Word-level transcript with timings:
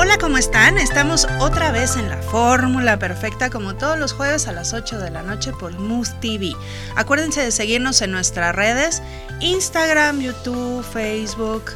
Hola, 0.00 0.16
¿cómo 0.16 0.38
están? 0.38 0.78
Estamos 0.78 1.26
otra 1.40 1.72
vez 1.72 1.96
en 1.96 2.08
la 2.08 2.22
fórmula 2.22 3.00
perfecta 3.00 3.50
como 3.50 3.74
todos 3.74 3.98
los 3.98 4.12
jueves 4.12 4.46
a 4.46 4.52
las 4.52 4.72
8 4.72 5.00
de 5.00 5.10
la 5.10 5.24
noche 5.24 5.50
por 5.50 5.76
Moose 5.76 6.12
TV. 6.20 6.52
Acuérdense 6.94 7.42
de 7.42 7.50
seguirnos 7.50 8.00
en 8.00 8.12
nuestras 8.12 8.54
redes, 8.54 9.02
Instagram, 9.40 10.20
YouTube, 10.20 10.84
Facebook, 10.84 11.72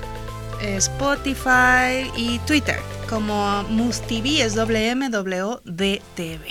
eh, 0.60 0.76
Spotify 0.76 2.12
y 2.16 2.38
Twitter 2.46 2.78
como 3.10 3.64
Moose 3.64 4.04
TV 4.04 4.40
es 4.42 4.54
WMWDTV. 4.54 6.44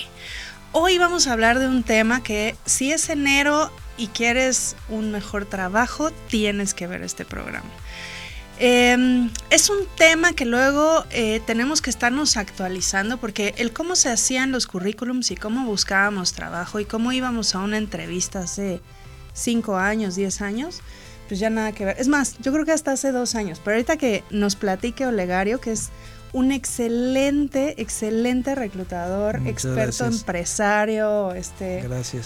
Hoy 0.74 0.98
vamos 0.98 1.28
a 1.28 1.32
hablar 1.32 1.58
de 1.58 1.70
un 1.70 1.84
tema 1.84 2.22
que 2.22 2.58
si 2.66 2.92
es 2.92 3.08
enero 3.08 3.72
y 3.96 4.08
quieres 4.08 4.76
un 4.90 5.14
mejor 5.14 5.46
trabajo, 5.46 6.12
tienes 6.28 6.74
que 6.74 6.88
ver 6.88 7.02
este 7.02 7.24
programa. 7.24 7.70
Em, 8.64 9.32
es 9.50 9.72
un 9.72 9.88
tema 9.98 10.34
que 10.34 10.46
luego 10.46 11.04
eh, 11.10 11.42
tenemos 11.48 11.82
que 11.82 11.90
estarnos 11.90 12.38
actualizando 12.38 13.18
porque 13.18 13.56
el 13.58 13.74
cómo 13.74 13.96
se 13.96 14.10
hacían 14.10 14.52
los 14.52 14.68
currículums 14.68 15.32
y 15.32 15.36
cómo 15.36 15.66
buscábamos 15.66 16.34
trabajo 16.34 16.80
y 16.80 16.86
cómo 16.86 17.12
íbamos 17.12 17.56
a 17.56 17.60
una 17.60 17.80
entrevista 17.80 18.42
hace 18.42 18.80
5 19.34 19.78
años, 19.78 20.14
10 20.14 20.42
años, 20.44 20.82
pues 21.28 21.40
ya 21.40 21.50
nada 21.50 21.72
que 21.72 21.86
ver. 21.86 21.96
Es 22.00 22.08
más, 22.08 22.38
yo 22.38 22.54
creo 22.54 22.64
que 22.64 22.72
hasta 22.72 22.92
hace 22.92 23.12
dos 23.12 23.34
años, 23.34 23.60
pero 23.64 23.78
ahorita 23.78 23.98
que 23.98 24.24
nos 24.30 24.56
platique 24.56 25.08
Olegario, 25.08 25.60
que 25.60 25.72
es 25.72 25.90
un 26.32 26.52
excelente, 26.52 27.82
excelente 27.82 28.54
reclutador, 28.54 29.42
experto 29.48 30.06
empresario, 30.06 31.34
este 31.34 31.84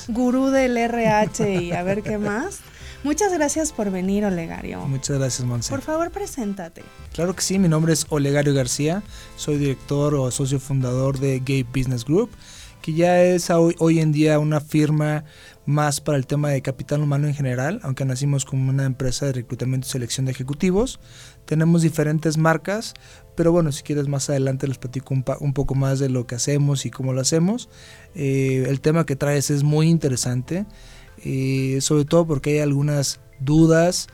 gurú 0.10 0.48
del 0.48 0.76
RH 0.76 1.64
y 1.64 1.72
a 1.72 1.82
ver 1.84 2.04
qué 2.04 2.18
más. 2.18 2.60
Muchas 3.06 3.32
gracias 3.32 3.72
por 3.72 3.92
venir, 3.92 4.26
Olegario. 4.26 4.80
Muchas 4.88 5.20
gracias, 5.20 5.48
Monse. 5.48 5.70
Por 5.70 5.82
favor, 5.82 6.10
preséntate. 6.10 6.82
Claro 7.14 7.36
que 7.36 7.44
sí, 7.44 7.60
mi 7.60 7.68
nombre 7.68 7.94
es 7.94 8.08
Olegario 8.10 8.52
García, 8.56 9.04
soy 9.36 9.60
director 9.60 10.16
o 10.16 10.32
socio 10.32 10.60
fundador 10.60 11.20
de 11.20 11.40
Gay 11.40 11.62
Business 11.62 12.04
Group, 12.04 12.32
que 12.82 12.94
ya 12.94 13.22
es 13.22 13.52
hoy, 13.52 13.76
hoy 13.78 14.00
en 14.00 14.12
día 14.12 14.40
una 14.40 14.60
firma 14.60 15.24
más 15.68 16.02
para 16.02 16.18
el 16.18 16.26
tema 16.26 16.50
de 16.50 16.64
capital 16.64 17.04
humano 17.04 17.28
en 17.28 17.36
general, 17.36 17.80
aunque 17.84 18.06
nacimos 18.06 18.44
como 18.44 18.72
una 18.72 18.86
empresa 18.86 19.28
de 19.28 19.34
reclutamiento 19.34 19.86
y 19.86 19.92
selección 19.92 20.26
de 20.26 20.32
ejecutivos. 20.32 21.00
Tenemos 21.46 21.84
diferentes 21.84 22.38
marcas, 22.40 22.96
pero 23.36 23.52
bueno, 23.52 23.72
si 23.72 23.84
quieres 23.84 24.08
más 24.08 24.32
adelante 24.32 24.68
les 24.68 24.80
platico 24.80 25.14
un, 25.14 25.54
poco 25.54 25.76
más 25.76 26.00
de 26.00 26.10
lo 26.10 26.26
que 26.26 26.34
hacemos 26.34 26.88
y 26.88 26.90
cómo 26.90 27.14
lo 27.14 27.22
hacemos. 27.22 27.70
Eh, 28.16 28.66
el 28.68 28.82
tema 28.82 29.06
que 29.06 29.16
traes 29.16 29.52
es 29.52 29.62
muy 29.62 29.90
interesante. 29.90 30.66
Eh, 31.26 31.80
sobre 31.82 32.06
todo 32.06 32.26
porque 32.26 32.52
hay 32.52 32.60
algunas 32.60 33.20
dudas 33.40 34.08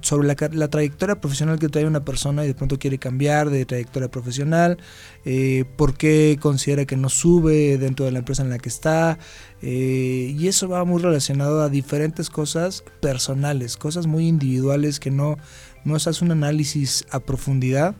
sobre 0.00 0.26
la, 0.26 0.68
trayectoria 0.68 1.20
profesional 1.20 1.58
que 1.58 1.68
trae 1.68 1.86
una 1.86 2.04
persona 2.04 2.44
y 2.44 2.48
de 2.48 2.54
pronto 2.54 2.78
quiere 2.78 2.98
cambiar 2.98 3.50
de 3.50 3.64
trayectoria 3.64 4.10
profesional, 4.10 4.78
eh, 5.24 5.64
por 5.76 5.96
qué 5.96 6.38
considera 6.40 6.84
que 6.84 6.96
no 6.96 7.08
sube 7.08 7.78
dentro 7.78 8.06
de 8.06 8.12
la 8.12 8.20
empresa 8.20 8.42
en 8.42 8.50
la 8.50 8.58
que 8.58 8.68
está, 8.68 9.18
eh, 9.62 10.34
y 10.36 10.48
eso 10.48 10.68
va 10.68 10.84
muy 10.84 11.02
relacionado 11.02 11.62
a 11.62 11.68
diferentes 11.68 12.30
cosas 12.30 12.82
personales, 13.00 13.76
cosas 13.76 14.06
muy 14.06 14.26
individuales 14.26 15.00
que 15.00 15.10
no, 15.10 15.36
no 15.84 15.98
se 15.98 16.10
hace 16.10 16.24
un 16.24 16.32
análisis 16.32 17.04
a 17.10 17.20
profundidad 17.20 17.94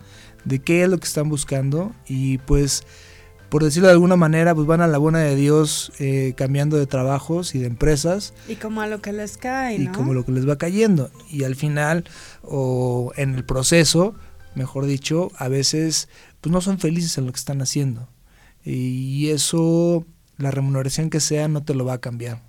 de 0.44 0.58
qué 0.58 0.82
es 0.82 0.88
lo 0.88 0.98
que 0.98 1.06
están 1.06 1.28
buscando 1.28 1.92
y 2.06 2.38
pues 2.38 2.84
por 3.48 3.62
decirlo 3.62 3.88
de 3.88 3.94
alguna 3.94 4.16
manera, 4.16 4.54
pues 4.54 4.66
van 4.66 4.80
a 4.80 4.86
la 4.86 4.98
buena 4.98 5.20
de 5.20 5.36
Dios 5.36 5.92
eh, 5.98 6.34
cambiando 6.36 6.76
de 6.76 6.86
trabajos 6.86 7.54
y 7.54 7.58
de 7.58 7.66
empresas. 7.66 8.34
Y 8.48 8.56
como 8.56 8.80
a 8.80 8.86
lo 8.86 9.00
que 9.00 9.12
les 9.12 9.36
cae, 9.36 9.76
Y 9.76 9.86
como 9.88 10.14
lo 10.14 10.24
que 10.24 10.32
les 10.32 10.48
va 10.48 10.56
cayendo. 10.56 11.10
Y 11.30 11.44
al 11.44 11.54
final, 11.54 12.04
o 12.42 13.12
en 13.16 13.34
el 13.34 13.44
proceso, 13.44 14.14
mejor 14.54 14.86
dicho, 14.86 15.30
a 15.36 15.48
veces 15.48 16.08
pues 16.40 16.52
no 16.52 16.60
son 16.60 16.78
felices 16.78 17.16
en 17.18 17.26
lo 17.26 17.32
que 17.32 17.38
están 17.38 17.62
haciendo. 17.62 18.08
Y 18.64 19.30
eso, 19.30 20.06
la 20.36 20.50
remuneración 20.50 21.10
que 21.10 21.20
sea, 21.20 21.48
no 21.48 21.64
te 21.64 21.74
lo 21.74 21.84
va 21.84 21.94
a 21.94 22.00
cambiar. 22.00 22.42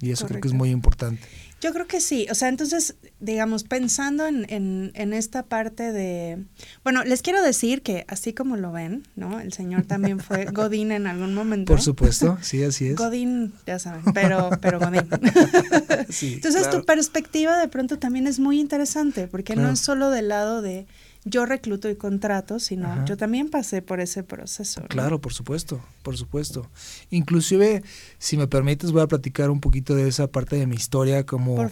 Y 0.00 0.10
eso 0.10 0.26
creo 0.26 0.40
que 0.40 0.48
es 0.48 0.54
muy 0.54 0.70
importante. 0.70 1.22
Yo 1.66 1.72
creo 1.72 1.88
que 1.88 2.00
sí. 2.00 2.28
O 2.30 2.36
sea, 2.36 2.48
entonces, 2.48 2.94
digamos, 3.18 3.64
pensando 3.64 4.24
en, 4.24 4.46
en, 4.48 5.12
esta 5.12 5.42
parte 5.42 5.90
de... 5.90 6.44
Bueno, 6.84 7.02
les 7.02 7.22
quiero 7.22 7.42
decir 7.42 7.82
que 7.82 8.04
así 8.06 8.32
como 8.32 8.56
lo 8.56 8.70
ven, 8.70 9.02
¿no? 9.16 9.40
El 9.40 9.52
señor 9.52 9.84
también 9.84 10.20
fue 10.20 10.44
Godín 10.52 10.92
en 10.92 11.08
algún 11.08 11.34
momento. 11.34 11.72
Por 11.72 11.82
supuesto, 11.82 12.38
sí, 12.40 12.62
así 12.62 12.86
es. 12.86 12.94
Godín, 12.94 13.52
ya 13.66 13.80
saben, 13.80 14.04
pero, 14.14 14.50
pero 14.60 14.78
Godín. 14.78 15.08
entonces 16.22 16.70
tu 16.70 16.84
perspectiva 16.84 17.58
de 17.58 17.66
pronto 17.66 17.98
también 17.98 18.28
es 18.28 18.38
muy 18.38 18.60
interesante, 18.60 19.26
porque 19.26 19.56
no 19.56 19.68
es 19.68 19.80
solo 19.80 20.10
del 20.10 20.28
lado 20.28 20.62
de 20.62 20.86
yo 21.28 21.44
recluto 21.44 21.90
y 21.90 21.96
contrato, 21.96 22.60
sino 22.60 23.04
yo 23.04 23.16
también 23.16 23.50
pasé 23.50 23.82
por 23.82 23.98
ese 23.98 24.22
proceso. 24.22 24.82
Claro, 24.88 25.20
por 25.20 25.32
supuesto, 25.32 25.80
por 26.04 26.16
supuesto. 26.16 26.70
Inclusive, 27.10 27.82
si 28.18 28.36
me 28.36 28.46
permites, 28.46 28.92
voy 28.92 29.02
a 29.02 29.08
platicar 29.08 29.50
un 29.50 29.60
poquito 29.60 29.96
de 29.96 30.06
esa 30.06 30.28
parte 30.28 30.54
de 30.54 30.68
mi 30.68 30.76
historia 30.76 31.26
como, 31.26 31.68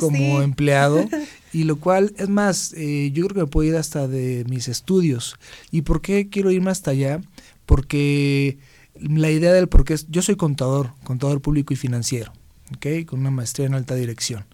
como 0.00 0.42
empleado. 0.42 1.04
y 1.52 1.62
lo 1.62 1.76
cual, 1.76 2.14
es 2.16 2.28
más, 2.28 2.72
eh, 2.76 3.12
yo 3.12 3.24
creo 3.26 3.34
que 3.34 3.40
me 3.42 3.46
puedo 3.46 3.68
ir 3.68 3.76
hasta 3.76 4.08
de 4.08 4.44
mis 4.48 4.66
estudios. 4.66 5.36
¿Y 5.70 5.82
por 5.82 6.02
qué 6.02 6.28
quiero 6.28 6.50
irme 6.50 6.72
hasta 6.72 6.90
allá? 6.90 7.20
Porque 7.64 8.58
la 8.98 9.30
idea 9.30 9.52
del 9.52 9.68
por 9.68 9.84
qué 9.84 9.94
es, 9.94 10.08
yo 10.08 10.20
soy 10.20 10.34
contador, 10.34 10.94
contador 11.04 11.40
público 11.40 11.72
y 11.72 11.76
financiero, 11.76 12.32
¿ok? 12.74 13.06
Con 13.06 13.20
una 13.20 13.30
maestría 13.30 13.68
en 13.68 13.74
alta 13.74 13.94
dirección. 13.94 14.46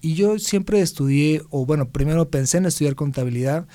Y 0.00 0.14
yo 0.14 0.38
siempre 0.38 0.80
estudié, 0.80 1.42
o 1.50 1.66
bueno, 1.66 1.90
primero 1.90 2.30
pensé 2.30 2.58
en 2.58 2.66
estudiar 2.66 2.94
contabilidad 2.94 3.66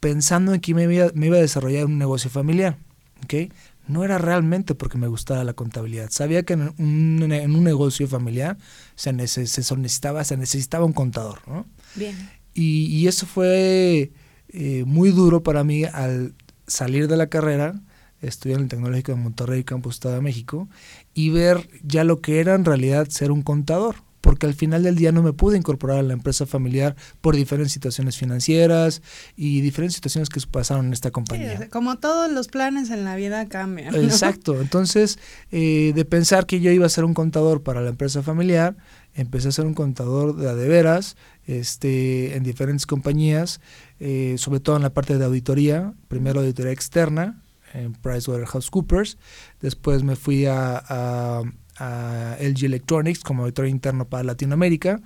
pensando 0.00 0.52
en 0.52 0.60
que 0.60 0.74
me 0.74 0.82
iba, 0.84 1.10
me 1.14 1.26
iba 1.26 1.36
a 1.36 1.40
desarrollar 1.40 1.86
un 1.86 1.98
negocio 1.98 2.28
familiar. 2.28 2.76
¿okay? 3.24 3.50
No 3.86 4.04
era 4.04 4.18
realmente 4.18 4.74
porque 4.74 4.98
me 4.98 5.06
gustaba 5.06 5.44
la 5.44 5.54
contabilidad. 5.54 6.10
Sabía 6.10 6.42
que 6.42 6.54
en 6.54 6.74
un, 6.78 7.32
en 7.32 7.54
un 7.54 7.64
negocio 7.64 8.06
familiar 8.08 8.58
se, 8.96 9.12
necesitaba, 9.12 10.24
se 10.24 10.36
necesitaba 10.36 10.84
un 10.84 10.92
contador. 10.92 11.40
¿no? 11.46 11.66
Bien. 11.94 12.16
Y, 12.52 12.86
y 12.86 13.08
eso 13.08 13.26
fue 13.26 14.12
eh, 14.48 14.84
muy 14.86 15.10
duro 15.10 15.42
para 15.42 15.64
mí 15.64 15.84
al 15.84 16.34
salir 16.66 17.08
de 17.08 17.16
la 17.16 17.28
carrera, 17.28 17.80
estudiar 18.20 18.58
en 18.58 18.64
el 18.64 18.68
Tecnológico 18.68 19.12
de 19.12 19.18
Monterrey, 19.18 19.64
Campus 19.64 19.94
Estado 19.94 20.16
de 20.16 20.20
México, 20.20 20.68
y 21.14 21.30
ver 21.30 21.68
ya 21.82 22.04
lo 22.04 22.20
que 22.20 22.40
era 22.40 22.54
en 22.54 22.64
realidad 22.64 23.08
ser 23.08 23.30
un 23.30 23.42
contador 23.42 23.96
porque 24.24 24.46
al 24.46 24.54
final 24.54 24.82
del 24.82 24.96
día 24.96 25.12
no 25.12 25.22
me 25.22 25.34
pude 25.34 25.58
incorporar 25.58 25.98
a 25.98 26.02
la 26.02 26.14
empresa 26.14 26.46
familiar 26.46 26.96
por 27.20 27.36
diferentes 27.36 27.72
situaciones 27.72 28.16
financieras 28.16 29.02
y 29.36 29.60
diferentes 29.60 29.96
situaciones 29.96 30.30
que 30.30 30.40
pasaron 30.50 30.86
en 30.86 30.94
esta 30.94 31.10
compañía. 31.10 31.68
como 31.68 31.98
todos 31.98 32.32
los 32.32 32.48
planes 32.48 32.88
en 32.88 33.04
la 33.04 33.16
vida 33.16 33.46
cambian. 33.50 33.94
Exacto, 33.94 34.62
entonces 34.62 35.18
eh, 35.52 35.92
de 35.94 36.04
pensar 36.06 36.46
que 36.46 36.60
yo 36.60 36.70
iba 36.70 36.86
a 36.86 36.88
ser 36.88 37.04
un 37.04 37.12
contador 37.12 37.62
para 37.62 37.82
la 37.82 37.90
empresa 37.90 38.22
familiar, 38.22 38.78
empecé 39.12 39.48
a 39.48 39.52
ser 39.52 39.66
un 39.66 39.74
contador 39.74 40.34
de, 40.36 40.54
de 40.54 40.68
veras 40.68 41.18
este, 41.46 42.34
en 42.34 42.44
diferentes 42.44 42.86
compañías, 42.86 43.60
eh, 44.00 44.36
sobre 44.38 44.60
todo 44.60 44.76
en 44.76 44.82
la 44.82 44.94
parte 44.94 45.18
de 45.18 45.24
auditoría, 45.26 45.92
primero 46.08 46.40
auditoría 46.40 46.72
externa 46.72 47.42
en 47.74 47.92
PricewaterhouseCoopers, 47.92 49.18
después 49.60 50.02
me 50.02 50.16
fui 50.16 50.46
a 50.46 50.82
a 50.88 51.42
LG 51.78 52.64
Electronics 52.64 53.20
como 53.20 53.42
auditor 53.42 53.66
interno 53.66 54.08
para 54.08 54.24
Latinoamérica 54.24 55.00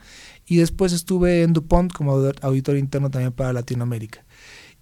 y 0.46 0.56
después 0.56 0.92
estuve 0.92 1.42
en 1.42 1.52
DuPont 1.52 1.92
como 1.92 2.14
auditor 2.42 2.76
interno 2.76 3.10
también 3.10 3.32
para 3.32 3.52
Latinoamérica. 3.52 4.24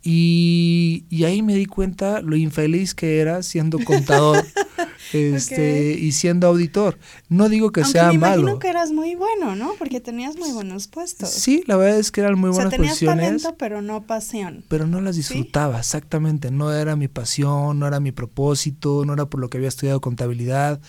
Y, 0.08 1.24
ahí 1.24 1.42
me 1.42 1.56
di 1.56 1.66
cuenta 1.66 2.20
lo 2.20 2.36
infeliz 2.36 2.94
que 2.94 3.18
era 3.18 3.42
siendo 3.42 3.80
contador 3.80 4.46
este, 5.12 5.98
y 5.98 6.12
siendo 6.12 6.46
auditor. 6.46 6.96
No 7.28 7.48
digo 7.48 7.72
que 7.72 7.84
sea 7.84 8.12
me 8.12 8.18
malo. 8.18 8.42
imagino 8.42 8.60
que 8.60 8.68
eras 8.68 8.92
muy 8.92 9.16
bueno, 9.16 9.56
¿no? 9.56 9.74
Porque 9.76 10.00
tenías 10.00 10.36
muy 10.36 10.52
buenos 10.52 10.86
puestos. 10.86 11.30
Sí, 11.30 11.64
la 11.66 11.76
verdad 11.76 11.98
es 11.98 12.12
que 12.12 12.20
eran 12.20 12.38
muy 12.38 12.50
buenas 12.50 12.66
o 12.66 12.70
sea, 12.70 12.78
tenías 12.78 13.00
talento, 13.00 13.56
pero 13.58 13.82
no 13.82 14.06
pasión. 14.06 14.64
Pero 14.68 14.86
no 14.86 15.00
las 15.00 15.16
disfrutaba, 15.16 15.80
exactamente. 15.80 16.52
No 16.52 16.72
era 16.72 16.94
mi 16.94 17.08
pasión, 17.08 17.80
no 17.80 17.88
era 17.88 17.98
mi 17.98 18.12
propósito, 18.12 19.04
no 19.04 19.12
era 19.12 19.26
por 19.26 19.40
lo 19.40 19.50
que 19.50 19.56
había 19.56 19.68
estudiado 19.68 20.00
contabilidad. 20.00 20.80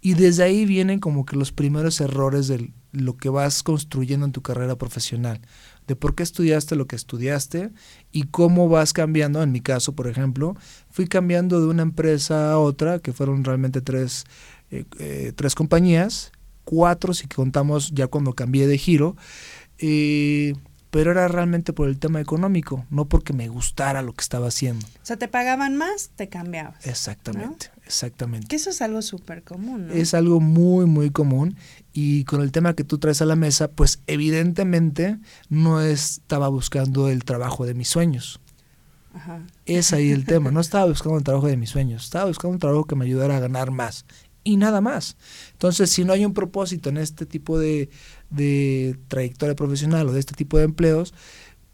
Y 0.00 0.14
desde 0.14 0.44
ahí 0.44 0.64
vienen 0.64 1.00
como 1.00 1.24
que 1.24 1.36
los 1.36 1.52
primeros 1.52 2.00
errores 2.00 2.46
de 2.48 2.72
lo 2.92 3.16
que 3.16 3.28
vas 3.28 3.62
construyendo 3.62 4.24
en 4.26 4.32
tu 4.32 4.42
carrera 4.42 4.76
profesional, 4.76 5.40
de 5.86 5.96
por 5.96 6.14
qué 6.14 6.22
estudiaste 6.22 6.76
lo 6.76 6.86
que 6.86 6.96
estudiaste 6.96 7.70
y 8.12 8.24
cómo 8.24 8.68
vas 8.68 8.92
cambiando. 8.92 9.42
En 9.42 9.52
mi 9.52 9.60
caso, 9.60 9.94
por 9.94 10.06
ejemplo, 10.06 10.56
fui 10.90 11.06
cambiando 11.06 11.60
de 11.60 11.66
una 11.66 11.82
empresa 11.82 12.52
a 12.52 12.58
otra, 12.58 13.00
que 13.00 13.12
fueron 13.12 13.44
realmente 13.44 13.80
tres, 13.80 14.24
eh, 14.70 14.84
eh, 14.98 15.32
tres 15.34 15.54
compañías, 15.54 16.32
cuatro 16.64 17.14
si 17.14 17.26
contamos 17.26 17.90
ya 17.92 18.06
cuando 18.06 18.34
cambié 18.34 18.66
de 18.66 18.78
giro. 18.78 19.16
Eh, 19.78 20.54
pero 20.90 21.10
era 21.10 21.28
realmente 21.28 21.72
por 21.72 21.88
el 21.88 21.98
tema 21.98 22.20
económico, 22.20 22.86
no 22.90 23.06
porque 23.06 23.32
me 23.32 23.48
gustara 23.48 24.02
lo 24.02 24.14
que 24.14 24.22
estaba 24.22 24.48
haciendo. 24.48 24.86
O 24.86 25.06
sea, 25.06 25.16
te 25.16 25.28
pagaban 25.28 25.76
más, 25.76 26.10
te 26.16 26.28
cambiabas. 26.28 26.86
Exactamente, 26.86 27.70
exactamente. 27.88 28.46
Que 28.46 28.56
eso 28.56 28.70
es 28.70 28.80
algo 28.80 29.02
súper 29.02 29.42
común, 29.42 29.88
¿no? 29.88 29.92
Es 29.92 30.14
algo 30.14 30.40
muy, 30.40 30.86
muy 30.86 31.10
común 31.10 31.56
y 31.92 32.24
con 32.24 32.42
el 32.42 32.52
tema 32.52 32.74
que 32.74 32.84
tú 32.84 32.98
traes 32.98 33.20
a 33.22 33.26
la 33.26 33.34
mesa, 33.34 33.72
pues 33.72 34.00
evidentemente 34.06 35.18
no 35.48 35.80
estaba 35.80 36.48
buscando 36.48 37.08
el 37.08 37.24
trabajo 37.24 37.66
de 37.66 37.74
mis 37.74 37.88
sueños. 37.88 38.40
Es 39.66 39.92
ahí 39.92 40.12
el 40.12 40.26
tema. 40.26 40.52
No 40.52 40.60
estaba 40.60 40.86
buscando 40.86 41.18
el 41.18 41.24
trabajo 41.24 41.48
de 41.48 41.56
mis 41.56 41.70
sueños, 41.70 42.04
estaba 42.04 42.26
buscando 42.26 42.52
un 42.52 42.60
trabajo 42.60 42.84
que 42.84 42.94
me 42.94 43.04
ayudara 43.04 43.36
a 43.36 43.40
ganar 43.40 43.72
más 43.72 44.04
y 44.44 44.56
nada 44.56 44.80
más. 44.80 45.16
Entonces, 45.52 45.90
si 45.90 46.04
no 46.04 46.12
hay 46.12 46.24
un 46.24 46.34
propósito 46.34 46.88
en 46.88 46.98
este 46.98 47.26
tipo 47.26 47.58
de, 47.58 47.90
de 48.30 48.96
trayectoria 49.08 49.56
profesional 49.56 50.08
o 50.08 50.12
de 50.12 50.20
este 50.20 50.34
tipo 50.34 50.56
de 50.58 50.64
empleos, 50.64 51.14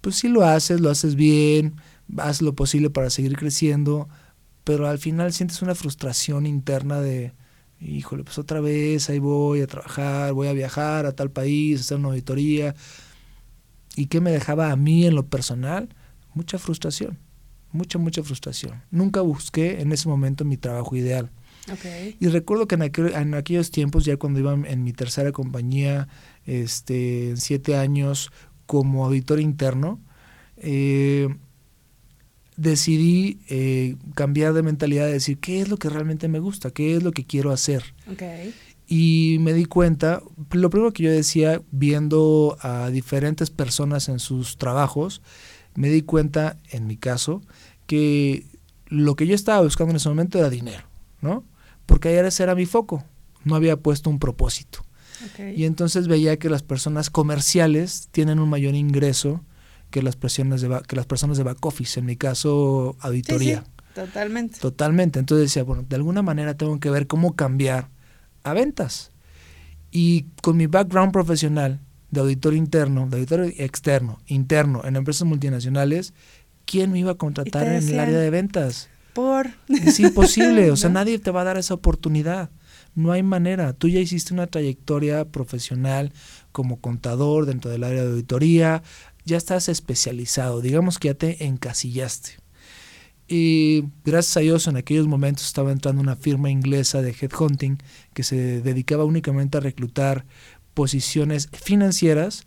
pues 0.01 0.17
si 0.17 0.29
lo 0.29 0.43
haces, 0.43 0.81
lo 0.81 0.91
haces 0.91 1.17
bien, 1.17 1.77
haz 2.17 2.41
lo 2.41 2.55
posible 2.55 2.91
para 2.91 3.11
seguir 3.11 3.37
creciendo, 3.37 4.09
pero 4.65 4.89
al 4.89 4.99
final 4.99 5.33
sientes 5.33 5.63
una 5.63 5.75
frustración 5.75 6.47
interna 6.47 7.01
de, 7.01 7.33
híjole, 7.81 8.25
pues 8.25 8.39
otra 8.39 8.61
vez 8.61 9.11
ahí 9.11 9.19
voy 9.19 9.61
a 9.61 9.67
trabajar, 9.67 10.33
voy 10.33 10.49
a 10.49 10.53
viajar 10.53 11.07
a 11.07 11.13
tal 11.13 11.31
país, 11.31 11.79
a 11.79 11.81
hacer 11.83 11.99
una 11.99 12.09
auditoría. 12.09 12.75
¿Y 13.95 14.07
qué 14.07 14.21
me 14.21 14.33
dejaba 14.33 14.73
a 14.73 14.77
mí 14.77 15.07
en 15.07 15.15
lo 15.15 15.27
personal? 15.27 15.89
Mucha 16.33 16.59
frustración, 16.59 17.19
mucha, 17.73 17.99
mucha 17.99 18.23
frustración. 18.23 18.83
Nunca 18.91 19.21
busqué 19.21 19.81
en 19.83 19.93
ese 19.93 20.09
momento 20.09 20.45
mi 20.45 20.57
trabajo 20.57 20.97
ideal. 20.97 21.31
Y 22.21 22.29
recuerdo 22.29 22.67
que 22.69 22.75
en, 22.75 23.35
aquellos 23.35 23.71
tiempos, 23.71 24.05
ya 24.05 24.17
cuando 24.17 24.41
iba 24.41 24.53
en 24.53 24.85
mi 24.85 24.93
tercera 24.93 25.33
compañía, 25.33 26.09
este, 26.45 27.31
en 27.31 27.37
siete 27.39 27.77
años 27.77 28.31
como 28.67 29.05
auditor 29.07 29.41
interno, 29.41 30.01
eh, 30.57 31.35
decidí 32.57 33.39
eh, 33.49 33.97
cambiar 34.15 34.53
de 34.53 34.63
mentalidad, 34.63 35.07
de 35.07 35.15
decir, 35.15 35.39
¿qué 35.39 35.61
es 35.61 35.69
lo 35.69 35.77
que 35.77 35.89
realmente 35.89 36.29
me 36.29 36.39
gusta? 36.39 36.71
¿Qué 36.71 36.97
es 36.97 37.03
lo 37.03 37.13
que 37.13 37.25
quiero 37.25 37.51
hacer? 37.51 37.95
Y 38.87 39.39
me 39.41 39.53
di 39.55 39.65
cuenta, 39.65 40.23
lo 40.53 40.71
primero 40.71 40.93
que 40.93 41.05
yo 41.05 41.11
decía, 41.11 41.63
viendo 41.71 42.57
a 42.61 42.91
diferentes 42.91 43.51
personas 43.51 44.09
en 44.09 44.19
sus 44.19 44.59
trabajos, 44.59 45.23
me 45.75 45.89
di 45.89 46.03
cuenta, 46.03 46.59
en 46.71 46.87
mi 46.87 46.97
caso, 46.97 47.43
que 47.87 48.47
lo 48.87 49.17
que 49.17 49.27
yo 49.27 49.35
estaba 49.35 49.63
buscando 49.63 49.93
en 49.93 49.97
ese 49.97 50.09
momento 50.09 50.39
era 50.39 50.51
dinero, 50.51 50.85
¿no? 51.21 51.45
Porque 51.87 52.19
ese 52.21 52.43
era 52.43 52.55
mi 52.55 52.67
foco, 52.67 53.05
no 53.43 53.57
había 53.57 53.77
puesto 53.77 54.11
un 54.11 54.19
propósito. 54.19 54.85
Y 55.57 55.65
entonces 55.65 56.07
veía 56.07 56.39
que 56.39 56.51
las 56.51 56.63
personas 56.63 57.09
comerciales 57.09 58.09
tienen 58.11 58.39
un 58.41 58.51
mayor 58.51 58.75
ingreso 58.75 59.43
que 59.95 60.03
las, 60.03 60.17
presiones 60.17 60.61
de, 60.61 60.81
que 60.89 60.97
las 60.97 61.07
personas 61.07 61.39
de 61.39 61.45
back 61.45 61.65
office, 61.65 62.01
en 62.01 62.07
mi 62.07 62.17
caso 62.17 62.97
auditoría. 62.99 63.63
totalmente. 63.95 64.59
Totalmente. 64.59 65.21
Entonces 65.21 65.45
decía, 65.45 65.63
bueno, 65.63 65.85
de 65.89 65.95
alguna 65.95 66.21
manera 66.21 66.55
tengo 66.55 66.81
que 66.81 66.91
ver 66.91 67.07
cómo 67.07 67.37
cambiar 67.37 67.91
a 68.43 68.55
ventas. 68.55 69.13
Y 69.93 70.27
con 70.43 70.57
mi 70.57 70.67
background 70.67 71.13
profesional 71.13 71.79
de 72.11 72.21
auditor 72.23 72.55
interno, 72.55 73.07
de 73.09 73.19
auditor 73.19 73.53
externo, 73.57 74.19
interno, 74.27 74.83
en 74.85 74.97
empresas 74.97 75.29
multinacionales, 75.29 76.13
¿quién 76.65 76.91
me 76.91 76.99
iba 76.99 77.13
a 77.13 77.15
contratar 77.15 77.69
en 77.69 77.89
el 77.89 78.01
área 78.01 78.19
de 78.19 78.31
ventas? 78.31 78.89
Por. 79.13 79.47
Es 79.69 80.01
imposible, 80.01 80.73
o 80.73 80.77
sea, 80.77 80.91
nadie 80.91 81.21
te 81.21 81.31
va 81.31 81.43
a 81.43 81.45
dar 81.45 81.57
esa 81.57 81.75
oportunidad. 81.75 82.51
No 82.97 83.13
hay 83.13 83.23
manera. 83.23 83.75
Tú 83.75 83.89
ya 83.89 84.01
hiciste 84.01 84.35
una 84.35 84.49
trayectoria 84.49 85.25
profesional 85.25 86.13
como 86.51 86.81
contador 86.81 87.47
dentro 87.47 87.71
del 87.71 87.85
área 87.85 88.03
de 88.03 88.11
auditoría, 88.11 88.83
ya 89.25 89.37
estás 89.37 89.69
especializado, 89.69 90.61
digamos 90.61 90.99
que 90.99 91.09
ya 91.09 91.15
te 91.15 91.45
encasillaste. 91.47 92.33
Y 93.27 93.85
gracias 94.05 94.37
a 94.37 94.41
Dios 94.41 94.67
en 94.67 94.77
aquellos 94.77 95.07
momentos 95.07 95.47
estaba 95.47 95.73
entrando 95.73 96.03
una 96.03 96.17
firma 96.17 96.51
inglesa 96.51 97.01
de 97.01 97.17
headhunting 97.19 97.79
que 98.13 98.23
se 98.23 98.61
dedicaba 98.61 99.05
únicamente 99.05 99.57
a 99.57 99.63
reclutar 99.63 100.27
posiciones 100.75 101.49
financieras 101.53 102.45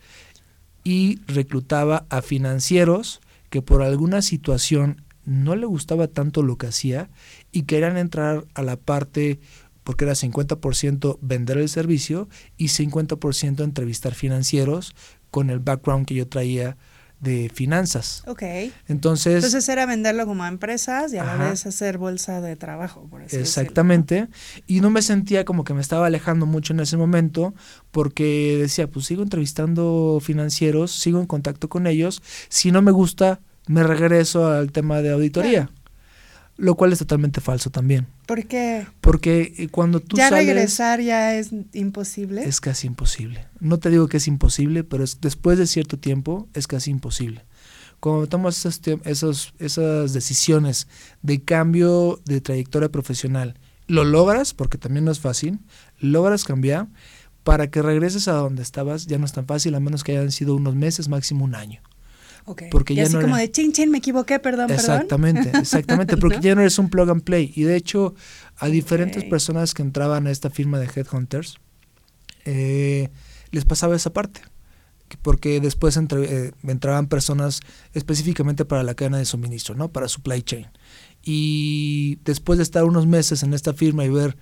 y 0.84 1.20
reclutaba 1.28 2.06
a 2.10 2.22
financieros 2.22 3.22
que 3.50 3.62
por 3.62 3.82
alguna 3.82 4.22
situación 4.22 5.04
no 5.26 5.56
le 5.56 5.66
gustaba 5.66 6.08
tanto 6.08 6.44
lo 6.44 6.58
que 6.58 6.68
hacía 6.68 7.10
y 7.52 7.64
querían 7.64 7.98
entrar 7.98 8.46
a 8.54 8.62
la 8.62 8.78
parte 8.78 9.40
porque 9.84 10.06
era 10.06 10.14
50% 10.14 11.18
vender 11.22 11.58
el 11.58 11.70
servicio 11.70 12.30
y 12.58 12.68
50% 12.68 13.64
entrevistar 13.64 14.14
financieros 14.14 14.96
con 15.32 15.50
el 15.50 15.60
background 15.60 16.06
que 16.06 16.16
yo 16.16 16.28
traía 16.28 16.78
de 17.20 17.50
finanzas. 17.54 18.24
Ok. 18.28 18.44
Entonces, 18.88 19.36
Entonces 19.36 19.68
era 19.70 19.86
venderlo 19.86 20.26
como 20.26 20.44
a 20.44 20.48
empresas 20.48 21.12
y 21.14 21.18
a 21.18 21.24
la 21.24 21.36
vez 21.36 21.66
hacer 21.66 21.98
bolsa 21.98 22.42
de 22.42 22.56
trabajo, 22.56 23.08
por 23.10 23.24
así 23.24 23.38
Exactamente. 23.38 24.28
Y 24.68 24.82
no 24.82 24.90
me 24.90 25.02
sentía 25.02 25.44
como 25.44 25.64
que 25.64 25.74
me 25.74 25.82
estaba 25.82 26.06
alejando 26.08 26.46
mucho 26.46 26.74
en 26.74 26.80
ese 26.80 26.98
momento 26.98 27.56
porque 27.92 28.58
decía, 28.60 28.88
pues 28.88 29.08
sigo 29.08 29.24
entrevistando 29.24 30.20
financieros, 30.22 30.92
sigo 30.92 31.20
en 31.20 31.26
contacto 31.26 31.70
con 31.70 31.88
ellos. 31.88 32.22
Si 32.50 32.72
no 32.72 32.82
me 32.82 32.92
gusta, 32.92 33.40
me 33.68 33.84
regreso 33.84 34.48
al 34.48 34.72
tema 34.72 35.02
de 35.02 35.12
auditoría 35.12 35.70
lo 36.58 36.76
cual 36.76 36.92
es 36.92 37.00
totalmente 37.00 37.40
falso 37.40 37.70
también. 37.70 38.08
¿Por 38.26 38.46
qué? 38.48 38.88
Porque 39.00 39.54
eh, 39.58 39.70
cuando 39.70 40.00
tú 40.00 40.18
ya 40.18 40.30
regresar 40.30 41.00
ya 41.02 41.36
es 41.36 41.52
imposible. 41.74 42.44
Es 42.44 42.60
casi 42.60 42.88
imposible. 42.88 43.48
No 43.60 43.78
te 43.78 43.90
digo 43.90 44.08
que 44.08 44.18
es 44.18 44.28
imposible, 44.28 44.84
pero 44.84 45.04
es, 45.04 45.22
después 45.22 45.58
de 45.58 45.68
cierto 45.68 45.98
tiempo 45.98 46.50
es 46.54 46.68
casi 46.68 46.92
imposible. 46.92 47.46
Cuando 48.00 48.28
tomas 48.28 48.58
esos, 48.66 48.82
esos, 49.06 49.54
esas 49.60 50.14
decisiones 50.14 50.88
de 51.22 51.44
cambio 51.44 52.20
de 52.26 52.42
trayectoria 52.42 52.90
profesional, 52.90 53.60
lo 53.88 54.04
logras, 54.04 54.54
porque 54.54 54.78
también 54.78 55.06
no 55.06 55.12
es 55.12 55.20
fácil, 55.20 55.60
logras 56.00 56.44
cambiar, 56.44 56.88
para 57.44 57.70
que 57.72 57.82
regreses 57.82 58.28
a 58.28 58.34
donde 58.34 58.62
estabas 58.62 59.06
ya 59.08 59.18
no 59.18 59.26
es 59.26 59.32
tan 59.32 59.46
fácil, 59.46 59.74
a 59.76 59.80
menos 59.80 60.04
que 60.04 60.12
hayan 60.12 60.32
sido 60.32 60.56
unos 60.56 60.76
meses, 60.76 61.08
máximo 61.08 61.46
un 61.46 61.56
año. 61.56 61.82
Porque 62.72 62.96
ya 62.96 63.04
así 63.04 63.14
no 63.14 63.22
como 63.22 63.36
de 63.36 63.52
chin 63.52 63.74
chin, 63.74 63.92
me 63.92 63.98
equivoqué, 63.98 64.40
perdón, 64.40 64.72
exactamente, 64.72 65.52
Exactamente, 65.58 66.16
porque 66.16 66.40
ya 66.40 66.56
no 66.56 66.62
eres 66.62 66.80
un 66.80 66.90
plug 66.90 67.10
and 67.10 67.24
play. 67.24 67.52
Y 67.56 67.64
de 67.64 67.76
hecho, 67.76 68.16
a 68.58 68.68
diferentes 68.68 69.24
personas 69.26 69.74
que 69.74 69.82
entraban 69.82 70.28
a 70.28 70.32
esta 70.32 70.50
firma 70.50 70.80
de 70.80 70.88
Headhunters, 70.88 71.58
eh, 72.46 73.10
les 73.52 73.66
pasaba 73.66 73.96
esa 73.96 74.14
parte. 74.14 74.42
Porque 75.22 75.62
después 75.62 75.98
eh, 75.98 76.52
entraban 76.64 77.08
personas 77.08 77.62
específicamente 77.94 78.66
para 78.66 78.84
la 78.84 78.94
cadena 78.94 79.18
de 79.18 79.26
suministro, 79.26 79.74
¿no? 79.74 79.90
Para 79.90 80.10
supply 80.10 80.42
chain. 80.42 80.68
Y 81.24 82.20
después 82.26 82.58
de 82.58 82.64
estar 82.64 82.84
unos 82.84 83.08
meses 83.08 83.42
en 83.44 83.54
esta 83.54 83.74
firma 83.74 84.04
y 84.04 84.10
ver 84.10 84.38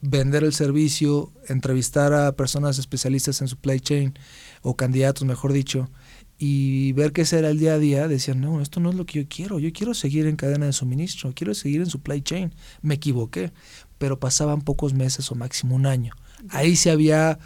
vender 0.00 0.44
el 0.44 0.52
servicio, 0.52 1.32
entrevistar 1.48 2.12
a 2.12 2.32
personas 2.32 2.78
especialistas 2.78 3.40
en 3.40 3.48
supply 3.48 3.80
chain 3.80 4.18
o 4.62 4.76
candidatos, 4.76 5.24
mejor 5.24 5.52
dicho, 5.52 5.90
y 6.38 6.92
ver 6.92 7.12
que 7.12 7.22
ese 7.22 7.38
era 7.40 7.50
el 7.50 7.58
día 7.58 7.74
a 7.74 7.78
día, 7.78 8.06
decían, 8.06 8.40
no, 8.40 8.60
esto 8.60 8.78
no 8.78 8.90
es 8.90 8.94
lo 8.94 9.04
que 9.04 9.22
yo 9.22 9.28
quiero, 9.28 9.58
yo 9.58 9.72
quiero 9.72 9.92
seguir 9.92 10.26
en 10.26 10.36
cadena 10.36 10.66
de 10.66 10.72
suministro, 10.72 11.32
quiero 11.34 11.52
seguir 11.52 11.80
en 11.80 11.86
supply 11.86 12.22
chain. 12.22 12.54
Me 12.80 12.94
equivoqué, 12.94 13.52
pero 13.98 14.20
pasaban 14.20 14.62
pocos 14.62 14.94
meses 14.94 15.30
o 15.32 15.34
máximo 15.34 15.74
un 15.74 15.86
año. 15.86 16.14
Ahí 16.50 16.76
se 16.76 16.92
había 16.92 17.40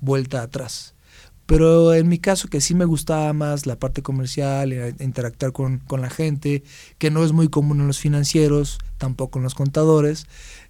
vuelta 0.00 0.42
atrás. 0.42 0.94
Pero 1.44 1.94
en 1.94 2.08
mi 2.08 2.18
caso, 2.18 2.48
que 2.48 2.60
sí 2.60 2.74
me 2.74 2.84
gustaba 2.84 3.32
más 3.32 3.66
la 3.66 3.78
parte 3.78 4.02
comercial, 4.02 4.72
eh, 4.72 4.94
interactuar 5.00 5.52
con, 5.52 5.78
con 5.78 6.02
la 6.02 6.10
gente, 6.10 6.62
que 6.98 7.10
no 7.10 7.24
es 7.24 7.32
muy 7.32 7.48
común 7.48 7.80
en 7.80 7.86
los 7.86 7.98
financieros, 7.98 8.78
tampoco 8.98 9.38
en 9.38 9.44
los 9.44 9.54
contadores, 9.54 10.26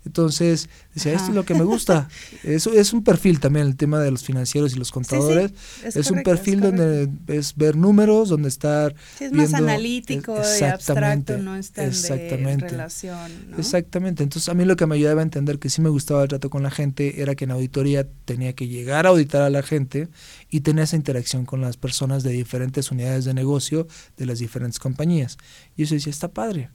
entonces, 0.09 0.71
decía, 0.95 1.13
esto 1.13 1.29
es 1.29 1.35
lo 1.35 1.45
que 1.45 1.53
me 1.53 1.65
gusta. 1.65 2.09
Eso 2.43 2.73
es 2.73 2.95
un 2.95 3.05
perfil 3.05 3.41
también, 3.41 3.67
el 3.67 3.77
tema 3.77 4.01
de 4.01 4.11
los 4.11 4.25
financieros 4.25 4.75
y 4.75 4.79
los 4.79 4.91
contadores. 4.91 5.53
Es, 5.85 6.11
un 6.11 6.23
perfil 6.23 6.61
donde 6.61 7.11
es 7.27 7.55
ver 7.55 7.77
números, 7.77 8.31
donde 8.31 8.49
estar. 8.49 8.95
es 9.21 9.33
más 9.33 9.53
analítico 9.53 10.35
y 10.35 10.65
abstracto, 10.65 11.37
no 11.37 11.57
es 11.57 11.73
tan 11.73 11.89
exactamente, 11.89 12.65
de 12.65 12.71
relación. 12.71 13.31
Exactamente. 13.59 14.23
Entonces, 14.23 14.49
a 14.49 14.55
mí 14.55 14.65
lo 14.65 14.77
que 14.77 14.87
me 14.87 14.95
ayudaba 14.95 15.21
a 15.21 15.25
entender 15.25 15.59
que 15.59 15.69
sí 15.69 15.83
me 15.83 15.91
gustaba 15.91 16.23
el 16.23 16.29
trato 16.29 16.49
con 16.49 16.63
la 16.63 16.71
gente 16.71 17.21
era 17.21 17.35
que 17.35 17.45
en 17.45 17.51
auditoría 17.51 18.07
tenía 18.25 18.55
que 18.55 18.67
llegar 18.67 19.05
a 19.05 19.11
auditar 19.11 19.43
a 19.43 19.51
la 19.51 19.63
gente 19.63 20.09
y 20.49 20.61
tener 20.61 20.85
esa 20.85 20.97
interacción 20.97 21.45
con 21.45 21.61
las 21.61 21.77
personas 21.77 22.23
de 22.23 22.33
diferentes 22.33 22.91
unidades 22.91 23.27
de 23.27 23.35
negocio 23.35 23.87
de 24.17 24.25
las 24.25 24.39
diferentes 24.39 24.79
compañías. 24.79 25.37
Y 25.77 25.83
eso 25.83 25.95
decía, 25.95 26.11
está 26.11 26.29
padre. 26.29 26.71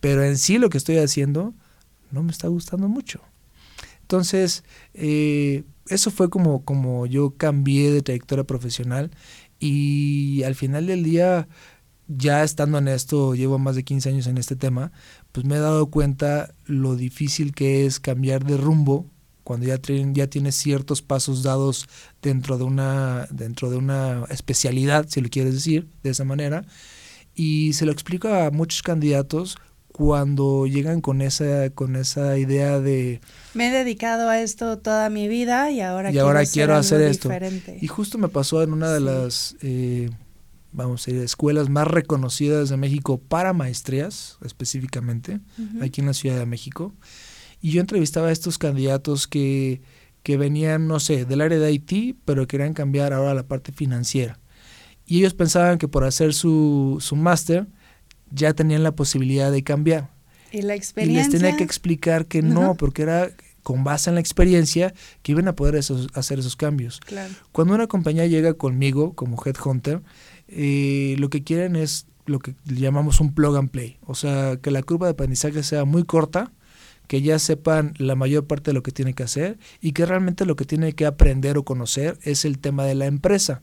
Pero 0.00 0.24
en 0.24 0.38
sí 0.38 0.56
lo 0.56 0.70
que 0.70 0.78
estoy 0.78 0.96
haciendo 0.98 1.54
no 2.10 2.22
me 2.22 2.32
está 2.32 2.48
gustando 2.48 2.88
mucho. 2.88 3.20
Entonces, 4.02 4.64
eh, 4.94 5.64
eso 5.88 6.10
fue 6.10 6.30
como, 6.30 6.64
como 6.64 7.06
yo 7.06 7.34
cambié 7.36 7.90
de 7.90 8.02
trayectoria 8.02 8.44
profesional 8.44 9.10
y 9.60 10.42
al 10.44 10.54
final 10.54 10.86
del 10.86 11.02
día, 11.02 11.48
ya 12.06 12.42
estando 12.44 12.78
en 12.78 12.88
esto, 12.88 13.34
llevo 13.34 13.58
más 13.58 13.76
de 13.76 13.84
15 13.84 14.08
años 14.10 14.26
en 14.26 14.38
este 14.38 14.56
tema, 14.56 14.92
pues 15.32 15.44
me 15.46 15.56
he 15.56 15.60
dado 15.60 15.86
cuenta 15.86 16.54
lo 16.64 16.96
difícil 16.96 17.54
que 17.54 17.86
es 17.86 18.00
cambiar 18.00 18.44
de 18.44 18.56
rumbo 18.56 19.06
cuando 19.44 19.66
ya, 19.66 19.80
ya 20.12 20.26
tienes 20.28 20.54
ciertos 20.56 21.00
pasos 21.00 21.42
dados 21.42 21.86
dentro 22.20 22.58
de 22.58 22.64
una 22.64 23.26
dentro 23.30 23.70
de 23.70 23.78
una 23.78 24.24
especialidad, 24.28 25.06
si 25.08 25.22
lo 25.22 25.30
quieres 25.30 25.54
decir 25.54 25.88
de 26.02 26.10
esa 26.10 26.24
manera, 26.24 26.66
y 27.34 27.72
se 27.72 27.86
lo 27.86 27.92
explico 27.92 28.28
a 28.28 28.50
muchos 28.50 28.82
candidatos 28.82 29.56
cuando 29.98 30.68
llegan 30.68 31.00
con 31.00 31.20
esa, 31.22 31.70
con 31.70 31.96
esa 31.96 32.38
idea 32.38 32.78
de... 32.78 33.20
Me 33.52 33.66
he 33.66 33.70
dedicado 33.72 34.28
a 34.28 34.40
esto 34.40 34.78
toda 34.78 35.10
mi 35.10 35.26
vida 35.26 35.72
y 35.72 35.80
ahora, 35.80 36.10
y 36.10 36.12
quiero, 36.12 36.28
ahora 36.28 36.46
quiero 36.46 36.76
hacer 36.76 37.00
esto. 37.02 37.28
Y 37.80 37.88
justo 37.88 38.16
me 38.16 38.28
pasó 38.28 38.62
en 38.62 38.72
una 38.72 38.92
de 38.92 39.00
las... 39.00 39.56
Eh, 39.60 40.08
vamos 40.70 41.02
a 41.02 41.10
decir, 41.10 41.24
escuelas 41.24 41.68
más 41.68 41.88
reconocidas 41.88 42.68
de 42.68 42.76
México 42.76 43.18
para 43.18 43.52
maestrías, 43.52 44.38
específicamente, 44.44 45.40
aquí 45.82 46.00
en 46.00 46.06
la 46.06 46.14
Ciudad 46.14 46.38
de 46.38 46.46
México. 46.46 46.94
Y 47.60 47.72
yo 47.72 47.80
entrevistaba 47.80 48.28
a 48.28 48.32
estos 48.32 48.56
candidatos 48.56 49.26
que, 49.26 49.82
que 50.22 50.36
venían, 50.36 50.86
no 50.86 51.00
sé, 51.00 51.24
del 51.24 51.40
área 51.40 51.58
de 51.58 51.72
IT, 51.72 52.18
pero 52.24 52.46
querían 52.46 52.72
cambiar 52.72 53.12
ahora 53.12 53.34
la 53.34 53.48
parte 53.48 53.72
financiera. 53.72 54.38
Y 55.06 55.18
ellos 55.18 55.34
pensaban 55.34 55.78
que 55.78 55.88
por 55.88 56.04
hacer 56.04 56.34
su, 56.34 56.98
su 57.00 57.16
máster 57.16 57.66
ya 58.30 58.54
tenían 58.54 58.82
la 58.82 58.92
posibilidad 58.92 59.50
de 59.50 59.62
cambiar. 59.62 60.10
Y 60.50 60.62
la 60.62 60.74
experiencia. 60.74 61.20
Y 61.20 61.24
les 61.24 61.30
tenía 61.30 61.56
que 61.56 61.64
explicar 61.64 62.26
que 62.26 62.42
no, 62.42 62.74
porque 62.74 63.02
era 63.02 63.30
con 63.62 63.84
base 63.84 64.08
en 64.08 64.14
la 64.14 64.20
experiencia 64.20 64.94
que 65.22 65.32
iban 65.32 65.46
a 65.46 65.54
poder 65.54 65.76
hacer 65.76 66.38
esos 66.38 66.56
cambios. 66.56 67.00
Claro. 67.00 67.34
Cuando 67.52 67.74
una 67.74 67.86
compañía 67.86 68.26
llega 68.26 68.54
conmigo 68.54 69.12
como 69.12 69.40
headhunter, 69.44 70.00
eh, 70.48 71.16
lo 71.18 71.28
que 71.28 71.44
quieren 71.44 71.76
es 71.76 72.06
lo 72.24 72.38
que 72.38 72.54
llamamos 72.64 73.20
un 73.20 73.34
plug 73.34 73.56
and 73.56 73.70
play, 73.70 73.98
o 74.06 74.14
sea, 74.14 74.56
que 74.56 74.70
la 74.70 74.82
curva 74.82 75.06
de 75.06 75.12
aprendizaje 75.12 75.62
sea 75.62 75.84
muy 75.84 76.04
corta, 76.04 76.52
que 77.08 77.22
ya 77.22 77.38
sepan 77.38 77.94
la 77.98 78.14
mayor 78.14 78.46
parte 78.46 78.70
de 78.70 78.74
lo 78.74 78.82
que 78.82 78.92
tiene 78.92 79.14
que 79.14 79.22
hacer 79.22 79.58
y 79.80 79.92
que 79.92 80.06
realmente 80.06 80.44
lo 80.44 80.56
que 80.56 80.64
tiene 80.64 80.94
que 80.94 81.06
aprender 81.06 81.58
o 81.58 81.64
conocer 81.64 82.18
es 82.22 82.44
el 82.44 82.58
tema 82.58 82.84
de 82.84 82.94
la 82.94 83.06
empresa 83.06 83.62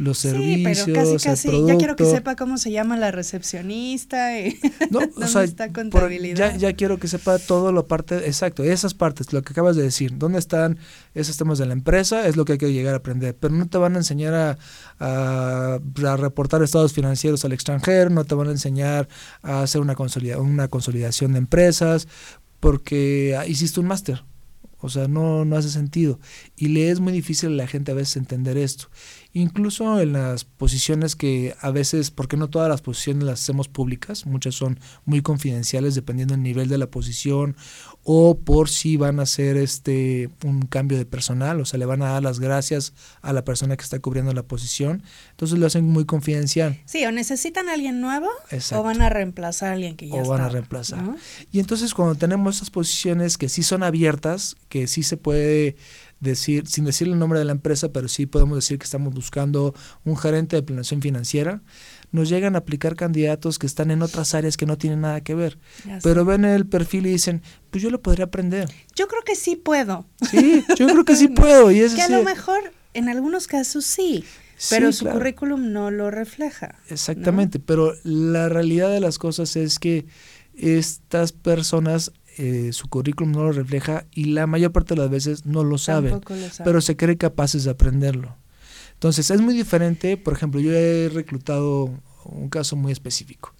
los 0.00 0.16
servicios, 0.16 0.78
sí, 0.78 0.92
pero 0.94 1.12
casi, 1.12 1.28
casi, 1.28 1.66
Ya 1.66 1.76
quiero 1.76 1.94
que 1.94 2.06
sepa 2.06 2.34
cómo 2.34 2.56
se 2.56 2.70
llama 2.72 2.96
la 2.96 3.10
recepcionista 3.10 4.40
y 4.40 4.58
no, 4.90 5.00
o 5.16 5.26
sea, 5.26 5.44
está 5.44 5.70
contabilidad. 5.72 6.52
ya, 6.52 6.56
ya 6.56 6.72
quiero 6.72 6.98
que 6.98 7.06
sepa 7.06 7.38
todo 7.38 7.70
lo 7.70 7.86
parte, 7.86 8.16
exacto, 8.26 8.64
esas 8.64 8.94
partes, 8.94 9.34
lo 9.34 9.42
que 9.42 9.52
acabas 9.52 9.76
de 9.76 9.82
decir, 9.82 10.16
dónde 10.16 10.38
están 10.38 10.78
esos 11.14 11.36
temas 11.36 11.58
de 11.58 11.66
la 11.66 11.74
empresa, 11.74 12.26
es 12.26 12.36
lo 12.36 12.46
que 12.46 12.52
hay 12.52 12.58
que 12.58 12.72
llegar 12.72 12.94
a 12.94 12.96
aprender, 12.96 13.36
pero 13.38 13.54
no 13.54 13.68
te 13.68 13.76
van 13.76 13.94
a 13.94 13.98
enseñar 13.98 14.32
a, 14.32 14.58
a, 14.98 15.78
a 16.06 16.16
reportar 16.16 16.62
estados 16.62 16.94
financieros 16.94 17.44
al 17.44 17.52
extranjero, 17.52 18.08
no 18.08 18.24
te 18.24 18.34
van 18.34 18.48
a 18.48 18.52
enseñar 18.52 19.06
a 19.42 19.60
hacer 19.60 19.82
una, 19.82 19.96
consolida, 19.96 20.38
una 20.38 20.68
consolidación 20.68 21.32
de 21.32 21.40
empresas, 21.40 22.08
porque 22.58 23.38
hiciste 23.46 23.80
un 23.80 23.86
máster. 23.86 24.24
O 24.82 24.88
sea, 24.88 25.08
no, 25.08 25.44
no 25.44 25.56
hace 25.56 25.68
sentido. 25.68 26.18
Y 26.56 26.68
le 26.68 26.90
es 26.90 27.00
muy 27.00 27.12
difícil 27.12 27.50
a 27.50 27.52
la 27.52 27.66
gente 27.66 27.92
a 27.92 27.94
veces 27.94 28.16
entender 28.16 28.56
esto 28.56 28.88
incluso 29.32 30.00
en 30.00 30.12
las 30.12 30.44
posiciones 30.44 31.14
que 31.14 31.54
a 31.60 31.70
veces, 31.70 32.10
porque 32.10 32.36
no 32.36 32.48
todas 32.48 32.68
las 32.68 32.82
posiciones 32.82 33.24
las 33.24 33.40
hacemos 33.42 33.68
públicas, 33.68 34.26
muchas 34.26 34.54
son 34.54 34.80
muy 35.04 35.22
confidenciales 35.22 35.94
dependiendo 35.94 36.34
del 36.34 36.42
nivel 36.42 36.68
de 36.68 36.78
la 36.78 36.88
posición 36.88 37.56
o 38.02 38.38
por 38.38 38.68
si 38.68 38.96
van 38.96 39.20
a 39.20 39.22
hacer 39.22 39.56
este 39.56 40.30
un 40.44 40.62
cambio 40.62 40.98
de 40.98 41.04
personal, 41.04 41.60
o 41.60 41.64
sea, 41.64 41.78
le 41.78 41.86
van 41.86 42.02
a 42.02 42.10
dar 42.10 42.22
las 42.22 42.40
gracias 42.40 42.92
a 43.22 43.32
la 43.32 43.44
persona 43.44 43.76
que 43.76 43.84
está 43.84 43.98
cubriendo 44.00 44.32
la 44.32 44.42
posición, 44.42 45.02
entonces 45.30 45.58
lo 45.58 45.66
hacen 45.66 45.84
muy 45.84 46.06
confidencial. 46.06 46.80
Sí, 46.86 47.04
o 47.04 47.12
necesitan 47.12 47.68
a 47.68 47.74
alguien 47.74 48.00
nuevo 48.00 48.28
o 48.72 48.82
van 48.82 49.02
a 49.02 49.10
reemplazar 49.10 49.70
a 49.70 49.72
alguien 49.74 49.96
que 49.96 50.08
ya 50.08 50.22
O 50.22 50.28
van 50.28 50.40
a 50.40 50.48
reemplazar. 50.48 51.04
Y 51.52 51.60
entonces 51.60 51.94
cuando 51.94 52.16
tenemos 52.16 52.56
esas 52.56 52.70
posiciones 52.70 53.38
que 53.38 53.48
sí 53.48 53.62
son 53.62 53.82
abiertas, 53.82 54.56
que 54.68 54.86
sí 54.86 55.02
se 55.02 55.16
puede 55.16 55.76
decir, 56.20 56.66
sin 56.66 56.84
decir 56.84 57.08
el 57.08 57.18
nombre 57.18 57.38
de 57.38 57.44
la 57.44 57.52
empresa, 57.52 57.92
pero 57.92 58.08
sí 58.08 58.26
podemos 58.26 58.56
decir 58.56 58.78
que 58.78 58.84
estamos 58.84 59.14
buscando 59.14 59.74
un 60.04 60.16
gerente 60.16 60.56
de 60.56 60.62
planeación 60.62 61.00
financiera, 61.02 61.62
nos 62.12 62.28
llegan 62.28 62.54
a 62.54 62.58
aplicar 62.58 62.94
candidatos 62.94 63.58
que 63.58 63.66
están 63.66 63.90
en 63.90 64.02
otras 64.02 64.34
áreas 64.34 64.56
que 64.56 64.66
no 64.66 64.76
tienen 64.76 65.00
nada 65.00 65.20
que 65.22 65.34
ver. 65.34 65.58
Pero 66.02 66.24
ven 66.24 66.44
el 66.44 66.66
perfil 66.66 67.06
y 67.06 67.10
dicen, 67.10 67.42
pues 67.70 67.82
yo 67.82 67.90
lo 67.90 68.02
podría 68.02 68.26
aprender. 68.26 68.68
Yo 68.94 69.08
creo 69.08 69.22
que 69.22 69.34
sí 69.34 69.56
puedo. 69.56 70.06
Sí, 70.30 70.64
yo 70.76 70.86
creo 70.86 71.04
que 71.04 71.16
sí 71.16 71.28
puedo. 71.34 71.70
Y 71.70 71.80
es 71.80 71.94
que 71.94 72.02
a 72.02 72.08
lo 72.08 72.22
mejor 72.22 72.72
en 72.94 73.08
algunos 73.08 73.46
casos 73.46 73.84
sí. 73.84 74.24
Pero 74.68 74.92
su 74.92 75.06
currículum 75.06 75.72
no 75.72 75.90
lo 75.90 76.10
refleja. 76.10 76.74
Exactamente, 76.90 77.58
pero 77.60 77.94
la 78.04 78.50
realidad 78.50 78.90
de 78.90 79.00
las 79.00 79.18
cosas 79.18 79.56
es 79.56 79.78
que 79.78 80.04
estas 80.54 81.32
personas 81.32 82.12
eh, 82.38 82.72
su 82.72 82.88
currículum 82.88 83.32
no 83.32 83.44
lo 83.44 83.52
refleja 83.52 84.06
y 84.12 84.26
la 84.26 84.46
mayor 84.46 84.72
parte 84.72 84.94
de 84.94 85.00
las 85.00 85.10
veces 85.10 85.46
no 85.46 85.64
lo 85.64 85.78
saben, 85.78 86.20
pero 86.64 86.80
se 86.80 86.96
cree 86.96 87.16
capaces 87.16 87.64
de 87.64 87.70
aprenderlo. 87.70 88.36
Entonces 88.94 89.30
es 89.30 89.40
muy 89.40 89.54
diferente, 89.54 90.16
por 90.16 90.34
ejemplo, 90.34 90.60
yo 90.60 90.72
he 90.72 91.08
reclutado 91.08 91.90
un 92.24 92.48
caso 92.48 92.76
muy 92.76 92.92
específico, 92.92 93.54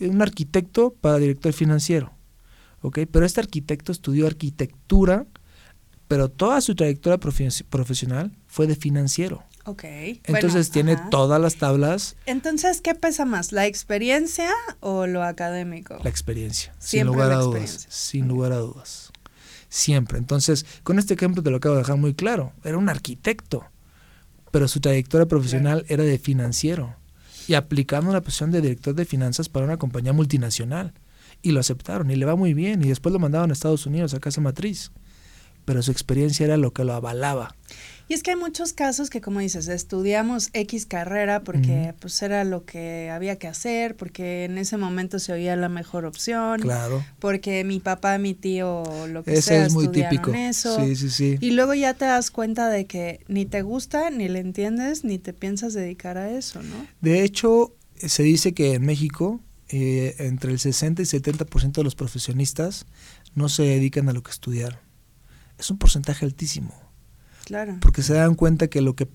un 0.00 0.22
arquitecto 0.22 0.94
para 1.00 1.18
director 1.18 1.52
financiero, 1.52 2.12
¿ok? 2.80 3.00
Pero 3.10 3.24
este 3.24 3.40
arquitecto 3.40 3.90
estudió 3.90 4.26
arquitectura, 4.26 5.26
pero 6.08 6.28
toda 6.28 6.60
su 6.60 6.74
trayectoria 6.74 7.18
profesional 7.18 8.36
fue 8.46 8.66
de 8.66 8.76
financiero. 8.76 9.44
Ok. 9.64 9.84
Entonces 10.24 10.70
tiene 10.70 10.96
todas 11.10 11.40
las 11.40 11.56
tablas. 11.56 12.16
Entonces, 12.26 12.80
¿qué 12.80 12.94
pesa 12.94 13.24
más? 13.24 13.52
¿La 13.52 13.66
experiencia 13.66 14.50
o 14.80 15.06
lo 15.06 15.22
académico? 15.22 15.98
La 16.02 16.10
experiencia, 16.10 16.74
sin 16.78 17.06
lugar 17.06 17.30
a 17.32 17.36
dudas. 17.36 17.86
Sin 17.88 18.26
lugar 18.28 18.52
a 18.52 18.56
dudas. 18.56 19.12
Siempre. 19.68 20.18
Entonces, 20.18 20.66
con 20.82 20.98
este 20.98 21.14
ejemplo 21.14 21.42
te 21.42 21.50
lo 21.50 21.58
acabo 21.58 21.76
de 21.76 21.82
dejar 21.82 21.96
muy 21.96 22.14
claro. 22.14 22.52
Era 22.64 22.76
un 22.76 22.88
arquitecto, 22.88 23.64
pero 24.50 24.68
su 24.68 24.80
trayectoria 24.80 25.26
profesional 25.26 25.84
era 25.88 26.02
de 26.02 26.18
financiero 26.18 26.96
y 27.46 27.54
aplicando 27.54 28.12
la 28.12 28.20
posición 28.20 28.50
de 28.50 28.60
director 28.60 28.94
de 28.94 29.04
finanzas 29.04 29.48
para 29.48 29.64
una 29.64 29.76
compañía 29.76 30.12
multinacional. 30.12 30.92
Y 31.40 31.52
lo 31.52 31.60
aceptaron 31.60 32.10
y 32.10 32.16
le 32.16 32.24
va 32.24 32.36
muy 32.36 32.54
bien. 32.54 32.84
Y 32.84 32.88
después 32.88 33.12
lo 33.12 33.18
mandaron 33.18 33.50
a 33.50 33.52
Estados 33.52 33.86
Unidos, 33.86 34.14
a 34.14 34.20
casa 34.20 34.40
matriz. 34.40 34.92
Pero 35.64 35.82
su 35.82 35.90
experiencia 35.90 36.44
era 36.44 36.56
lo 36.56 36.72
que 36.72 36.84
lo 36.84 36.94
avalaba. 36.94 37.54
Y 38.08 38.14
es 38.14 38.22
que 38.22 38.32
hay 38.32 38.36
muchos 38.36 38.72
casos 38.72 39.08
que, 39.08 39.20
como 39.20 39.40
dices, 39.40 39.68
estudiamos 39.68 40.50
X 40.52 40.84
carrera 40.84 41.44
porque 41.44 41.94
pues 41.98 42.20
era 42.20 42.44
lo 42.44 42.64
que 42.64 43.10
había 43.10 43.36
que 43.36 43.46
hacer, 43.46 43.96
porque 43.96 44.44
en 44.44 44.58
ese 44.58 44.76
momento 44.76 45.18
se 45.18 45.32
oía 45.32 45.56
la 45.56 45.70
mejor 45.70 46.04
opción. 46.04 46.60
Claro. 46.60 47.02
Porque 47.20 47.64
mi 47.64 47.80
papá, 47.80 48.18
mi 48.18 48.34
tío, 48.34 48.82
lo 49.08 49.22
que 49.22 49.40
sea, 49.40 49.64
es 49.64 49.72
muy 49.72 49.88
típico. 49.88 50.32
eso. 50.34 50.78
Sí, 50.84 50.96
sí, 50.96 51.08
sí. 51.08 51.38
Y 51.40 51.52
luego 51.52 51.72
ya 51.74 51.94
te 51.94 52.04
das 52.04 52.30
cuenta 52.30 52.68
de 52.68 52.86
que 52.86 53.20
ni 53.28 53.46
te 53.46 53.62
gusta, 53.62 54.10
ni 54.10 54.28
le 54.28 54.40
entiendes, 54.40 55.04
ni 55.04 55.18
te 55.18 55.32
piensas 55.32 55.72
dedicar 55.72 56.18
a 56.18 56.30
eso, 56.30 56.62
¿no? 56.62 56.86
De 57.00 57.22
hecho, 57.22 57.74
se 57.96 58.22
dice 58.22 58.52
que 58.52 58.74
en 58.74 58.84
México 58.84 59.40
eh, 59.68 60.16
entre 60.18 60.52
el 60.52 60.58
60 60.58 61.00
y 61.00 61.04
70% 61.06 61.72
de 61.72 61.84
los 61.84 61.94
profesionistas 61.94 62.84
no 63.34 63.48
se 63.48 63.62
dedican 63.62 64.10
a 64.10 64.12
lo 64.12 64.22
que 64.22 64.32
estudiaron. 64.32 64.78
Es 65.62 65.70
un 65.70 65.78
porcentaje 65.78 66.24
altísimo. 66.24 66.74
Claro. 67.44 67.76
Porque 67.80 68.02
se 68.02 68.14
dan 68.14 68.34
cuenta 68.34 68.66
que 68.66 68.80
lo 68.80 68.96
que 68.96 69.08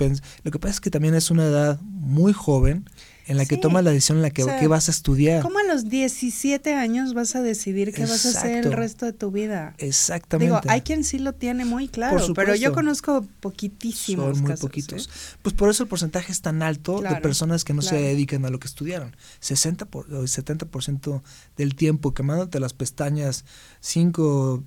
lo 0.43 0.51
que 0.51 0.59
pasa 0.59 0.71
es 0.71 0.79
que 0.79 0.89
también 0.89 1.13
es 1.13 1.29
una 1.29 1.45
edad 1.45 1.79
muy 1.81 2.31
joven 2.31 2.89
en 3.25 3.35
la 3.35 3.45
que 3.45 3.57
tomas 3.57 3.83
la 3.83 3.91
decisión 3.91 4.19
en 4.19 4.21
la 4.21 4.29
que, 4.29 4.67
vas 4.67 4.87
a 4.87 4.91
estudiar. 4.91 5.41
¿Cómo 5.41 5.59
a 5.59 5.63
los 5.63 5.89
17 5.89 6.73
años 6.73 7.13
vas 7.13 7.35
a 7.35 7.41
decidir 7.41 7.93
qué 7.93 8.03
vas 8.03 8.25
a 8.25 8.29
hacer 8.29 8.65
el 8.65 8.71
resto 8.71 9.05
de 9.05 9.11
tu 9.11 9.29
vida? 9.29 9.75
Exactamente. 9.77 10.55
Digo, 10.55 10.61
hay 10.71 10.81
quien 10.81 11.03
sí 11.03 11.19
lo 11.19 11.33
tiene 11.33 11.65
muy 11.65 11.89
claro, 11.89 12.33
pero 12.33 12.55
yo 12.55 12.71
conozco 12.71 13.27
poquitísimos 13.41 14.35
Son 14.35 14.41
muy 14.41 14.51
casos, 14.51 14.61
poquitos. 14.61 15.09
Pues 15.41 15.53
por 15.53 15.69
eso 15.69 15.83
el 15.83 15.89
porcentaje 15.89 16.31
es 16.31 16.41
tan 16.41 16.61
alto 16.61 17.01
de 17.01 17.15
personas 17.17 17.65
que 17.65 17.73
no 17.73 17.81
se 17.81 17.97
dedican 17.97 18.45
a 18.45 18.49
lo 18.49 18.59
que 18.59 18.67
estudiaron. 18.67 19.13
60 19.41 19.85
por, 19.87 20.13
o 20.13 20.23
70% 20.23 21.21
del 21.57 21.75
tiempo 21.75 22.13
quemándote 22.13 22.61
las 22.61 22.71
pestañas, 22.71 23.43
5 23.81 24.63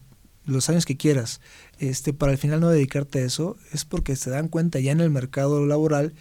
los 0.50 0.68
años 0.68 0.84
que 0.84 0.96
quieras, 0.96 1.40
este, 1.78 2.12
para 2.12 2.32
al 2.32 2.38
final 2.38 2.60
no 2.60 2.68
dedicarte 2.68 3.20
a 3.20 3.24
eso, 3.24 3.56
es 3.72 3.84
porque 3.84 4.16
se 4.16 4.30
dan 4.30 4.48
cuenta 4.48 4.80
ya 4.80 4.92
en 4.92 5.00
el 5.00 5.10
mercado 5.10 5.64
laboral 5.66 6.14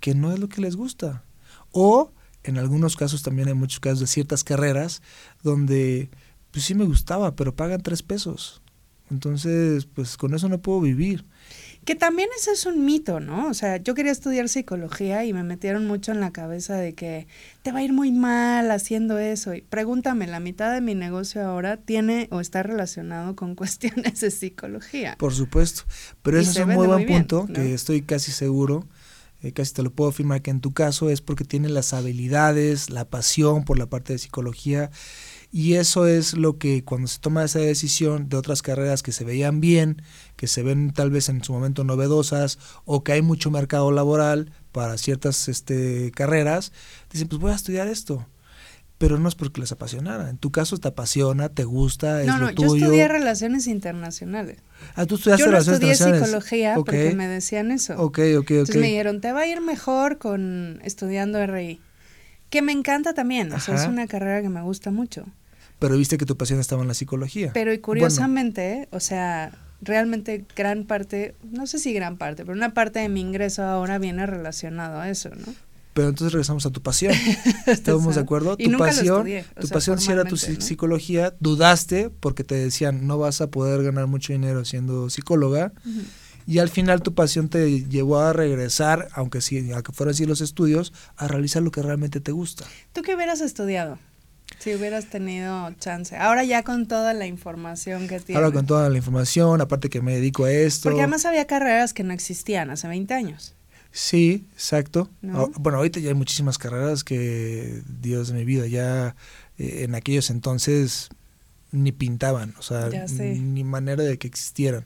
que 0.00 0.14
no 0.14 0.32
es 0.32 0.38
lo 0.38 0.48
que 0.48 0.60
les 0.60 0.76
gusta. 0.76 1.24
O 1.72 2.12
en 2.42 2.58
algunos 2.58 2.96
casos 2.96 3.22
también 3.22 3.48
hay 3.48 3.54
muchos 3.54 3.80
casos 3.80 4.00
de 4.00 4.06
ciertas 4.06 4.44
carreras 4.44 5.02
donde 5.42 6.10
pues 6.50 6.64
sí 6.64 6.74
me 6.74 6.84
gustaba, 6.84 7.36
pero 7.36 7.54
pagan 7.54 7.82
tres 7.82 8.02
pesos. 8.02 8.62
Entonces, 9.10 9.86
pues 9.86 10.16
con 10.16 10.34
eso 10.34 10.48
no 10.48 10.60
puedo 10.60 10.80
vivir. 10.80 11.24
Que 11.84 11.94
también 11.94 12.28
ese 12.36 12.52
es 12.52 12.66
un 12.66 12.84
mito, 12.84 13.20
¿no? 13.20 13.48
O 13.48 13.54
sea, 13.54 13.78
yo 13.78 13.94
quería 13.94 14.12
estudiar 14.12 14.48
psicología 14.48 15.24
y 15.24 15.32
me 15.32 15.42
metieron 15.42 15.86
mucho 15.86 16.12
en 16.12 16.20
la 16.20 16.30
cabeza 16.30 16.76
de 16.76 16.94
que 16.94 17.26
te 17.62 17.72
va 17.72 17.78
a 17.78 17.82
ir 17.82 17.92
muy 17.92 18.12
mal 18.12 18.70
haciendo 18.70 19.18
eso. 19.18 19.54
Y 19.54 19.62
pregúntame, 19.62 20.26
la 20.26 20.40
mitad 20.40 20.72
de 20.72 20.80
mi 20.80 20.94
negocio 20.94 21.42
ahora 21.42 21.78
tiene 21.78 22.28
o 22.30 22.40
está 22.40 22.62
relacionado 22.62 23.34
con 23.34 23.54
cuestiones 23.56 24.20
de 24.20 24.30
psicología. 24.30 25.16
Por 25.18 25.32
supuesto. 25.32 25.82
Pero 26.22 26.38
ese 26.38 26.50
es 26.50 26.66
un 26.66 26.74
muy 26.74 26.86
buen 26.86 27.06
punto 27.06 27.46
que 27.46 27.74
estoy 27.74 28.02
casi 28.02 28.30
seguro. 28.30 28.86
Eh, 29.42 29.52
casi 29.52 29.72
te 29.72 29.82
lo 29.82 29.90
puedo 29.90 30.10
afirmar 30.10 30.42
que 30.42 30.50
en 30.50 30.60
tu 30.60 30.72
caso 30.72 31.08
es 31.08 31.22
porque 31.22 31.44
tiene 31.44 31.70
las 31.70 31.94
habilidades, 31.94 32.90
la 32.90 33.06
pasión 33.06 33.64
por 33.64 33.78
la 33.78 33.86
parte 33.86 34.12
de 34.12 34.18
psicología 34.18 34.90
y 35.52 35.74
eso 35.74 36.06
es 36.06 36.34
lo 36.34 36.58
que 36.58 36.84
cuando 36.84 37.08
se 37.08 37.18
toma 37.18 37.44
esa 37.44 37.58
decisión 37.58 38.28
de 38.28 38.36
otras 38.36 38.62
carreras 38.62 39.02
que 39.02 39.10
se 39.12 39.24
veían 39.24 39.60
bien, 39.60 40.02
que 40.36 40.46
se 40.46 40.62
ven 40.62 40.92
tal 40.92 41.10
vez 41.10 41.28
en 41.28 41.42
su 41.42 41.52
momento 41.52 41.82
novedosas 41.82 42.58
o 42.84 43.02
que 43.02 43.12
hay 43.12 43.22
mucho 43.22 43.50
mercado 43.50 43.90
laboral 43.90 44.52
para 44.70 44.96
ciertas 44.96 45.48
este, 45.48 46.12
carreras, 46.14 46.72
dicen, 47.10 47.26
pues 47.28 47.40
voy 47.40 47.50
a 47.52 47.56
estudiar 47.56 47.88
esto. 47.88 48.26
pero 48.98 49.18
no 49.18 49.28
es 49.30 49.34
porque 49.34 49.60
les 49.62 49.72
apasionara. 49.72 50.28
En 50.28 50.36
tu 50.36 50.52
caso 50.52 50.76
te 50.76 50.88
apasiona, 50.88 51.48
te 51.48 51.64
gusta, 51.64 52.20
es 52.20 52.26
no, 52.26 52.36
lo 52.38 52.46
no, 52.48 52.54
tuyo. 52.54 52.76
yo 52.76 52.84
estudié 52.84 53.08
relaciones 53.08 53.66
internacionales. 53.66 54.58
Ah, 54.94 55.06
tú 55.06 55.14
estudiaste 55.14 55.40
yo 55.40 55.46
no 55.46 55.52
relaciones 55.52 55.80
estudié 55.80 55.92
internacionales. 55.94 56.28
psicología 56.28 56.74
porque 56.76 57.14
me 57.16 57.26
decían 57.26 57.70
eso. 57.72 57.94
Ok, 57.94 58.18
ok, 58.18 58.42
ok. 58.42 58.50
Entonces 58.50 58.76
me 58.76 58.88
dijeron, 58.88 59.20
te 59.22 59.32
va 59.32 59.40
a 59.40 59.46
ir 59.46 59.62
mejor 59.62 60.18
con 60.18 60.80
estudiando 60.84 61.44
RI. 61.46 61.80
Que 62.50 62.62
me 62.62 62.72
encanta 62.72 63.14
también, 63.14 63.52
o 63.52 63.60
sea, 63.60 63.76
es 63.76 63.86
una 63.86 64.06
carrera 64.06 64.42
que 64.42 64.48
me 64.48 64.60
gusta 64.60 64.90
mucho. 64.90 65.24
Pero 65.80 65.96
viste 65.96 66.16
que 66.16 66.26
tu 66.26 66.36
pasión 66.36 66.60
estaba 66.60 66.82
en 66.82 66.88
la 66.88 66.94
psicología. 66.94 67.50
Pero 67.52 67.72
y 67.72 67.78
Bueno, 67.78 67.82
curiosamente, 67.82 68.88
o 68.92 69.00
sea, 69.00 69.50
realmente 69.82 70.44
gran 70.54 70.84
parte, 70.84 71.34
no 71.50 71.66
sé 71.66 71.80
si 71.80 71.92
gran 71.92 72.16
parte, 72.16 72.44
pero 72.44 72.56
una 72.56 72.72
parte 72.72 73.00
de 73.00 73.08
mi 73.08 73.20
ingreso 73.20 73.64
ahora 73.64 73.98
viene 73.98 74.26
relacionado 74.26 75.00
a 75.00 75.10
eso, 75.10 75.30
¿no? 75.30 75.52
pero 75.92 76.08
entonces 76.08 76.32
regresamos 76.32 76.64
a 76.66 76.70
tu 76.70 76.80
pasión. 76.82 77.12
¿Estamos 77.66 78.04
de 78.04 78.10
Exacto. 78.10 78.20
acuerdo? 78.20 78.56
Y 78.58 78.64
Tu 78.64 78.70
nunca 78.70 78.84
lo 78.84 78.90
pasión, 78.90 79.16
estudié, 79.18 79.44
o 79.56 79.60
tu 79.60 79.66
sea, 79.66 79.74
pasión 79.74 79.98
si 79.98 80.12
era 80.12 80.24
tu 80.24 80.36
psicología, 80.36 81.34
dudaste 81.40 82.10
porque 82.10 82.44
te 82.44 82.54
decían 82.54 83.06
no 83.06 83.18
vas 83.18 83.40
a 83.40 83.50
poder 83.50 83.82
ganar 83.82 84.06
mucho 84.06 84.32
dinero 84.32 84.64
siendo 84.64 85.10
psicóloga. 85.10 85.72
Y 86.46 86.58
al 86.58 86.68
final 86.68 87.02
tu 87.02 87.14
pasión 87.14 87.48
te 87.48 87.84
llevó 87.84 88.18
a 88.20 88.32
regresar, 88.32 89.08
aunque 89.12 89.40
sí, 89.40 89.72
aunque 89.72 89.92
fueran 89.92 90.14
así 90.14 90.24
los 90.24 90.40
estudios, 90.40 90.92
a 91.16 91.28
realizar 91.28 91.62
lo 91.62 91.70
que 91.70 91.82
realmente 91.82 92.20
te 92.20 92.32
gusta. 92.32 92.64
¿Tú 92.92 93.02
qué 93.02 93.14
hubieras 93.14 93.40
estudiado? 93.40 93.98
Si 94.58 94.74
hubieras 94.74 95.06
tenido 95.06 95.70
chance. 95.78 96.16
Ahora 96.16 96.44
ya 96.44 96.62
con 96.62 96.86
toda 96.86 97.14
la 97.14 97.26
información 97.26 98.08
que 98.08 98.20
tienes. 98.20 98.36
Ahora 98.36 98.52
con 98.52 98.66
toda 98.66 98.88
la 98.90 98.96
información, 98.96 99.60
aparte 99.60 99.88
que 99.88 100.02
me 100.02 100.14
dedico 100.14 100.44
a 100.44 100.52
esto. 100.52 100.88
Porque 100.88 101.00
además 101.00 101.24
había 101.24 101.46
carreras 101.46 101.94
que 101.94 102.02
no 102.02 102.12
existían 102.12 102.70
hace 102.70 102.86
20 102.88 103.14
años. 103.14 103.54
Sí, 103.92 104.46
exacto. 104.52 105.08
¿No? 105.22 105.44
Ah, 105.44 105.58
Bueno, 105.58 105.78
ahorita 105.78 106.00
ya 106.00 106.08
hay 106.08 106.14
muchísimas 106.14 106.58
carreras 106.58 107.04
que, 107.04 107.82
Dios 108.00 108.28
de 108.28 108.34
mi 108.34 108.44
vida, 108.44 108.66
ya 108.66 109.16
eh, 109.58 109.84
en 109.84 109.94
aquellos 109.94 110.30
entonces 110.30 111.08
ni 111.72 111.92
pintaban, 111.92 112.54
o 112.58 112.62
sea, 112.62 112.88
ni 112.88 113.64
manera 113.64 114.02
de 114.02 114.18
que 114.18 114.26
existieran. 114.26 114.84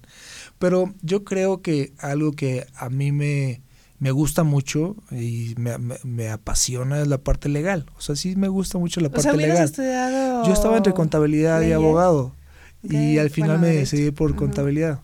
Pero 0.58 0.94
yo 1.02 1.24
creo 1.24 1.62
que 1.62 1.92
algo 1.98 2.32
que 2.32 2.66
a 2.74 2.90
mí 2.90 3.10
me, 3.10 3.62
me 4.04 4.10
gusta 4.10 4.42
mucho 4.44 4.96
y 5.10 5.54
me, 5.56 5.78
me- 5.78 5.98
me 6.04 6.28
apasiona 6.30 7.02
la 7.06 7.16
parte 7.18 7.48
legal. 7.48 7.86
O 7.96 8.02
sea, 8.02 8.14
sí 8.16 8.36
me 8.36 8.48
gusta 8.48 8.76
mucho 8.76 9.00
la 9.00 9.08
O 9.08 9.10
parte 9.10 9.22
sea, 9.22 9.32
legal. 9.32 9.64
estudiado. 9.64 10.46
Yo 10.46 10.52
estaba 10.52 10.76
entre 10.76 10.92
contabilidad 10.92 11.62
y 11.62 11.72
abogado 11.72 12.34
y 12.82 13.16
al 13.16 13.30
final 13.30 13.52
bueno, 13.52 13.62
me 13.62 13.68
derecho. 13.68 13.96
decidí 13.96 14.10
por 14.10 14.36
contabilidad, 14.36 15.00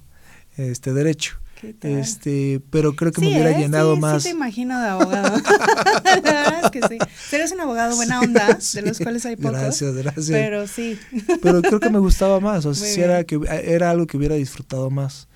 este 0.58 0.92
derecho. 0.92 1.36
Este, 1.82 2.60
pero 2.70 2.94
creo 2.96 3.12
que 3.12 3.20
me 3.20 3.28
hubiera 3.28 3.50
¿eh? 3.52 3.58
llenado 3.58 3.94
Sí, 3.94 4.00
más. 4.00 4.22
Sí, 4.22 4.28
te 4.30 4.34
imagino 4.34 4.80
de 4.80 4.88
abogado. 4.88 5.36
la 6.04 6.20
verdad 6.20 6.60
es 6.64 6.70
que 6.70 6.80
sí. 6.88 6.98
Eres 7.32 7.52
un 7.52 7.60
abogado 7.60 7.96
buena 7.96 8.20
onda, 8.26 8.58
de 8.74 8.82
los 8.82 8.98
cuales 8.98 9.24
hay 9.26 9.36
pocos. 9.36 9.52
Gracias, 9.60 9.94
gracias. 9.94 10.26
Pero 10.30 10.66
sí. 10.66 10.98
Pero 11.42 11.60
creo 11.62 11.80
que 11.80 11.90
me 11.90 11.98
gustaba 11.98 12.40
más, 12.40 12.64
o 12.66 12.74
sea, 12.74 13.04
era, 13.04 13.24
que, 13.24 13.38
era 13.64 13.90
algo 13.90 14.06
que 14.06 14.16
hubiera 14.16 14.34
disfrutado 14.36 14.90
más. 14.90 15.28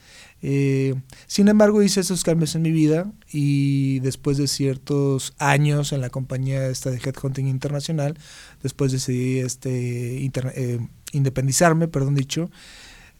Eh, 0.46 0.94
sin 1.26 1.48
embargo, 1.48 1.82
hice 1.82 2.00
esos 2.00 2.22
cambios 2.22 2.54
en 2.54 2.60
mi 2.60 2.70
vida 2.70 3.10
y 3.32 4.00
después 4.00 4.36
de 4.36 4.46
ciertos 4.46 5.32
años 5.38 5.92
en 5.92 6.02
la 6.02 6.10
compañía 6.10 6.66
esta 6.66 6.90
de 6.90 6.98
Headhunting 6.98 7.48
Internacional, 7.48 8.18
después 8.62 8.92
decidí 8.92 9.38
este, 9.38 10.22
eh, 10.22 10.80
independizarme, 11.12 11.88
perdón 11.88 12.14
dicho, 12.14 12.50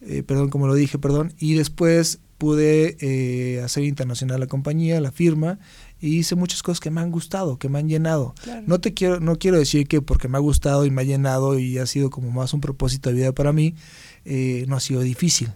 eh, 0.02 0.22
perdón 0.22 0.50
como 0.50 0.66
lo 0.66 0.74
dije, 0.74 0.98
perdón, 0.98 1.32
y 1.38 1.54
después 1.54 2.20
pude 2.36 2.98
eh, 3.00 3.62
hacer 3.62 3.84
internacional 3.84 4.38
la 4.38 4.46
compañía, 4.46 5.00
la 5.00 5.12
firma, 5.12 5.58
y 5.98 6.18
hice 6.18 6.34
muchas 6.34 6.62
cosas 6.62 6.80
que 6.80 6.90
me 6.90 7.00
han 7.00 7.10
gustado, 7.10 7.58
que 7.58 7.70
me 7.70 7.78
han 7.78 7.88
llenado. 7.88 8.34
Claro. 8.42 8.64
No 8.66 8.80
te 8.80 8.92
quiero, 8.92 9.20
no 9.20 9.38
quiero 9.38 9.58
decir 9.58 9.88
que 9.88 10.02
porque 10.02 10.28
me 10.28 10.36
ha 10.36 10.40
gustado 10.40 10.84
y 10.84 10.90
me 10.90 11.00
ha 11.00 11.04
llenado 11.04 11.58
y 11.58 11.78
ha 11.78 11.86
sido 11.86 12.10
como 12.10 12.30
más 12.30 12.52
un 12.52 12.60
propósito 12.60 13.08
de 13.08 13.16
vida 13.16 13.32
para 13.32 13.54
mí, 13.54 13.76
eh, 14.26 14.66
no 14.68 14.76
ha 14.76 14.80
sido 14.80 15.00
difícil. 15.00 15.52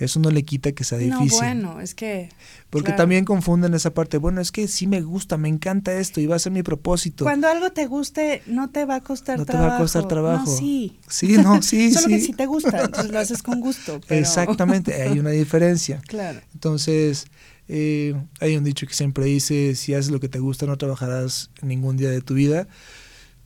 Eso 0.00 0.18
no 0.18 0.30
le 0.30 0.42
quita 0.44 0.72
que 0.72 0.82
sea 0.82 0.98
No, 0.98 1.18
difícil. 1.20 1.38
bueno, 1.38 1.80
es 1.80 1.94
que. 1.94 2.30
porque 2.70 2.86
claro. 2.86 3.02
también 3.02 3.24
confunden 3.24 3.74
esa 3.74 3.92
parte. 3.94 4.16
Bueno, 4.18 4.40
es 4.40 4.50
que 4.50 4.66
sí 4.66 4.86
me 4.86 5.02
gusta, 5.02 5.36
me 5.36 5.48
encanta 5.48 5.92
esto 5.92 6.20
y 6.20 6.26
va 6.26 6.36
a 6.36 6.38
ser 6.38 6.52
mi 6.52 6.62
propósito. 6.62 7.24
Cuando 7.24 7.48
algo 7.48 7.70
te 7.70 7.86
guste, 7.86 8.42
no 8.46 8.70
te 8.70 8.84
va 8.86 8.96
a 8.96 9.00
costar 9.02 9.38
No 9.38 9.44
te 9.46 9.52
va 9.52 9.58
a 9.58 9.62
trabajo. 9.62 9.82
costar 9.84 10.08
trabajo. 10.08 10.44
No, 10.50 10.56
sí. 10.56 10.98
Sí, 11.08 11.36
no, 11.36 11.62
sí, 11.62 11.90
Solo 11.94 12.06
sí. 12.08 12.12
que 12.14 12.20
si 12.20 12.32
te 12.32 12.46
gusta, 12.46 12.82
entonces 12.84 13.12
lo 13.12 13.18
haces 13.18 13.42
con 13.42 13.60
gusto. 13.60 14.00
Pero... 14.08 14.20
Exactamente, 14.20 15.02
hay 15.02 15.18
una 15.18 15.30
diferencia. 15.30 16.00
Claro. 16.08 16.40
Entonces, 16.54 17.26
eh, 17.68 18.14
hay 18.40 18.56
un 18.56 18.64
dicho 18.64 18.86
que 18.86 18.94
siempre 18.94 19.26
dice, 19.26 19.74
si 19.76 19.94
haces 19.94 20.10
lo 20.10 20.18
que 20.18 20.28
te 20.28 20.38
gusta 20.40 20.66
no 20.66 20.76
trabajarás 20.78 21.50
ningún 21.62 21.96
día 21.96 22.10
de 22.10 22.20
tu 22.20 22.34
vida. 22.34 22.66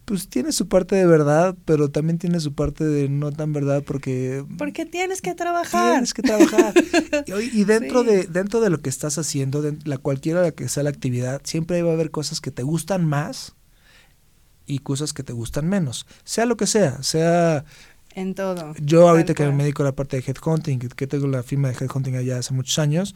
Pues 0.05 0.29
tiene 0.29 0.53
su 0.53 0.69
parte 0.69 0.97
de 0.97 1.07
verdad, 1.07 1.57
pero 1.64 1.90
también 1.90 2.19
tiene 2.19 2.38
su 2.38 2.55
parte 2.55 2.85
de 2.85 3.09
no 3.09 3.33
tan 3.33 3.55
verdad 3.55 3.83
porque 3.87 4.45
Porque 4.59 4.85
tienes 4.85 5.23
que 5.23 5.35
trabajar. 5.35 5.93
tienes 5.93 6.12
que 6.12 6.21
trabajar. 6.23 6.75
y, 7.27 7.61
y 7.61 7.64
dentro, 7.64 8.03
Sí. 8.03 8.09
de, 8.09 8.25
dentro 8.25 8.61
de 8.61 8.69
lo 8.69 8.81
que 8.83 8.90
estás 8.90 9.17
haciendo, 9.17 9.62
de 9.62 9.79
la 9.85 9.97
cualquiera 9.97 10.51
que 10.51 10.69
sea 10.69 10.83
la 10.83 10.90
actividad, 10.90 11.40
siempre 11.45 11.83
va 11.83 11.90
a 11.93 11.95
haber 11.95 12.11
cosas 12.11 12.40
que 12.43 12.51
te 12.51 12.62
gustan 12.62 13.07
más 13.07 13.55
y 14.67 14.81
cosas 14.81 15.12
que 15.14 15.23
te 15.23 15.33
gustan 15.33 15.69
menos. 15.69 16.07
Sea 16.25 16.45
lo 16.45 16.57
que 16.59 16.67
sea, 16.67 17.03
sea 17.03 17.64
En 18.14 18.35
todo. 18.35 18.75
yo 18.83 19.09
ahorita 19.09 19.33
que 19.33 19.47
me 19.53 19.62
dedico 19.64 19.83
a 19.85 19.87
la 19.87 19.97
parte 19.97 20.19
de 20.21 20.25
headhunting, 20.27 20.81
que, 20.81 20.88
que 20.88 21.07
tengo 21.07 21.27
la 21.29 21.43
firma 21.43 21.69
de 21.71 21.77
headhunting 21.83 22.17
allá 22.17 22.38
hace 22.38 22.53
muchos 22.53 22.79
años, 22.79 23.14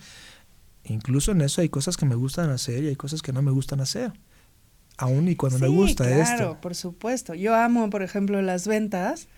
incluso 0.84 1.32
en 1.32 1.42
eso 1.42 1.60
hay 1.60 1.68
cosas 1.68 1.98
que 1.98 2.06
me 2.06 2.14
gustan 2.14 2.48
hacer 2.48 2.82
y 2.82 2.88
hay 2.88 2.96
cosas 2.96 3.20
que 3.20 3.32
no 3.34 3.42
me 3.42 3.50
gustan 3.50 3.80
hacer. 3.82 4.12
Aún 4.98 5.28
y 5.28 5.36
cuando 5.36 5.58
me 5.60 5.68
Sí, 5.68 5.74
gusta 5.74 6.04
claro, 6.04 6.22
esto. 6.22 6.58
por 6.60 6.74
supuesto. 6.74 7.34
Yo 7.34 7.54
amo, 7.54 7.88
por 7.88 8.02
ejemplo, 8.02 8.42
las 8.42 8.66
ventas. 8.66 9.28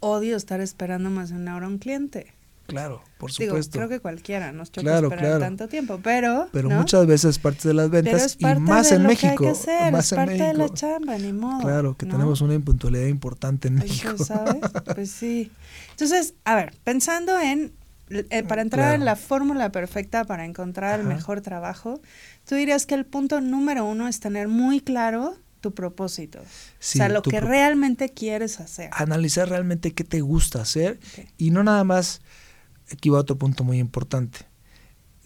Odio 0.00 0.36
estar 0.36 0.60
esperando 0.60 1.10
más 1.10 1.30
de 1.30 1.36
una 1.36 1.56
hora 1.56 1.66
a 1.66 1.68
un 1.68 1.78
cliente. 1.78 2.32
Claro, 2.68 3.02
por 3.18 3.30
Digo, 3.32 3.52
supuesto. 3.52 3.78
creo 3.78 3.88
que 3.88 3.98
cualquiera 3.98 4.52
nos 4.52 4.70
choca 4.70 4.82
Claro, 4.82 5.06
esperar 5.08 5.24
claro. 5.24 5.40
tanto 5.40 5.68
tiempo, 5.68 5.98
pero. 6.02 6.48
Pero 6.52 6.68
¿no? 6.68 6.76
muchas 6.76 7.06
veces 7.06 7.38
parte 7.38 7.66
de 7.68 7.74
las 7.74 7.88
ventas 7.90 8.36
y 8.38 8.44
más 8.60 8.92
en 8.92 9.04
México. 9.04 9.26
Que 9.42 9.46
hay 9.48 9.54
que 9.54 9.58
hacer, 9.58 9.90
más 9.92 10.12
es 10.12 10.16
parte 10.16 10.34
de 10.34 10.54
la 10.54 10.68
chamba, 10.68 11.16
ni 11.18 11.32
modo. 11.32 11.62
Claro, 11.62 11.96
que 11.96 12.04
¿no? 12.06 12.12
tenemos 12.12 12.40
una 12.42 12.54
impuntualidad 12.54 13.06
importante 13.06 13.68
en 13.68 13.76
México. 13.76 14.12
pues, 14.16 14.28
¿sabes? 14.28 14.56
Pues 14.94 15.10
sí. 15.10 15.50
Entonces, 15.92 16.34
a 16.44 16.54
ver, 16.56 16.74
pensando 16.84 17.40
en, 17.40 17.72
eh, 18.10 18.42
para 18.44 18.62
entrar 18.62 18.84
Claro. 18.86 18.94
en 18.96 19.04
la 19.04 19.16
fórmula 19.16 19.70
perfecta 19.72 20.24
para 20.24 20.44
encontrar 20.44 21.00
el 21.00 21.06
mejor 21.06 21.40
trabajo, 21.40 22.00
tú 22.46 22.54
dirías 22.54 22.86
que 22.86 22.94
el 22.94 23.04
punto 23.06 23.40
número 23.40 23.84
uno 23.84 24.08
es 24.08 24.20
tener 24.20 24.48
muy 24.48 24.80
claro 24.80 25.36
tu 25.60 25.74
propósito. 25.74 26.40
Sí, 26.78 26.98
o 26.98 27.02
sea, 27.02 27.08
lo 27.08 27.22
que 27.22 27.40
realmente 27.40 28.10
quieres 28.10 28.60
hacer. 28.60 28.90
Analizar 28.92 29.48
realmente 29.48 29.92
qué 29.92 30.04
te 30.04 30.20
gusta 30.20 30.60
hacer 30.62 31.00
y 31.36 31.50
no 31.50 31.64
nada 31.64 31.82
más, 31.84 32.20
aquí 32.92 33.08
va 33.10 33.18
otro 33.18 33.36
punto 33.36 33.64
muy 33.64 33.78
importante. 33.78 34.40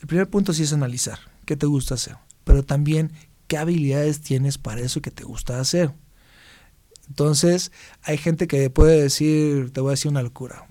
El 0.00 0.06
primer 0.06 0.28
punto 0.30 0.52
sí 0.52 0.62
es 0.62 0.72
analizar 0.72 1.18
qué 1.44 1.56
te 1.56 1.66
gusta 1.66 1.94
hacer, 1.94 2.16
pero 2.44 2.64
también 2.64 3.12
qué 3.46 3.58
habilidades 3.58 4.20
tienes 4.22 4.56
para 4.58 4.80
eso 4.80 5.02
que 5.02 5.10
te 5.10 5.24
gusta 5.24 5.60
hacer. 5.60 5.92
Entonces, 7.08 7.72
hay 8.02 8.16
gente 8.16 8.46
que 8.46 8.70
puede 8.70 9.02
decir, 9.02 9.70
te 9.72 9.80
voy 9.80 9.90
a 9.90 9.92
decir 9.92 10.10
una 10.10 10.22
locura. 10.22 10.66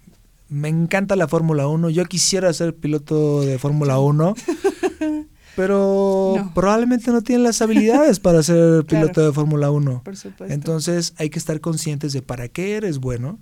Me 0.53 0.67
encanta 0.67 1.15
la 1.15 1.29
Fórmula 1.29 1.65
1, 1.67 1.89
yo 1.91 2.03
quisiera 2.05 2.51
ser 2.51 2.75
piloto 2.75 3.39
de 3.41 3.57
Fórmula 3.57 3.99
1, 3.99 4.35
pero 5.55 6.33
No. 6.37 6.53
probablemente 6.53 7.11
no 7.11 7.21
tienen 7.21 7.43
las 7.43 7.61
habilidades 7.61 8.19
para 8.19 8.43
ser 8.43 8.55
Claro. 8.85 9.07
piloto 9.07 9.25
de 9.25 9.31
Fórmula 9.33 9.71
1. 9.71 10.01
Por 10.03 10.15
supuesto. 10.17 10.53
Entonces 10.53 11.13
hay 11.17 11.29
que 11.29 11.39
estar 11.39 11.59
conscientes 11.61 12.13
de 12.13 12.21
para 12.21 12.47
qué 12.49 12.75
eres 12.75 12.99
bueno, 12.99 13.39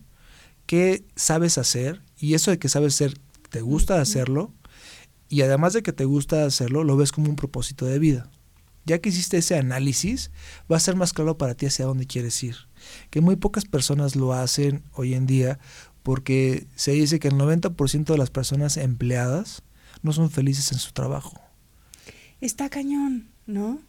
qué 0.65 1.03
sabes 1.15 1.57
hacer 1.57 2.01
y 2.19 2.35
eso 2.35 2.51
de 2.51 2.59
que 2.59 2.69
sabes 2.69 2.93
hacer, 2.95 3.17
te 3.49 3.61
gusta 3.61 3.99
hacerlo 4.01 4.53
y 5.29 5.41
además 5.41 5.73
de 5.73 5.81
que 5.83 5.93
te 5.93 6.05
gusta 6.05 6.45
hacerlo, 6.45 6.83
lo 6.83 6.95
ves 6.97 7.11
como 7.11 7.29
un 7.29 7.35
propósito 7.35 7.85
de 7.85 7.97
vida. 7.99 8.29
Ya 8.85 8.97
que 8.99 9.09
hiciste 9.09 9.37
ese 9.37 9.55
análisis, 9.55 10.31
va 10.71 10.77
a 10.77 10.79
ser 10.79 10.95
más 10.95 11.13
claro 11.13 11.37
para 11.37 11.53
ti 11.53 11.67
hacia 11.67 11.85
dónde 11.85 12.07
quieres 12.07 12.41
ir. 12.43 12.55
Que 13.11 13.21
muy 13.21 13.35
pocas 13.35 13.65
personas 13.65 14.15
lo 14.15 14.33
hacen 14.33 14.83
hoy 14.93 15.13
en 15.13 15.27
día 15.27 15.59
porque 16.03 16.65
se 16.75 16.91
dice 16.91 17.19
que 17.19 17.27
el 17.29 17.35
90% 17.35 18.05
de 18.05 18.17
las 18.17 18.29
personas 18.29 18.77
empleadas 18.77 19.61
no 20.01 20.13
son 20.13 20.29
felices 20.29 20.71
en 20.71 20.77
su 20.79 20.91
trabajo. 20.93 21.39
Está 22.41 22.69
cañón, 22.69 23.29
¿no? 23.45 23.79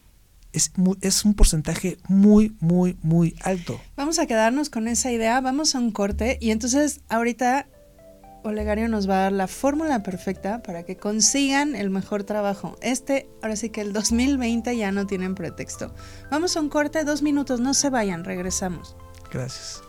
Es, 0.53 0.73
mu- 0.77 0.97
es 1.01 1.25
un 1.25 1.35
porcentaje 1.35 1.99
muy, 2.09 2.57
muy, 2.61 2.97
muy 3.03 3.37
alto. 3.43 3.81
Vamos 3.97 4.19
a 4.19 4.27
quedarnos 4.27 4.69
con 4.71 4.89
esa 4.89 5.13
idea, 5.13 5.41
vamos 5.41 5.75
a 5.75 5.79
un 5.79 5.93
corte 5.93 6.39
y 6.41 6.51
entonces 6.51 7.01
ahorita 7.09 7.69
Olegario 8.43 8.89
nos 8.89 9.09
va 9.09 9.19
a 9.19 9.23
dar 9.25 9.33
la 9.33 9.47
fórmula 9.47 10.03
perfecta 10.03 10.63
para 10.63 10.83
que 10.83 10.97
consigan 10.97 11.77
el 11.77 11.91
mejor 11.91 12.25
trabajo. 12.25 12.77
Este, 12.81 13.29
ahora 13.43 13.55
sí 13.55 13.69
que 13.71 13.83
el 13.83 13.93
2020 13.93 14.77
ya 14.77 14.91
no 14.91 15.07
tienen 15.07 15.35
pretexto. 15.37 15.95
Vamos 16.31 16.57
a 16.57 16.61
un 16.61 16.71
corte, 16.71 17.05
dos 17.05 17.23
minutos, 17.23 17.61
no 17.61 17.73
se 17.75 17.91
vayan, 17.91 18.25
regresamos. 18.25 18.97
Gracias. 19.31 19.83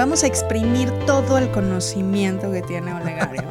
Vamos 0.00 0.24
a 0.24 0.26
exprimir 0.26 0.90
todo 1.04 1.36
el 1.36 1.50
conocimiento 1.50 2.50
que 2.50 2.62
tiene 2.62 2.90
Olegario 2.90 3.42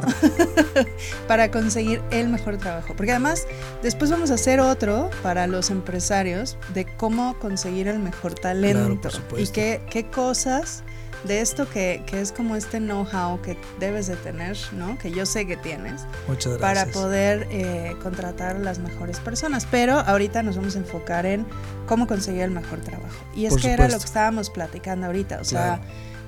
para 1.28 1.52
conseguir 1.52 2.02
el 2.10 2.28
mejor 2.28 2.58
trabajo. 2.58 2.96
Porque 2.98 3.12
además, 3.12 3.46
después 3.84 4.10
vamos 4.10 4.32
a 4.32 4.34
hacer 4.34 4.60
otro 4.60 5.12
para 5.22 5.46
los 5.46 5.70
empresarios 5.70 6.58
de 6.74 6.86
cómo 6.98 7.38
conseguir 7.38 7.88
el 7.88 8.00
mejor 8.00 8.34
talento 8.34 9.10
y 9.38 9.46
qué, 9.46 9.80
qué 9.92 10.08
cosas 10.08 10.82
de 11.24 11.42
esto 11.42 11.70
que, 11.70 12.02
que 12.08 12.20
es 12.20 12.32
como 12.32 12.56
este 12.56 12.80
know-how 12.80 13.40
que 13.44 13.56
debes 13.80 14.08
de 14.08 14.16
tener, 14.16 14.58
¿no? 14.72 14.98
Que 14.98 15.12
yo 15.12 15.28
sé 15.28 15.46
que 15.46 15.56
tienes. 15.56 16.02
Muchas 16.28 16.58
gracias. 16.58 16.86
Para 16.86 16.92
poder 16.92 17.48
eh, 17.52 17.96
contratar 18.02 18.56
a 18.56 18.60
las 18.60 18.80
mejores 18.80 19.20
personas. 19.20 19.68
Pero 19.70 20.00
ahorita 20.00 20.42
nos 20.42 20.56
vamos 20.56 20.76
a 20.76 20.80
enfocar 20.80 21.28
en 21.28 21.46
cómo 21.86 22.08
conseguir 22.08 22.42
el 22.42 22.52
mejor 22.52 22.80
trabajo. 22.80 23.24
Y 23.36 23.46
es 23.46 23.56
que 23.58 23.72
era 23.72 23.88
lo 23.88 24.00
que 24.00 24.06
estábamos 24.06 24.50
platicando 24.50 25.06
ahorita. 25.06 25.42
O 25.42 25.44
sea, 25.44 25.80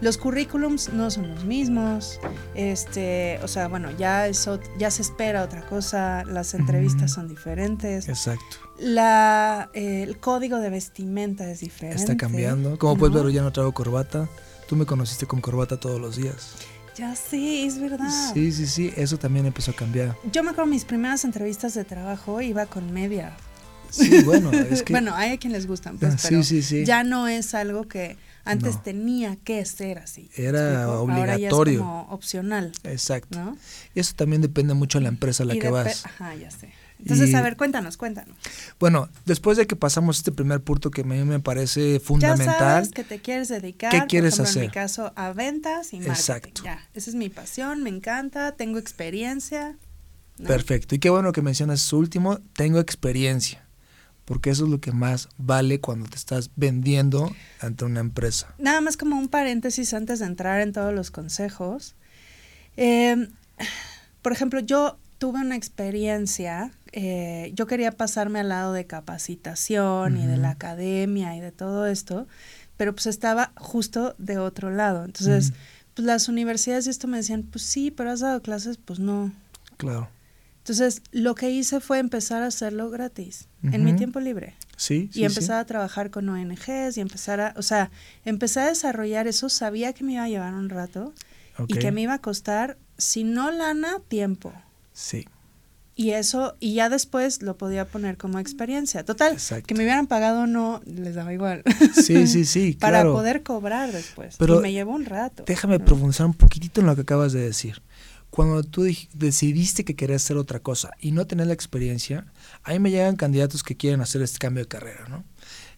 los 0.01 0.17
currículums 0.17 0.91
no 0.93 1.11
son 1.11 1.29
los 1.29 1.45
mismos. 1.45 2.19
Este, 2.55 3.39
o 3.43 3.47
sea, 3.47 3.67
bueno, 3.67 3.91
ya, 3.91 4.27
eso, 4.27 4.59
ya 4.77 4.91
se 4.91 5.03
espera 5.03 5.43
otra 5.43 5.61
cosa. 5.67 6.23
Las 6.25 6.53
entrevistas 6.53 7.13
son 7.13 7.27
diferentes. 7.27 8.09
Exacto. 8.09 8.57
La, 8.79 9.69
eh, 9.73 10.03
el 10.03 10.17
código 10.17 10.57
de 10.57 10.71
vestimenta 10.71 11.49
es 11.49 11.59
diferente. 11.59 12.01
Está 12.01 12.17
cambiando. 12.17 12.77
Como 12.79 12.97
puedes 12.97 13.15
ver, 13.15 13.31
ya 13.31 13.43
no 13.43 13.51
traigo 13.51 13.73
corbata. 13.73 14.27
Tú 14.67 14.75
me 14.75 14.85
conociste 14.85 15.27
con 15.27 15.39
corbata 15.39 15.79
todos 15.79 16.01
los 16.01 16.15
días. 16.15 16.55
Ya 16.97 17.15
sí, 17.15 17.65
es 17.65 17.79
verdad. 17.79 18.09
Sí, 18.33 18.51
sí, 18.51 18.65
sí, 18.67 18.93
eso 18.97 19.17
también 19.17 19.45
empezó 19.45 19.71
a 19.71 19.75
cambiar. 19.75 20.17
Yo 20.31 20.43
me 20.43 20.49
acuerdo 20.49 20.69
mis 20.69 20.83
primeras 20.83 21.23
entrevistas 21.23 21.73
de 21.73 21.83
trabajo 21.85 22.41
iba 22.41 22.65
con 22.65 22.91
media. 22.91 23.37
Sí, 23.89 24.23
bueno, 24.23 24.51
es 24.51 24.81
que... 24.83 24.93
bueno, 24.93 25.13
hay 25.15 25.33
a 25.33 25.37
quien 25.37 25.53
les 25.53 25.67
gustan, 25.67 25.97
pues, 25.97 26.15
pero 26.21 26.43
sí, 26.43 26.61
sí, 26.63 26.85
ya 26.85 27.03
no 27.03 27.27
es 27.27 27.53
algo 27.53 27.87
que 27.87 28.17
antes 28.43 28.81
tenía 28.83 29.35
que 29.35 29.63
ser 29.65 29.99
así. 29.99 30.29
Era 30.35 30.89
obligatorio. 30.89 31.21
Ahora 31.21 31.37
ya 31.37 31.47
es 31.47 31.77
como 31.79 32.01
opcional. 32.09 32.71
Exacto. 32.83 33.39
¿no? 33.39 33.57
Y 33.93 33.99
eso 33.99 34.13
también 34.15 34.41
depende 34.41 34.73
mucho 34.73 34.99
de 34.99 35.03
la 35.03 35.09
empresa 35.09 35.43
a 35.43 35.45
la 35.45 35.55
que 35.55 35.69
vas. 35.69 36.05
Ajá, 36.05 36.35
ya 36.35 36.51
sé. 36.51 36.73
Entonces, 37.01 37.33
a 37.33 37.41
ver, 37.41 37.57
cuéntanos, 37.57 37.97
cuéntanos. 37.97 38.37
Bueno, 38.79 39.09
después 39.25 39.57
de 39.57 39.65
que 39.65 39.75
pasamos 39.75 40.17
este 40.17 40.31
primer 40.31 40.61
punto 40.61 40.91
que 40.91 41.01
a 41.01 41.03
mí 41.03 41.23
me 41.23 41.39
parece 41.39 41.99
fundamental. 41.99 42.47
Ya 42.47 42.59
sabes 42.59 42.91
que 42.91 43.03
te 43.03 43.19
quieres 43.19 43.47
dedicar, 43.47 43.91
¿qué 43.91 44.05
quieres 44.07 44.39
hacer? 44.39 44.63
en 44.63 44.69
mi 44.69 44.73
caso, 44.73 45.11
a 45.15 45.33
ventas 45.33 45.93
y 45.93 45.97
marketing. 45.97 46.11
Exacto. 46.11 46.63
Ya, 46.63 46.87
esa 46.93 47.09
es 47.09 47.15
mi 47.15 47.29
pasión, 47.29 47.81
me 47.81 47.89
encanta, 47.89 48.51
tengo 48.51 48.77
experiencia. 48.77 49.77
Perfecto. 50.45 50.95
Y 50.95 50.99
qué 50.99 51.09
bueno 51.09 51.31
que 51.31 51.41
mencionas 51.41 51.81
su 51.81 51.97
último, 51.97 52.39
tengo 52.53 52.79
experiencia. 52.79 53.65
Porque 54.25 54.49
eso 54.49 54.65
es 54.65 54.69
lo 54.69 54.79
que 54.79 54.91
más 54.91 55.29
vale 55.37 55.79
cuando 55.79 56.07
te 56.07 56.15
estás 56.15 56.51
vendiendo 56.55 57.33
ante 57.59 57.85
una 57.85 57.99
empresa. 57.99 58.53
Nada 58.57 58.79
más 58.81 58.95
como 58.97 59.17
un 59.17 59.27
paréntesis 59.27 59.93
antes 59.93 60.19
de 60.19 60.25
entrar 60.25 60.61
en 60.61 60.73
todos 60.73 60.93
los 60.93 61.11
consejos. 61.11 61.95
Eh, 62.77 63.27
por 64.21 64.31
ejemplo, 64.31 64.59
yo 64.59 64.97
tuve 65.17 65.39
una 65.39 65.55
experiencia, 65.55 66.71
eh, 66.93 67.51
yo 67.53 67.67
quería 67.67 67.91
pasarme 67.91 68.39
al 68.39 68.49
lado 68.49 68.73
de 68.73 68.87
capacitación 68.87 70.17
y 70.17 70.25
de 70.25 70.37
la 70.37 70.51
academia 70.51 71.35
y 71.35 71.39
de 71.39 71.51
todo 71.51 71.85
esto, 71.85 72.27
pero 72.75 72.93
pues 72.93 73.05
estaba 73.05 73.51
justo 73.55 74.15
de 74.17 74.39
otro 74.39 74.71
lado. 74.71 75.05
Entonces, 75.05 75.53
pues 75.93 76.05
las 76.05 76.27
universidades 76.27 76.87
y 76.87 76.89
esto 76.89 77.07
me 77.07 77.17
decían, 77.17 77.43
pues 77.43 77.63
sí, 77.63 77.91
pero 77.91 78.11
has 78.11 78.21
dado 78.21 78.41
clases, 78.41 78.77
pues 78.77 78.99
no. 78.99 79.31
Claro. 79.77 80.09
Entonces, 80.61 81.01
lo 81.11 81.33
que 81.33 81.49
hice 81.49 81.79
fue 81.79 81.97
empezar 81.97 82.43
a 82.43 82.47
hacerlo 82.47 82.91
gratis, 82.91 83.47
en 83.63 83.83
mi 83.83 83.95
tiempo 83.95 84.19
libre. 84.19 84.53
Sí, 84.77 85.09
y 85.11 85.23
empezar 85.23 85.59
a 85.59 85.65
trabajar 85.65 86.11
con 86.11 86.29
ONGs 86.29 86.97
y 86.97 87.01
empezar 87.01 87.41
a, 87.41 87.53
o 87.57 87.63
sea, 87.63 87.89
empecé 88.25 88.59
a 88.59 88.67
desarrollar 88.67 89.27
eso, 89.27 89.49
sabía 89.49 89.93
que 89.93 90.03
me 90.03 90.13
iba 90.13 90.23
a 90.23 90.29
llevar 90.29 90.53
un 90.53 90.69
rato 90.69 91.13
y 91.67 91.73
que 91.73 91.91
me 91.91 92.01
iba 92.01 92.13
a 92.13 92.19
costar, 92.19 92.77
si 92.97 93.23
no 93.23 93.49
lana, 93.49 94.01
tiempo. 94.07 94.53
Sí. 94.93 95.25
Y 95.95 96.11
eso, 96.11 96.55
y 96.59 96.75
ya 96.75 96.89
después 96.89 97.41
lo 97.41 97.57
podía 97.57 97.85
poner 97.85 98.17
como 98.17 98.37
experiencia. 98.37 99.03
Total, 99.03 99.37
que 99.65 99.73
me 99.73 99.83
hubieran 99.83 100.05
pagado 100.05 100.41
o 100.41 100.47
no, 100.47 100.81
les 100.85 101.15
daba 101.15 101.33
igual. 101.33 101.63
Sí, 101.95 102.27
sí, 102.27 102.45
sí. 102.45 102.77
Para 102.79 103.03
poder 103.03 103.41
cobrar 103.41 103.91
después. 103.91 104.35
Pero 104.37 104.59
y 104.59 104.61
me 104.61 104.71
llevó 104.71 104.93
un 104.93 105.05
rato. 105.05 105.43
Déjame 105.45 105.79
profundizar 105.79 106.27
un 106.27 106.35
poquitito 106.35 106.81
en 106.81 106.87
lo 106.87 106.95
que 106.95 107.01
acabas 107.01 107.33
de 107.33 107.41
decir. 107.41 107.81
Cuando 108.31 108.63
tú 108.63 108.87
decidiste 109.13 109.85
que 109.85 109.95
querías 109.95 110.23
hacer 110.23 110.37
otra 110.37 110.59
cosa 110.59 110.91
y 110.99 111.11
no 111.11 111.27
tener 111.27 111.47
la 111.47 111.53
experiencia, 111.53 112.25
ahí 112.63 112.79
me 112.79 112.89
llegan 112.89 113.15
candidatos 113.17 113.61
que 113.61 113.77
quieren 113.77 114.01
hacer 114.01 114.21
este 114.21 114.39
cambio 114.39 114.63
de 114.63 114.69
carrera, 114.69 115.05
¿no? 115.09 115.23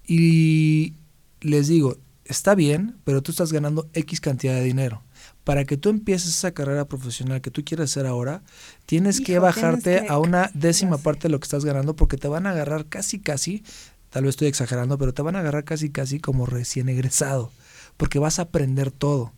Y 0.08 0.94
les 1.42 1.68
digo, 1.68 1.98
está 2.26 2.56
bien, 2.56 2.96
pero 3.04 3.22
tú 3.22 3.32
estás 3.32 3.52
ganando 3.52 3.90
X 3.94 4.22
cantidad 4.22 4.54
de 4.54 4.64
dinero 4.64 5.04
para 5.44 5.66
que 5.66 5.78
tú 5.78 5.90
empieces 5.90 6.30
esa 6.30 6.52
carrera 6.52 6.86
profesional 6.86 7.42
que 7.42 7.52
tú 7.52 7.64
quieres 7.66 7.92
hacer 7.92 8.06
ahora, 8.06 8.44
tienes 8.86 9.20
que 9.20 9.40
bajarte 9.40 10.08
a 10.08 10.18
una 10.18 10.50
décima 10.54 10.98
parte 10.98 11.24
de 11.24 11.30
lo 11.30 11.40
que 11.40 11.46
estás 11.46 11.66
ganando 11.66 11.96
porque 11.96 12.18
te 12.18 12.28
van 12.28 12.48
a 12.48 12.52
agarrar 12.52 12.86
casi 12.86 13.20
casi, 13.20 13.64
tal 14.10 14.24
vez 14.24 14.32
estoy 14.32 14.48
exagerando, 14.48 14.98
pero 14.98 15.14
te 15.14 15.22
van 15.22 15.36
a 15.36 15.40
agarrar 15.40 15.66
casi 15.66 15.90
casi 15.90 16.20
como 16.20 16.46
recién 16.46 16.88
egresado, 16.88 17.52
porque 17.98 18.20
vas 18.20 18.40
a 18.40 18.44
aprender 18.44 18.92
todo. 18.92 19.34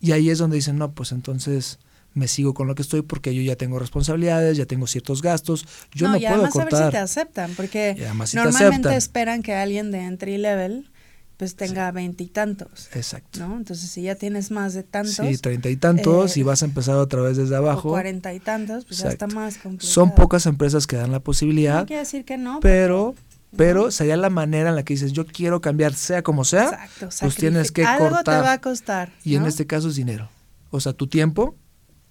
Y 0.00 0.12
ahí 0.12 0.28
es 0.28 0.38
donde 0.38 0.56
dicen, 0.56 0.76
no, 0.76 0.92
pues 0.92 1.12
entonces 1.12 1.78
me 2.14 2.28
sigo 2.28 2.54
con 2.54 2.66
lo 2.66 2.74
que 2.74 2.82
estoy 2.82 3.02
porque 3.02 3.34
yo 3.34 3.42
ya 3.42 3.56
tengo 3.56 3.78
responsabilidades, 3.78 4.56
ya 4.56 4.66
tengo 4.66 4.86
ciertos 4.86 5.20
gastos, 5.20 5.66
yo 5.92 6.08
no, 6.08 6.18
puedo 6.18 6.48
cortar. 6.48 6.74
A 6.74 6.78
ver 6.78 6.86
si 6.86 6.90
te 6.92 6.98
aceptan, 6.98 7.54
porque 7.56 7.96
normalmente 8.34 8.96
esperan 8.96 9.42
que 9.42 9.54
alguien 9.54 9.90
de 9.90 10.00
entry 10.00 10.38
level 10.38 10.90
pues 11.36 11.56
tenga 11.56 11.90
veintitantos. 11.90 12.88
Exacto. 12.94 13.40
¿no? 13.40 13.56
Entonces, 13.56 13.90
si 13.90 14.02
ya 14.02 14.14
tienes 14.14 14.50
más 14.50 14.74
de 14.74 14.82
tantos. 14.82 15.16
Sí, 15.16 15.36
treinta 15.38 15.68
y 15.68 15.76
tantos 15.76 16.36
y 16.36 16.40
eh, 16.40 16.44
vas 16.44 16.62
a 16.62 16.66
empezar 16.66 16.96
otra 16.96 17.22
vez 17.22 17.36
desde 17.36 17.56
abajo. 17.56 17.90
Cuarenta 17.90 18.32
y 18.32 18.40
tantos, 18.40 18.84
pues 18.84 19.00
ya 19.00 19.08
está 19.08 19.26
más 19.26 19.58
complicado. 19.58 19.92
Son 19.92 20.14
pocas 20.14 20.46
empresas 20.46 20.86
que 20.86 20.96
dan 20.96 21.10
la 21.10 21.20
posibilidad. 21.20 21.80
No 21.80 21.86
quiere 21.86 22.00
decir 22.00 22.24
que 22.24 22.38
no. 22.38 22.60
Pero, 22.60 23.14
pero 23.56 23.90
sería 23.90 24.16
la 24.16 24.30
manera 24.30 24.70
en 24.70 24.76
la 24.76 24.84
que 24.84 24.94
dices, 24.94 25.12
yo 25.12 25.26
quiero 25.26 25.60
cambiar, 25.60 25.94
sea 25.94 26.22
como 26.22 26.44
sea. 26.44 26.64
Exacto, 26.64 27.08
pues 27.20 27.34
tienes 27.34 27.72
que 27.72 27.84
Algo 27.84 28.10
cortar. 28.10 28.40
te 28.40 28.46
va 28.46 28.52
a 28.52 28.60
costar. 28.60 29.12
Y 29.24 29.34
en 29.34 29.46
este 29.46 29.66
caso 29.66 29.88
es 29.88 29.96
dinero. 29.96 30.30
O 30.70 30.80
sea, 30.80 30.92
tu 30.92 31.08
tiempo 31.08 31.56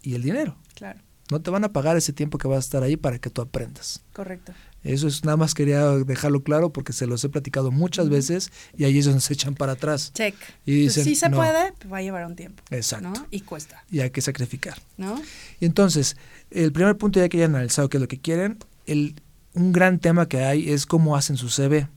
y 0.03 0.15
el 0.15 0.21
dinero. 0.21 0.55
Claro. 0.75 0.99
No 1.31 1.41
te 1.41 1.49
van 1.49 1.63
a 1.63 1.69
pagar 1.69 1.97
ese 1.97 2.13
tiempo 2.13 2.37
que 2.37 2.47
vas 2.47 2.57
a 2.57 2.59
estar 2.59 2.83
ahí 2.83 2.97
para 2.97 3.17
que 3.17 3.29
tú 3.29 3.41
aprendas. 3.41 4.03
Correcto. 4.13 4.53
Eso 4.83 5.07
es 5.07 5.23
nada 5.23 5.37
más 5.37 5.53
quería 5.53 5.87
dejarlo 5.87 6.43
claro 6.43 6.73
porque 6.73 6.91
se 6.91 7.07
los 7.07 7.23
he 7.23 7.29
platicado 7.29 7.71
muchas 7.71 8.09
veces 8.09 8.51
y 8.77 8.83
ahí 8.83 8.97
ellos 8.97 9.23
se 9.23 9.33
echan 9.33 9.55
para 9.55 9.71
atrás. 9.71 10.11
Check. 10.13 10.35
Y 10.65 10.73
dicen, 10.73 11.05
si 11.05 11.15
se 11.15 11.29
puede, 11.29 11.73
va 11.91 11.97
a 11.97 12.01
llevar 12.01 12.25
un 12.25 12.35
tiempo. 12.35 12.61
Exacto. 12.69 13.25
Y 13.31 13.41
cuesta. 13.41 13.83
Y 13.89 14.01
hay 14.01 14.09
que 14.09 14.21
sacrificar. 14.21 14.77
¿No? 14.97 15.21
Y 15.61 15.65
entonces, 15.65 16.17
el 16.51 16.73
primer 16.73 16.97
punto 16.97 17.21
ya 17.21 17.29
que 17.29 17.37
ya 17.37 17.45
analizado 17.45 17.87
qué 17.87 17.97
es 17.97 18.01
lo 18.01 18.09
que 18.09 18.19
quieren, 18.19 18.59
el, 18.85 19.15
un 19.53 19.71
gran 19.71 19.99
tema 19.99 20.27
que 20.27 20.43
hay 20.43 20.69
es 20.69 20.85
cómo 20.85 21.15
hacen 21.15 21.37
su 21.37 21.47
CV. 21.47 21.87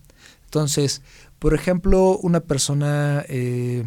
Entonces, 0.45 1.03
por 1.41 1.53
ejemplo, 1.55 2.17
una 2.19 2.41
persona 2.41 3.25
eh, 3.29 3.85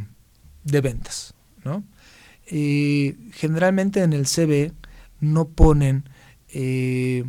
de 0.65 0.81
ventas, 0.81 1.33
¿no? 1.63 1.85
Eh, 2.49 3.15
generalmente 3.31 4.01
en 4.01 4.13
el 4.13 4.25
CV 4.25 4.73
no 5.19 5.47
ponen 5.47 6.03
eh, 6.49 7.23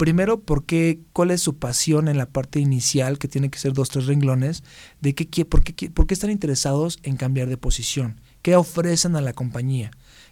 primero, 0.00 0.40
¿por 0.40 0.64
qué, 0.64 1.00
¿cuál 1.12 1.30
es 1.30 1.42
su 1.42 1.58
pasión 1.58 2.08
en 2.08 2.16
la 2.16 2.26
parte 2.26 2.58
inicial, 2.58 3.18
que 3.18 3.28
tiene 3.28 3.50
que 3.50 3.58
ser 3.58 3.74
dos, 3.74 3.90
tres 3.90 4.06
renglones? 4.06 4.62
De 5.00 5.14
qué, 5.14 5.44
por, 5.44 5.62
qué, 5.62 5.90
¿Por 5.90 6.06
qué 6.06 6.14
están 6.14 6.30
interesados 6.30 6.98
en 7.02 7.16
cambiar 7.16 7.48
de 7.48 7.58
posición? 7.58 8.20
¿Qué 8.40 8.56
ofrecen 8.56 9.14
a 9.16 9.20
la 9.20 9.34
compañía? 9.34 9.90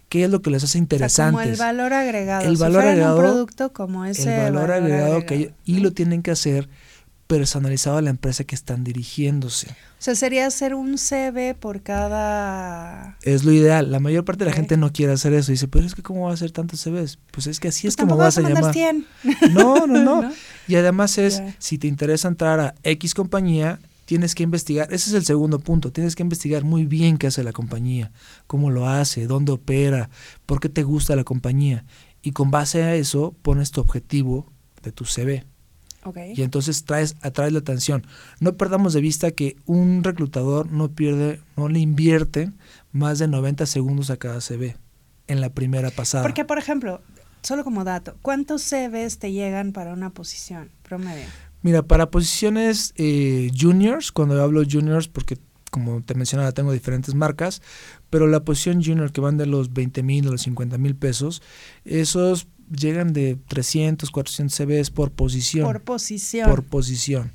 ¿Qué 0.09 0.23
es 0.23 0.31
lo 0.31 0.41
que 0.41 0.49
les 0.49 0.63
hace 0.63 0.79
interesantes? 0.79 1.39
como 1.39 1.41
el 1.41 1.55
valor 1.55 1.93
agregado. 1.93 2.47
El 2.49 2.57
valor 2.57 2.83
agregado. 2.83 3.17
Un 3.17 3.23
producto 3.23 3.71
como 3.71 4.05
ese. 4.05 4.47
El 4.47 4.53
valor, 4.53 4.71
agregado, 4.71 5.25
que 5.27 5.53
y 5.65 5.79
lo 5.81 5.91
tienen 5.91 6.23
que 6.23 6.31
hacer 6.31 6.67
personalizado 7.29 7.97
a 7.97 8.01
la 8.01 8.09
empresa 8.09 8.43
que 8.43 8.55
están 8.55 8.83
dirigiéndose. 8.83 9.67
O 9.67 10.01
sea, 10.01 10.15
sería 10.15 10.47
hacer 10.47 10.73
un 10.73 10.97
CV 10.97 11.53
por 11.53 11.83
cada... 11.83 13.17
Es 13.21 13.43
lo 13.43 13.51
ideal. 13.51 13.91
La 13.91 13.99
mayor 13.99 14.25
parte 14.25 14.45
de 14.45 14.49
la 14.49 14.55
gente 14.55 14.77
no 14.77 14.91
quiere 14.91 15.13
hacer 15.13 15.33
eso. 15.33 15.51
Dice, 15.51 15.67
pero 15.67 15.85
es 15.85 15.93
que 15.93 16.01
¿cómo 16.01 16.25
va 16.25 16.31
a 16.31 16.33
hacer 16.33 16.49
tantos 16.49 16.81
CVs? 16.81 17.19
Pues 17.29 17.45
es 17.45 17.59
que 17.59 17.67
así 17.67 17.85
es 17.85 17.95
pues 17.95 18.07
como 18.07 18.17
vas 18.17 18.39
a, 18.39 18.41
llamar. 18.41 18.75
No, 19.51 19.85
no, 19.85 20.03
no, 20.21 20.31
Y 20.67 20.73
además 20.73 21.19
es, 21.19 21.43
si 21.59 21.77
te 21.77 21.85
interesa 21.85 22.27
entrar 22.27 22.59
a 22.59 22.73
X 22.81 23.13
compañía, 23.13 23.79
tienes 24.05 24.33
que 24.33 24.41
investigar. 24.41 24.91
Ese 24.91 25.11
es 25.11 25.15
el 25.15 25.23
segundo 25.23 25.59
punto. 25.59 25.91
Tienes 25.91 26.15
que 26.15 26.23
investigar 26.23 26.63
muy 26.63 26.85
bien 26.85 27.19
qué 27.19 27.27
hace 27.27 27.43
la 27.43 27.53
compañía, 27.53 28.11
cómo 28.47 28.71
lo 28.71 28.89
hace, 28.89 29.27
dónde 29.27 29.51
opera, 29.51 30.09
por 30.47 30.59
qué 30.59 30.69
te 30.69 30.81
gusta 30.81 31.15
la 31.15 31.23
compañía. 31.23 31.85
Y 32.23 32.31
con 32.31 32.49
base 32.49 32.81
a 32.81 32.95
eso 32.95 33.35
pones 33.43 33.69
tu 33.69 33.81
objetivo 33.81 34.47
de 34.81 34.91
tu 34.91 35.05
CV. 35.05 35.45
Y 36.33 36.43
entonces 36.43 36.85
traes, 36.85 37.15
atraes 37.21 37.51
la 37.51 37.59
atención. 37.59 38.05
No 38.39 38.55
perdamos 38.55 38.93
de 38.93 39.01
vista 39.01 39.31
que 39.31 39.57
un 39.65 40.03
reclutador 40.03 40.71
no 40.71 40.89
pierde, 40.89 41.41
no 41.57 41.67
le 41.67 41.79
invierte 41.79 42.51
más 42.91 43.19
de 43.19 43.27
90 43.27 43.65
segundos 43.65 44.09
a 44.09 44.17
cada 44.17 44.39
CV 44.41 44.77
en 45.27 45.41
la 45.41 45.49
primera 45.49 45.91
pasada. 45.91 46.23
Porque, 46.23 46.45
por 46.45 46.57
ejemplo, 46.57 47.01
solo 47.41 47.63
como 47.63 47.83
dato, 47.83 48.15
¿cuántos 48.21 48.63
CVs 48.63 49.19
te 49.19 49.31
llegan 49.31 49.73
para 49.73 49.93
una 49.93 50.09
posición 50.11 50.71
promedio? 50.83 51.25
Mira, 51.61 51.83
para 51.83 52.09
posiciones 52.09 52.93
eh, 52.95 53.51
juniors, 53.57 54.11
cuando 54.11 54.41
hablo 54.41 54.63
juniors, 54.69 55.09
porque 55.09 55.37
como 55.69 56.01
te 56.01 56.15
mencionaba, 56.15 56.51
tengo 56.51 56.71
diferentes 56.71 57.13
marcas, 57.13 57.61
pero 58.09 58.27
la 58.27 58.43
posición 58.43 58.83
junior 58.83 59.11
que 59.11 59.21
van 59.21 59.37
de 59.37 59.45
los 59.45 59.73
20 59.73 60.01
mil 60.03 60.27
a 60.27 60.31
los 60.31 60.41
50 60.41 60.77
mil 60.77 60.95
pesos, 60.95 61.41
esos 61.85 62.47
llegan 62.69 63.13
de 63.13 63.37
300, 63.47 64.11
400 64.11 64.55
CVs 64.55 64.91
por 64.91 65.11
posición. 65.11 65.65
Por 65.65 65.81
posición. 65.81 66.49
Por 66.49 66.63
posición. 66.63 67.31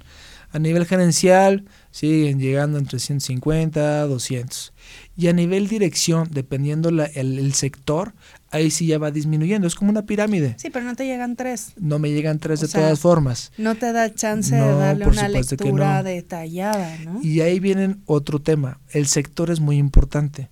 A 0.54 0.60
nivel 0.60 0.86
gerencial 0.86 1.64
siguen 1.90 2.38
llegando 2.38 2.78
entre 2.78 3.00
150, 3.00 4.06
200. 4.06 4.72
Y 5.16 5.26
a 5.26 5.32
nivel 5.32 5.66
dirección, 5.66 6.28
dependiendo 6.30 6.92
la, 6.92 7.06
el, 7.06 7.52
sector, 7.54 8.14
ahí 8.52 8.70
sí 8.70 8.86
ya 8.86 8.98
va 8.98 9.10
disminuyendo. 9.10 9.66
Es 9.66 9.74
como 9.74 9.90
una 9.90 10.06
pirámide. 10.06 10.54
Sí, 10.58 10.70
pero 10.70 10.84
no 10.84 10.94
te 10.94 11.06
llegan 11.06 11.34
tres. 11.34 11.72
No 11.76 11.98
me 11.98 12.12
llegan 12.12 12.38
tres 12.38 12.60
de 12.60 12.68
todas 12.68 13.00
formas. 13.00 13.50
No 13.58 13.74
te 13.74 13.92
da 13.92 14.14
chance 14.14 14.54
de 14.54 14.60
darle 14.60 15.08
una 15.08 15.28
lectura 15.28 16.04
detallada, 16.04 16.98
¿no? 16.98 17.20
Y 17.20 17.40
ahí 17.40 17.58
viene 17.58 17.96
otro 18.06 18.40
tema. 18.40 18.78
El 18.90 19.08
sector 19.08 19.50
es 19.50 19.58
muy 19.58 19.78
importante. 19.78 20.50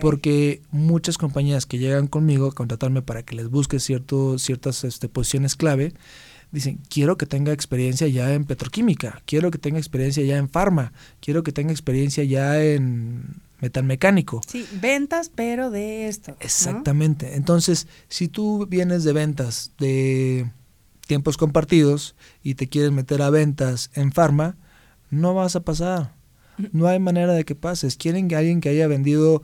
Porque 0.00 0.62
muchas 0.70 1.18
compañías 1.18 1.66
que 1.66 1.78
llegan 1.78 2.06
conmigo 2.06 2.48
a 2.48 2.52
contratarme 2.52 3.02
para 3.02 3.22
que 3.22 3.36
les 3.36 3.48
busque 3.48 3.80
cierto, 3.80 4.38
ciertas 4.38 4.84
este, 4.84 5.08
posiciones 5.08 5.56
clave, 5.56 5.94
dicen, 6.52 6.80
quiero 6.88 7.16
que 7.16 7.26
tenga 7.26 7.52
experiencia 7.52 8.08
ya 8.08 8.32
en 8.34 8.44
petroquímica, 8.44 9.22
quiero 9.24 9.50
que 9.50 9.58
tenga 9.58 9.78
experiencia 9.78 10.24
ya 10.24 10.36
en 10.36 10.48
farma, 10.48 10.92
quiero 11.20 11.42
que 11.42 11.52
tenga 11.52 11.72
experiencia 11.72 12.24
ya 12.24 12.62
en 12.62 13.40
metal 13.60 13.84
mecánico. 13.84 14.40
Sí, 14.46 14.66
ventas, 14.80 15.30
pero 15.34 15.70
de 15.70 16.08
esto. 16.08 16.36
Exactamente. 16.40 17.36
Entonces, 17.36 17.86
si 18.08 18.28
tú 18.28 18.66
vienes 18.66 19.04
de 19.04 19.12
ventas 19.12 19.72
de 19.78 20.50
tiempos 21.06 21.36
compartidos 21.36 22.14
y 22.42 22.54
te 22.54 22.68
quieres 22.68 22.92
meter 22.92 23.22
a 23.22 23.30
ventas 23.30 23.90
en 23.94 24.12
farma, 24.12 24.56
no 25.10 25.34
vas 25.34 25.56
a 25.56 25.60
pasar. 25.60 26.14
No 26.72 26.86
hay 26.86 26.98
manera 26.98 27.32
de 27.32 27.44
que 27.44 27.54
pases. 27.54 27.96
Quieren 27.96 28.28
que 28.28 28.36
alguien 28.36 28.60
que 28.60 28.68
haya 28.68 28.86
vendido 28.86 29.42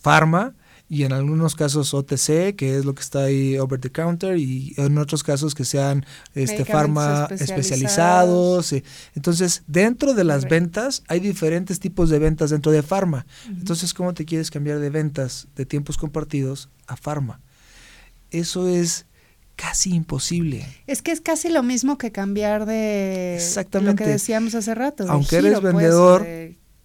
farma 0.00 0.54
y 0.90 1.02
en 1.02 1.12
algunos 1.12 1.54
casos 1.54 1.92
OTC, 1.92 2.56
que 2.56 2.78
es 2.78 2.86
lo 2.86 2.94
que 2.94 3.02
está 3.02 3.24
ahí 3.24 3.58
over 3.58 3.78
the 3.78 3.92
counter, 3.92 4.38
y 4.38 4.72
en 4.78 4.96
otros 4.96 5.22
casos 5.22 5.54
que 5.54 5.64
sean 5.66 6.06
este 6.34 6.64
farma 6.64 7.28
especializados. 7.30 8.74
Entonces, 9.14 9.64
dentro 9.66 10.14
de 10.14 10.24
las 10.24 10.48
ventas 10.48 11.02
hay 11.08 11.20
diferentes 11.20 11.78
tipos 11.78 12.08
de 12.08 12.18
ventas 12.18 12.50
dentro 12.50 12.72
de 12.72 12.82
farma. 12.82 13.26
Entonces, 13.48 13.92
¿cómo 13.92 14.14
te 14.14 14.24
quieres 14.24 14.50
cambiar 14.50 14.78
de 14.78 14.88
ventas 14.88 15.48
de 15.56 15.66
tiempos 15.66 15.98
compartidos 15.98 16.70
a 16.86 16.96
farma? 16.96 17.40
Eso 18.30 18.66
es 18.66 19.04
casi 19.56 19.94
imposible. 19.94 20.64
Es 20.86 21.02
que 21.02 21.10
es 21.10 21.20
casi 21.20 21.50
lo 21.50 21.62
mismo 21.62 21.98
que 21.98 22.12
cambiar 22.12 22.64
de 22.64 23.36
Exactamente. 23.36 24.04
lo 24.04 24.06
que 24.06 24.12
decíamos 24.12 24.54
hace 24.54 24.74
rato. 24.74 25.04
Aunque 25.08 25.36
eres 25.36 25.60
pues, 25.60 25.74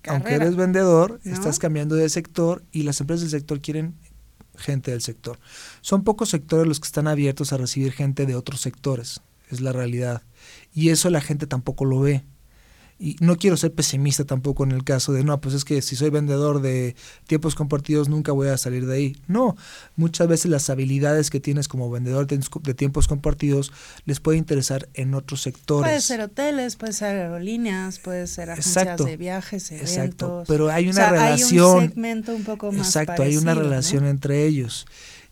aunque 0.08 0.36
eres 0.36 0.56
vendedor, 0.56 1.20
estás 1.24 1.60
cambiando 1.60 1.96
de 1.96 2.10
sector 2.10 2.64
y 2.72 2.84
las 2.84 3.00
empresas 3.02 3.32
del 3.32 3.40
sector 3.40 3.62
quieren 3.62 3.96
gente 4.56 4.92
del 4.92 5.02
sector. 5.02 5.40
Son 5.82 6.04
pocos 6.04 6.30
sectores 6.30 6.68
los 6.68 6.80
que 6.80 6.88
están 6.88 7.08
abiertos 7.08 7.54
a 7.54 7.58
recibir 7.58 7.92
gente 7.92 8.26
de 8.26 8.36
otros 8.36 8.62
sectores, 8.62 9.22
es 9.50 9.62
la 9.62 9.72
realidad. 9.72 10.24
Y 10.74 10.90
eso 10.90 11.10
la 11.10 11.22
gente 11.22 11.48
tampoco 11.48 11.86
lo 11.86 12.00
ve 12.00 12.24
y 13.04 13.18
no 13.20 13.36
quiero 13.36 13.58
ser 13.58 13.74
pesimista 13.74 14.24
tampoco 14.24 14.64
en 14.64 14.72
el 14.72 14.86
caso 14.86 15.12
de, 15.12 15.26
no, 15.26 15.42
pues 15.42 15.54
es 15.56 15.66
que 15.66 15.82
si 15.82 15.98
soy 15.98 16.10
vendedor 16.10 16.62
de 16.62 16.96
tiempos 17.28 17.54
compartidos 17.54 18.08
nunca 18.08 18.32
voy 18.32 18.48
a 18.48 18.58
salir 18.58 18.86
de 18.86 18.96
ahí. 18.96 19.18
No, 19.28 19.58
muchas 19.98 20.30
veces 20.30 20.50
las 20.50 20.70
habilidades 20.70 21.30
que 21.30 21.42
tienes 21.42 21.68
como 21.68 21.92
vendedor 21.92 22.28
de, 22.28 22.74
tiempos 22.74 23.10
compartidos 23.10 23.74
les 24.06 24.22
puede 24.22 24.38
interesar 24.38 24.88
en 24.94 25.16
otros 25.16 25.42
sectores. 25.42 25.86
Puede 25.86 26.00
ser 26.00 26.22
hoteles, 26.22 26.78
puede 26.78 26.94
ser 26.94 27.18
aerolíneas, 27.18 28.00
puede 28.00 28.26
ser 28.26 28.52
agencias 28.52 29.04
de 29.04 29.18
viajes, 29.18 29.70
eventos. 29.72 29.92
Exacto, 29.92 30.44
pero 30.48 30.70
hay 30.70 30.88
una 30.88 31.10
relación. 31.10 31.80
Hay 31.80 31.84
un 31.84 31.90
segmento 31.90 32.34
un 32.34 32.44
poco 32.46 32.72
más 32.72 32.88
Exacto, 32.88 33.22
hay 33.22 33.36
una 33.36 33.54
relación 33.54 34.06
entre 34.06 34.46
ellos. 34.46 34.86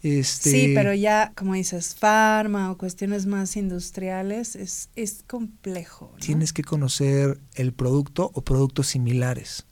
Este, 0.03 0.49
sí, 0.49 0.71
pero 0.73 0.93
ya, 0.93 1.31
como 1.35 1.53
dices, 1.53 1.95
farma 1.95 2.71
o 2.71 2.77
cuestiones 2.77 3.27
más 3.27 3.55
industriales, 3.55 4.55
es, 4.55 4.89
es 4.95 5.23
complejo. 5.27 6.15
Tienes 6.19 6.53
que 6.53 6.63
conocer 6.63 7.39
el 7.53 7.73
producto 7.73 8.31
o 8.33 8.41
productos 8.41 8.87
similares. 8.87 9.67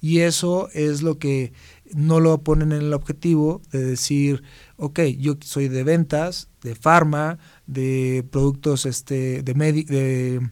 Y 0.00 0.20
eso 0.20 0.68
es 0.72 1.02
lo 1.02 1.18
que 1.18 1.52
no 1.94 2.20
lo 2.20 2.42
ponen 2.42 2.72
en 2.72 2.82
el 2.82 2.92
objetivo 2.92 3.62
de 3.72 3.84
decir, 3.84 4.42
ok, 4.76 5.00
yo 5.18 5.36
soy 5.40 5.68
de 5.68 5.84
ventas, 5.84 6.48
de 6.62 6.74
farma, 6.74 7.38
de 7.66 8.24
productos 8.30 8.86
este, 8.86 9.42
de, 9.42 9.54
de 9.54 10.50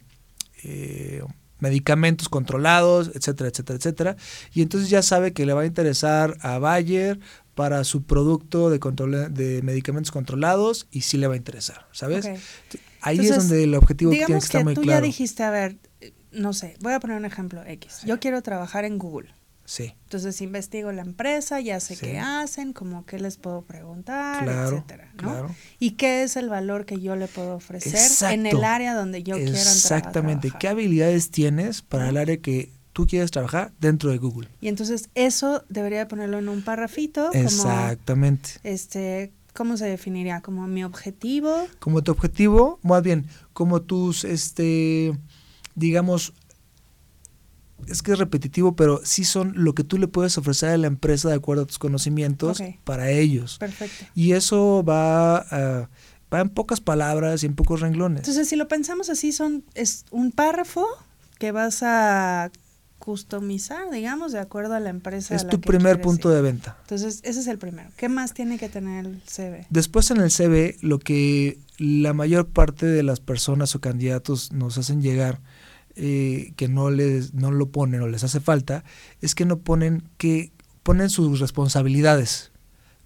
eh, 0.63 1.23
medicamentos 1.59 2.29
controlados, 2.29 3.11
etcétera, 3.13 3.49
etcétera, 3.49 3.77
etcétera. 3.77 4.17
Y 4.53 4.61
entonces 4.61 4.89
ya 4.89 5.01
sabe 5.01 5.33
que 5.33 5.45
le 5.45 5.53
va 5.53 5.61
a 5.61 5.65
interesar 5.65 6.37
a 6.41 6.59
Bayer 6.59 7.19
para 7.57 7.83
su 7.85 8.03
producto 8.03 8.69
de 8.69 8.79
control 8.79 9.33
de 9.33 9.63
medicamentos 9.63 10.11
controlados 10.11 10.87
y 10.91 11.01
sí 11.01 11.17
le 11.17 11.25
va 11.25 11.33
a 11.33 11.37
interesar, 11.37 11.87
¿sabes? 11.91 12.29
Ahí 13.01 13.17
es 13.17 13.35
donde 13.35 13.63
el 13.63 13.73
objetivo 13.73 14.11
tiene 14.11 14.27
que 14.27 14.33
estar 14.35 14.63
muy 14.63 14.75
claro. 14.75 14.85
Tú 14.85 14.89
ya 14.91 15.01
dijiste, 15.01 15.41
a 15.41 15.49
ver, 15.49 15.77
no 16.31 16.53
sé, 16.53 16.75
voy 16.81 16.93
a 16.93 16.99
poner 16.99 17.17
un 17.17 17.25
ejemplo 17.25 17.63
X. 17.65 18.01
Yo 18.05 18.19
quiero 18.19 18.43
trabajar 18.43 18.85
en 18.85 18.99
Google. 18.99 19.33
Sí. 19.65 19.95
Entonces 20.03 20.39
investigo 20.41 20.91
la 20.91 21.01
empresa, 21.01 21.59
ya 21.59 21.79
sé 21.79 21.97
qué 21.97 22.19
hacen, 22.19 22.73
como 22.73 23.07
qué 23.07 23.19
les 23.19 23.37
puedo 23.37 23.63
preguntar, 23.63 24.47
etcétera, 24.47 25.11
¿no? 25.19 25.53
Y 25.79 25.91
qué 25.91 26.21
es 26.21 26.37
el 26.37 26.49
valor 26.49 26.85
que 26.85 27.01
yo 27.01 27.15
le 27.15 27.27
puedo 27.27 27.55
ofrecer 27.55 28.31
en 28.31 28.45
el 28.45 28.63
área 28.63 28.93
donde 28.93 29.23
yo 29.23 29.35
quiero 29.35 29.49
entrar 29.49 29.75
Exactamente. 29.75 30.51
¿Qué 30.59 30.67
habilidades 30.67 31.31
tienes 31.31 31.81
para 31.81 32.09
el 32.09 32.17
área 32.17 32.37
que 32.37 32.76
tú 32.97 33.05
quieres 33.05 33.29
trabajar 33.29 33.71
dentro 33.79 34.09
de 34.09 34.17
Google. 34.17 34.49
Y 34.59 34.69
entonces 34.69 35.11
eso 35.13 35.63
debería 35.69 36.07
ponerlo 36.07 36.39
en 36.39 36.49
un 36.49 36.63
parrafito. 36.63 37.31
Exactamente. 37.31 38.53
este, 38.63 39.31
¿Cómo 39.53 39.77
se 39.77 39.85
definiría? 39.85 40.41
¿Como 40.41 40.65
mi 40.65 40.83
objetivo? 40.83 41.67
Como 41.77 42.01
tu 42.01 42.11
objetivo, 42.11 42.79
más 42.81 43.03
bien, 43.03 43.27
como 43.53 43.83
tus, 43.83 44.23
este, 44.23 45.15
digamos, 45.75 46.33
es 47.87 48.01
que 48.01 48.13
es 48.13 48.17
repetitivo, 48.17 48.75
pero 48.75 48.99
sí 49.03 49.25
son 49.25 49.53
lo 49.55 49.75
que 49.75 49.83
tú 49.83 49.99
le 49.99 50.07
puedes 50.07 50.35
ofrecer 50.39 50.69
a 50.69 50.77
la 50.77 50.87
empresa 50.87 51.29
de 51.29 51.35
acuerdo 51.35 51.61
a 51.61 51.67
tus 51.67 51.77
conocimientos 51.77 52.63
para 52.83 53.11
ellos. 53.11 53.59
Perfecto. 53.59 54.05
Y 54.15 54.31
eso 54.31 54.83
va, 54.83 55.45
va 56.33 56.41
en 56.41 56.49
pocas 56.49 56.81
palabras 56.81 57.43
y 57.43 57.45
en 57.45 57.53
pocos 57.53 57.81
renglones. 57.81 58.21
Entonces, 58.21 58.49
si 58.49 58.55
lo 58.55 58.67
pensamos 58.67 59.11
así, 59.11 59.31
son 59.31 59.63
es 59.75 60.05
un 60.09 60.31
párrafo 60.31 60.87
que 61.37 61.51
vas 61.51 61.83
a 61.83 62.49
customizar, 62.99 63.89
digamos, 63.91 64.31
de 64.31 64.39
acuerdo 64.39 64.73
a 64.73 64.79
la 64.79 64.89
empresa. 64.89 65.35
Es 65.35 65.47
tu 65.47 65.61
primer 65.61 66.01
punto 66.01 66.29
de 66.29 66.41
venta. 66.41 66.77
Entonces, 66.81 67.21
ese 67.23 67.39
es 67.39 67.47
el 67.47 67.57
primero. 67.57 67.89
¿Qué 67.95 68.09
más 68.09 68.33
tiene 68.33 68.57
que 68.57 68.69
tener 68.69 69.05
el 69.05 69.21
CV? 69.25 69.65
Después 69.69 70.11
en 70.11 70.17
el 70.17 70.31
CV, 70.31 70.77
lo 70.81 70.99
que 70.99 71.59
la 71.77 72.13
mayor 72.13 72.47
parte 72.47 72.85
de 72.85 73.03
las 73.03 73.19
personas 73.19 73.75
o 73.75 73.81
candidatos 73.81 74.51
nos 74.51 74.77
hacen 74.77 75.01
llegar, 75.01 75.41
eh, 75.95 76.53
que 76.55 76.67
no, 76.67 76.89
les, 76.89 77.33
no 77.33 77.51
lo 77.51 77.69
ponen 77.69 78.01
o 78.01 78.07
les 78.07 78.23
hace 78.23 78.39
falta, 78.39 78.83
es 79.21 79.35
que 79.35 79.45
no 79.45 79.59
ponen 79.59 80.03
que 80.17 80.51
ponen 80.83 81.09
sus 81.09 81.39
responsabilidades, 81.39 82.51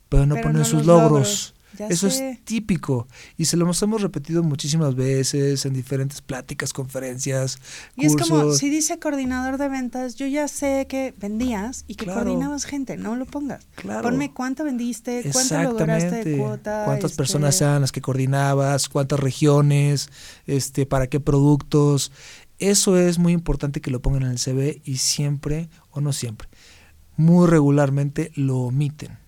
pero 0.09 0.25
no 0.25 0.35
ponen 0.41 0.65
sus 0.65 0.85
logros. 0.85 1.55
Eso 1.77 2.07
es 2.07 2.43
típico 2.43 3.07
y 3.37 3.45
se 3.45 3.57
lo 3.57 3.69
hemos 3.69 4.01
repetido 4.01 4.43
muchísimas 4.43 4.95
veces 4.95 5.65
en 5.65 5.73
diferentes 5.73 6.21
pláticas, 6.21 6.73
conferencias. 6.73 7.59
Y 7.95 8.05
es 8.05 8.15
como 8.15 8.53
si 8.53 8.69
dice 8.69 8.99
coordinador 8.99 9.57
de 9.57 9.69
ventas, 9.69 10.15
yo 10.15 10.27
ya 10.27 10.47
sé 10.47 10.85
que 10.89 11.13
vendías 11.17 11.85
y 11.87 11.95
que 11.95 12.05
coordinabas 12.05 12.65
gente, 12.65 12.97
no 12.97 13.15
lo 13.15 13.25
pongas. 13.25 13.67
Ponme 14.01 14.33
cuánto 14.33 14.63
vendiste, 14.63 15.23
cuánto 15.31 15.61
lograste 15.63 16.23
de 16.23 16.37
cuota. 16.37 16.83
Cuántas 16.85 17.11
este 17.11 17.17
personas 17.17 17.61
eran 17.61 17.81
las 17.81 17.91
que 17.91 18.01
coordinabas, 18.01 18.89
cuántas 18.89 19.19
regiones, 19.19 20.09
este, 20.45 20.85
para 20.85 21.07
qué 21.07 21.19
productos. 21.19 22.11
Eso 22.59 22.97
es 22.97 23.17
muy 23.17 23.33
importante 23.33 23.81
que 23.81 23.91
lo 23.91 24.01
pongan 24.01 24.23
en 24.23 24.31
el 24.31 24.39
CV 24.39 24.81
y 24.83 24.97
siempre, 24.97 25.69
o 25.89 26.01
no 26.01 26.13
siempre, 26.13 26.47
muy 27.15 27.47
regularmente 27.47 28.31
lo 28.35 28.57
omiten 28.57 29.20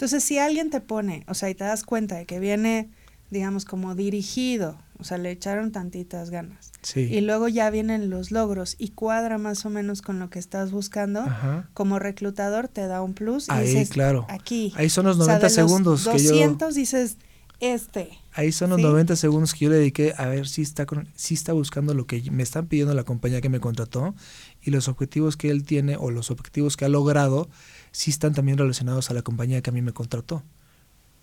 entonces, 0.00 0.24
si 0.24 0.38
alguien 0.38 0.70
te 0.70 0.80
pone, 0.80 1.24
o 1.28 1.34
sea, 1.34 1.50
y 1.50 1.54
te 1.54 1.64
das 1.64 1.84
cuenta 1.84 2.16
de 2.16 2.24
que 2.24 2.40
viene, 2.40 2.88
digamos, 3.28 3.66
como 3.66 3.94
dirigido, 3.94 4.78
o 4.98 5.04
sea, 5.04 5.18
le 5.18 5.30
echaron 5.30 5.72
tantitas 5.72 6.30
ganas. 6.30 6.72
Sí. 6.80 7.00
Y 7.00 7.20
luego 7.20 7.48
ya 7.48 7.68
vienen 7.68 8.08
los 8.08 8.30
logros 8.30 8.76
y 8.78 8.92
cuadra 8.92 9.36
más 9.36 9.66
o 9.66 9.68
menos 9.68 10.00
con 10.00 10.18
lo 10.18 10.30
que 10.30 10.38
estás 10.38 10.70
buscando. 10.70 11.26
Como 11.74 11.98
reclutador 11.98 12.66
te 12.66 12.86
da 12.86 13.02
un 13.02 13.12
plus. 13.12 13.50
Ahí, 13.50 13.66
dices, 13.66 13.90
claro. 13.90 14.24
Aquí. 14.30 14.72
Ahí 14.74 14.88
son 14.88 15.04
los 15.04 15.18
90 15.18 15.50
segundos. 15.50 16.04
200 16.04 16.72
que 16.72 16.80
dices, 16.80 17.18
este. 17.60 18.08
Ahí 18.32 18.52
son 18.52 18.70
los 18.70 18.80
90 18.80 19.16
segundos 19.16 19.52
que 19.52 19.66
yo 19.66 19.70
le 19.70 19.76
dediqué 19.76 20.14
a 20.16 20.28
ver 20.28 20.48
si 20.48 20.62
está, 20.62 20.86
con, 20.86 21.08
si 21.14 21.34
está 21.34 21.52
buscando 21.52 21.92
lo 21.92 22.06
que 22.06 22.22
me 22.30 22.42
están 22.42 22.68
pidiendo 22.68 22.94
la 22.94 23.04
compañía 23.04 23.42
que 23.42 23.50
me 23.50 23.60
contrató 23.60 24.14
y 24.62 24.70
los 24.70 24.88
objetivos 24.88 25.36
que 25.36 25.50
él 25.50 25.64
tiene 25.64 25.98
o 25.98 26.10
los 26.10 26.30
objetivos 26.30 26.78
que 26.78 26.86
ha 26.86 26.88
logrado 26.88 27.50
sí 27.92 28.10
están 28.10 28.34
también 28.34 28.58
relacionados 28.58 29.10
a 29.10 29.14
la 29.14 29.22
compañía 29.22 29.62
que 29.62 29.70
a 29.70 29.72
mí 29.72 29.82
me 29.82 29.92
contrató. 29.92 30.42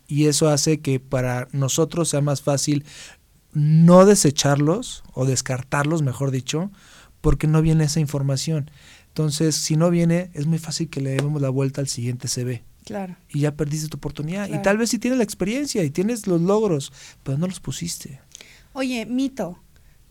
Y 0.07 0.27
eso 0.27 0.49
hace 0.49 0.79
que 0.79 0.99
para 0.99 1.47
nosotros 1.51 2.09
sea 2.09 2.21
más 2.21 2.41
fácil 2.41 2.85
no 3.53 4.05
desecharlos 4.05 5.03
o 5.13 5.25
descartarlos, 5.25 6.01
mejor 6.01 6.31
dicho, 6.31 6.71
porque 7.21 7.47
no 7.47 7.61
viene 7.61 7.85
esa 7.85 7.99
información. 7.99 8.71
Entonces, 9.07 9.55
si 9.55 9.75
no 9.75 9.89
viene, 9.89 10.29
es 10.33 10.45
muy 10.45 10.59
fácil 10.59 10.89
que 10.89 11.01
le 11.01 11.11
demos 11.11 11.41
la 11.41 11.49
vuelta 11.49 11.81
al 11.81 11.87
siguiente 11.87 12.27
CV. 12.27 12.63
Claro. 12.85 13.17
Y 13.29 13.41
ya 13.41 13.55
perdiste 13.55 13.89
tu 13.89 13.97
oportunidad. 13.97 14.45
Claro. 14.45 14.61
Y 14.61 14.63
tal 14.63 14.77
vez 14.77 14.91
sí 14.91 14.99
tienes 14.99 15.17
la 15.17 15.23
experiencia 15.23 15.83
y 15.83 15.89
tienes 15.89 16.27
los 16.27 16.39
logros, 16.39 16.93
pero 17.23 17.37
no 17.37 17.47
los 17.47 17.59
pusiste. 17.59 18.21
Oye, 18.73 19.05
mito, 19.05 19.59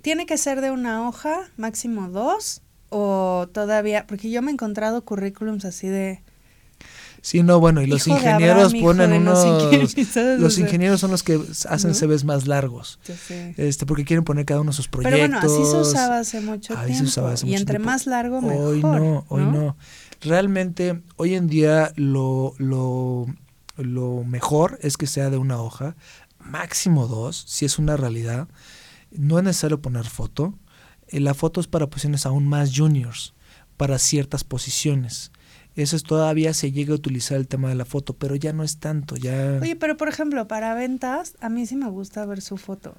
¿tiene 0.03 0.27
que 0.27 0.37
ser 0.37 0.61
de 0.61 0.73
una 0.73 1.09
hoja, 1.09 1.49
máximo 1.57 2.11
dos? 2.11 2.63
¿O 2.91 3.49
todavía? 3.53 4.07
Porque 4.07 4.31
yo 4.31 4.43
me 4.43 4.51
he 4.51 4.55
encontrado 4.55 5.05
currículums 5.05 5.65
así 5.65 5.89
de... 5.89 6.23
Sí, 7.27 7.43
no, 7.43 7.59
bueno, 7.59 7.83
y 7.83 7.89
los 7.89 8.07
Hijo 8.07 8.17
ingenieros 8.17 8.67
Abraham, 8.67 8.83
ponen 8.85 9.11
de 9.11 9.19
no 9.19 9.33
unos... 9.33 10.17
Los 10.39 10.59
ingenieros 10.59 11.01
son 11.01 11.11
los 11.11 11.25
que 11.25 11.41
hacen 11.69 11.91
¿no? 11.91 11.97
CVs 11.97 12.23
más 12.23 12.47
largos. 12.47 13.01
sé. 13.03 13.53
Este, 13.57 13.85
porque 13.85 14.05
quieren 14.05 14.23
poner 14.23 14.45
cada 14.45 14.61
uno 14.61 14.73
sus 14.73 14.87
proyectos. 14.87 15.19
Pero 15.19 15.33
bueno, 15.33 15.39
así 15.65 15.69
se 15.73 15.77
usaba 15.77 16.21
hace 16.21 16.41
mucho 16.41 16.75
Ahí 16.79 16.83
se 16.83 16.93
tiempo. 16.93 17.09
usaba 17.09 17.33
hace 17.33 17.47
y 17.47 17.49
mucho 17.49 17.59
entre 17.63 17.73
tiempo. 17.79 17.91
más 17.91 18.07
largo, 18.07 18.41
mejor. 18.41 18.65
Hoy 18.67 18.81
no, 18.81 19.25
hoy 19.29 19.43
no. 19.45 19.77
Realmente, 20.21 21.03
hoy 21.17 21.35
en 21.35 21.49
día 21.49 21.93
lo, 21.97 22.55
lo, 22.59 23.27
lo 23.77 24.23
mejor 24.23 24.79
es 24.83 24.97
que 24.97 25.09
sea 25.09 25.29
de 25.29 25.37
una 25.39 25.61
hoja, 25.61 25.97
máximo 26.39 27.09
dos, 27.09 27.45
si 27.49 27.65
es 27.65 27.81
una 27.81 27.97
realidad. 27.97 28.47
No 29.11 29.39
es 29.39 29.45
necesario 29.45 29.83
poner 29.83 30.05
foto. 30.07 30.55
Eh, 31.09 31.19
La 31.19 31.35
foto 31.35 31.61
es 31.61 31.67
para 31.67 31.89
posiciones 31.89 32.25
aún 32.25 32.47
más 32.47 32.71
juniors, 32.73 33.35
para 33.77 33.99
ciertas 33.99 34.45
posiciones. 34.45 35.33
Eso 35.77 35.95
es 35.95 36.03
todavía 36.05 36.55
se 36.55 36.73
llega 36.73 36.93
a 36.93 36.97
utilizar 36.97 37.37
el 37.37 37.47
tema 37.47 37.69
de 37.69 37.75
la 37.75 37.85
foto, 37.85 38.15
pero 38.17 38.35
ya 38.35 38.53
no 38.55 38.63
es 38.65 38.79
tanto, 38.79 39.15
ya... 39.17 39.59
Oye, 39.61 39.77
pero 39.77 39.97
por 39.99 40.09
ejemplo, 40.09 40.49
para 40.49 40.73
ventas, 40.75 41.37
a 41.41 41.51
mí 41.51 41.67
sí 41.67 41.77
me 41.77 41.89
gusta 41.91 42.25
ver 42.25 42.41
su 42.41 42.57
foto. 42.57 42.95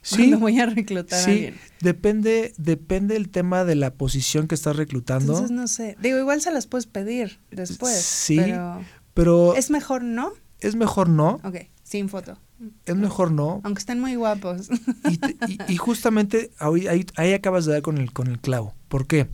sí, 0.00 0.16
Cuando 0.16 0.38
voy 0.38 0.58
a 0.58 0.64
reclutar 0.66 1.18
a 1.18 1.22
sí, 1.22 1.30
alguien. 1.30 1.54
depende, 1.82 2.54
depende 2.56 3.16
el 3.16 3.28
tema 3.28 3.64
de 3.64 3.74
la 3.74 3.92
posición 3.92 4.48
que 4.48 4.54
estás 4.54 4.74
reclutando, 4.76 5.32
Entonces, 5.34 5.50
no 5.54 5.68
sé. 5.68 5.96
Digo, 6.00 6.18
igual 6.18 6.40
se 6.40 6.50
las 6.50 6.66
puedes 6.66 6.86
pedir 6.86 7.38
después. 7.50 7.96
Sí, 8.00 8.36
Pero 8.38 8.80
pero 9.12 9.54
es 9.54 9.70
mejor 9.70 10.02
no. 10.02 10.32
es 10.60 10.76
mejor 10.76 11.08
no, 11.10 11.40
Ok, 11.44 11.56
sin 11.82 12.08
foto. 12.08 12.38
es 12.86 12.96
mejor 12.96 13.30
no, 13.32 13.60
Aunque 13.64 13.80
estén 13.80 14.00
muy 14.00 14.14
guapos. 14.16 14.70
Y, 15.10 15.18
te- 15.18 15.36
y- 15.46 15.58
y 15.74 15.76
justamente 15.76 16.50
ahí, 16.58 16.86
ahí- 16.86 17.06
ahí 17.16 17.32
acabas 17.34 17.66
de 17.66 17.72
dar 17.74 17.82
con 17.82 17.98
el, 17.98 18.12
con 18.12 18.28
el 18.28 18.40
clavo. 18.40 18.74
¿Por 18.88 19.06
qué? 19.06 19.26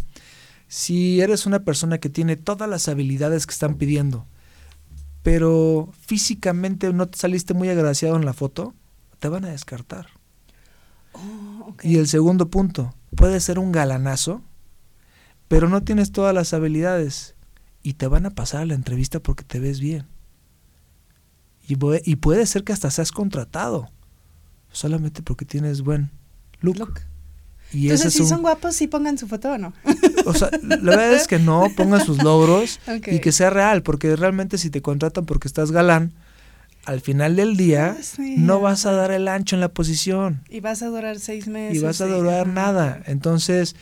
Si 0.72 1.20
eres 1.20 1.46
una 1.46 1.64
persona 1.64 1.98
que 1.98 2.08
tiene 2.08 2.36
todas 2.36 2.70
las 2.70 2.86
habilidades 2.86 3.44
que 3.44 3.52
están 3.52 3.74
pidiendo, 3.74 4.24
pero 5.24 5.90
físicamente 6.06 6.92
no 6.92 7.08
te 7.08 7.18
saliste 7.18 7.54
muy 7.54 7.68
agraciado 7.68 8.14
en 8.14 8.24
la 8.24 8.34
foto, 8.34 8.72
te 9.18 9.28
van 9.28 9.44
a 9.44 9.48
descartar. 9.48 10.06
Oh. 11.12 11.74
Y 11.82 11.96
el 11.96 12.06
segundo 12.06 12.50
punto, 12.50 12.94
puede 13.16 13.40
ser 13.40 13.58
un 13.58 13.72
galanazo, 13.72 14.42
pero 15.48 15.68
no 15.68 15.82
tienes 15.82 16.12
todas 16.12 16.32
las 16.32 16.54
habilidades 16.54 17.34
y 17.82 17.94
te 17.94 18.06
van 18.06 18.24
a 18.26 18.30
pasar 18.30 18.62
a 18.62 18.66
la 18.66 18.74
entrevista 18.74 19.18
porque 19.18 19.42
te 19.42 19.58
ves 19.58 19.80
bien. 19.80 20.06
Y, 21.66 21.74
pue- 21.74 22.02
y 22.04 22.14
puede 22.14 22.46
ser 22.46 22.62
que 22.62 22.72
hasta 22.72 22.92
seas 22.92 23.10
contratado, 23.10 23.88
solamente 24.70 25.20
porque 25.20 25.44
tienes 25.44 25.82
buen 25.82 26.10
look. 26.60 26.78
Look. 26.78 27.00
Y 27.72 27.86
ese 27.86 27.94
Entonces, 27.94 28.06
es 28.06 28.14
si 28.14 28.22
un- 28.22 28.28
son 28.28 28.42
guapos, 28.42 28.74
sí 28.76 28.86
pongan 28.86 29.18
su 29.18 29.26
foto 29.28 29.52
o 29.52 29.58
no. 29.58 29.72
o 30.26 30.34
sea, 30.34 30.50
la 30.62 30.76
verdad 30.76 31.12
es 31.14 31.26
que 31.26 31.38
no, 31.38 31.68
pongan 31.76 32.04
sus 32.04 32.22
logros 32.22 32.80
y 33.06 33.20
que 33.20 33.32
sea 33.32 33.50
real, 33.50 33.82
porque 33.82 34.14
realmente 34.16 34.58
si 34.58 34.70
te 34.70 34.82
contratan 34.82 35.26
porque 35.26 35.48
estás 35.48 35.72
galán, 35.72 36.12
al 36.84 37.00
final 37.00 37.36
del 37.36 37.56
día 37.56 37.96
Ah, 37.98 38.02
sí, 38.02 38.36
no 38.38 38.60
vas 38.60 38.86
a 38.86 38.92
dar 38.92 39.10
el 39.10 39.28
ancho 39.28 39.54
en 39.54 39.60
la 39.60 39.68
posición 39.68 40.42
Y 40.48 40.60
vas 40.60 40.82
a 40.82 40.86
durar 40.86 41.18
seis 41.18 41.46
meses. 41.46 41.76
y 41.76 41.84
vas 41.84 42.00
a 42.00 42.06
durar 42.06 42.46
nada. 42.46 43.02
Entonces, 43.06 43.76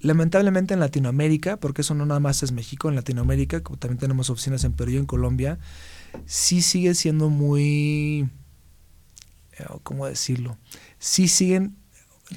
lamentablemente 0.00 0.74
en 0.74 0.80
Latinoamérica, 0.80 1.58
porque 1.58 1.82
eso 1.82 1.94
no 1.94 2.04
nada 2.04 2.20
más 2.20 2.42
es 2.42 2.52
México, 2.52 2.88
en 2.88 2.96
Latinoamérica, 2.96 3.62
como 3.62 3.78
también 3.78 3.98
tenemos 3.98 4.28
oficinas 4.30 4.64
en 4.64 4.72
Perú 4.72 4.90
y 4.92 4.96
en 4.96 5.06
Colombia, 5.06 5.58
sí 6.26 6.62
sigue 6.62 6.94
siendo 6.94 7.30
muy, 7.30 8.28
eh, 9.58 9.64
¿cómo 9.82 10.06
decirlo? 10.06 10.58
Sí 10.98 11.28
siguen... 11.28 11.76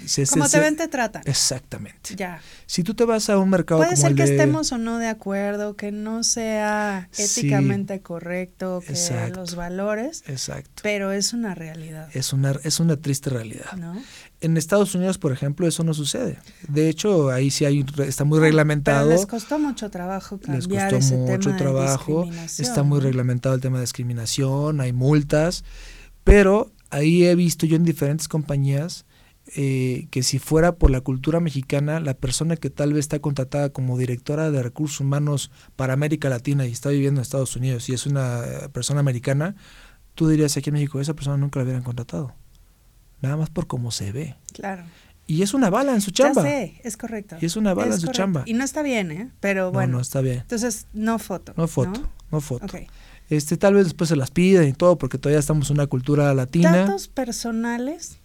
se- 0.05 0.25
se- 0.25 0.31
Como 0.34 0.47
te 0.49 0.60
ven, 0.60 0.75
te 0.75 0.88
tratan. 0.88 1.21
Exactamente. 1.25 2.15
Ya. 2.15 2.41
Si 2.65 2.84
tú 2.84 2.93
te 2.93 3.05
vas 3.05 3.29
a 3.29 3.38
un 3.38 3.49
mercado 3.49 3.79
Puede 3.79 3.91
como 3.91 4.01
ser 4.01 4.12
el 4.12 4.17
que 4.17 4.23
de- 4.25 4.31
estemos 4.31 4.71
o 4.71 4.77
no 4.77 4.97
de 4.97 5.08
acuerdo, 5.08 5.75
que 5.75 5.91
no 5.91 6.23
sea 6.23 7.08
Sí. 7.12 7.23
éticamente 7.41 8.01
correcto, 8.01 8.81
que 8.86 8.93
Exacto. 8.93 9.39
los 9.39 9.55
valores, 9.55 10.23
Exacto. 10.27 10.81
pero 10.84 11.12
es 11.12 11.34
una 11.34 11.55
realidad. 11.55 12.10
Es 12.13 12.34
una, 12.34 12.55
es 12.63 12.79
una 12.79 12.97
triste 12.97 13.29
realidad. 13.29 13.71
¿No? 13.77 14.01
En 14.41 14.58
Estados 14.58 14.93
Unidos, 14.95 15.17
por 15.17 15.31
ejemplo, 15.31 15.65
eso 15.67 15.84
no 15.84 15.93
sucede. 15.93 16.38
De 16.67 16.89
hecho, 16.89 17.29
ahí 17.31 17.49
sí 17.49 17.65
hay, 17.65 17.86
está 18.05 18.25
muy 18.25 18.38
Pero 18.38 18.45
reglamentado. 18.45 19.10
les 19.10 19.25
costó 19.25 19.58
mucho 19.60 19.89
trabajo 19.89 20.39
les 20.47 20.67
cambiar 20.67 20.91
costó 20.91 20.97
ese 20.97 21.15
mucho 21.17 21.49
tema 21.49 21.58
trabajo. 21.58 22.29
Está 22.60 22.84
muy 22.84 22.99
reglamentado 22.99 23.55
el 23.55 23.62
tema 23.62 23.77
de 23.77 23.84
discriminación, 23.84 24.81
hay 24.81 24.93
multas. 24.93 25.63
Pero 26.23 26.71
ahí 26.89 27.25
he 27.25 27.36
visto 27.36 27.65
yo 27.65 27.75
en 27.75 27.84
diferentes 27.84 28.27
compañías 28.27 29.04
eh, 29.55 30.08
que 30.10 30.23
si 30.23 30.39
fuera 30.39 30.75
por 30.75 30.89
la 30.89 31.01
cultura 31.01 31.39
mexicana, 31.39 31.99
la 31.99 32.15
persona 32.15 32.55
que 32.55 32.69
tal 32.69 32.93
vez 32.93 33.01
está 33.01 33.19
contratada 33.19 33.69
como 33.69 33.97
directora 33.97 34.49
de 34.49 34.63
recursos 34.63 35.01
humanos 35.01 35.51
para 35.75 35.93
América 35.93 36.29
Latina 36.29 36.65
y 36.65 36.71
está 36.71 36.89
viviendo 36.89 37.19
en 37.19 37.23
Estados 37.23 37.55
Unidos 37.55 37.88
y 37.89 37.93
es 37.93 38.05
una 38.08 38.43
eh, 38.43 38.69
persona 38.69 38.99
americana, 39.01 39.55
tú 40.15 40.27
dirías 40.27 40.58
aquí 40.58 40.69
en 40.71 40.75
México, 40.75 40.99
esa 40.99 41.13
persona 41.13 41.38
nunca 41.38 41.60
la 41.60 41.63
hubieran 41.65 41.84
contratado. 41.84 42.34
Nada 43.21 43.38
más 43.38 43.49
por 43.49 43.67
cómo 43.67 43.91
se 43.91 44.12
ve. 44.12 44.36
Claro. 44.53 44.84
Y 45.27 45.41
es 45.41 45.53
una 45.53 45.69
bala 45.69 45.93
en 45.93 46.01
su 46.01 46.12
chamba. 46.12 46.43
Ya 46.43 46.49
sé, 46.49 46.81
es 46.84 46.97
correcto. 46.97 47.38
Y 47.41 47.45
es 47.45 47.55
una 47.55 47.73
bala 47.73 47.95
en 47.95 47.99
su 47.99 48.08
correcto. 48.08 48.17
chamba. 48.17 48.43
Y 48.45 48.53
no 48.53 48.63
está 48.63 48.84
bien, 48.84 49.12
¿eh? 49.12 49.31
Pero 49.39 49.65
No, 49.65 49.71
bueno. 49.71 49.93
no 49.93 50.01
está 50.01 50.21
bien. 50.21 50.39
Entonces, 50.39 50.88
no 50.93 51.17
foto. 51.17 51.53
No 51.58 51.67
foto, 51.67 52.08
no, 52.31 52.41
foto. 52.41 52.65
Este, 53.29 53.58
tal 53.58 53.73
vez 53.73 53.86
después 53.86 54.08
se 54.10 54.15
las 54.15 54.29
piden 54.29 54.69
y 54.69 54.73
todo, 54.73 54.97
porque 54.99 55.17
todavía 55.17 55.39
estamos 55.39 55.69
en 55.71 55.77
una 55.77 55.88
cultura 55.88 56.31
latina. 56.36 56.71
Datos 56.77 57.08
personales. 57.08 58.19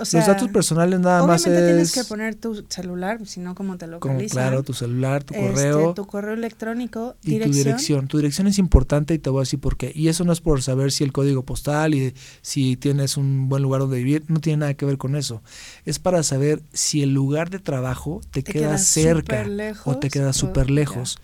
O 0.00 0.04
sea, 0.04 0.20
Los 0.20 0.28
datos 0.28 0.48
personales 0.50 1.00
nada 1.00 1.26
más 1.26 1.46
es 1.46 1.64
tienes 1.66 1.92
que 1.92 2.04
poner 2.04 2.34
tu 2.34 2.64
celular, 2.68 3.20
si 3.26 3.40
no, 3.40 3.54
¿cómo 3.54 3.76
te 3.76 3.86
como, 3.86 4.14
localizan? 4.14 4.28
claro, 4.30 4.62
tu 4.62 4.72
celular, 4.74 5.22
tu 5.24 5.34
Este, 5.34 5.46
correo 5.48 5.94
tu 5.94 6.06
correo 6.06 6.34
electrónico, 6.34 7.16
y 7.22 7.30
dirección. 7.32 7.52
tu 7.52 7.58
dirección. 7.58 8.08
Tu 8.08 8.16
dirección 8.18 8.46
es 8.46 8.58
importante 8.58 9.14
y 9.14 9.18
te 9.18 9.30
voy 9.30 9.40
a 9.40 9.42
decir 9.42 9.60
por 9.60 9.76
qué. 9.76 9.92
Y 9.94 10.08
eso 10.08 10.24
no 10.24 10.32
es 10.32 10.40
por 10.40 10.62
saber 10.62 10.92
si 10.92 11.04
el 11.04 11.12
código 11.12 11.44
postal 11.44 11.94
y 11.94 12.14
si 12.42 12.76
tienes 12.76 13.16
un 13.16 13.48
buen 13.48 13.62
lugar 13.62 13.80
donde 13.80 13.98
vivir, 13.98 14.24
no 14.28 14.40
tiene 14.40 14.58
nada 14.58 14.74
que 14.74 14.84
ver 14.86 14.98
con 14.98 15.16
eso. 15.16 15.42
Es 15.84 15.98
para 15.98 16.22
saber 16.22 16.62
si 16.72 17.02
el 17.02 17.12
lugar 17.14 17.50
de 17.50 17.58
trabajo 17.58 18.20
te, 18.30 18.42
Te 18.42 18.52
queda 18.52 18.68
queda 18.68 18.78
cerca 18.78 19.44
lejos 19.44 19.94
o 19.96 19.98
te 19.98 20.10
queda 20.10 20.32
súper 20.32 20.68
ya. 20.68 21.16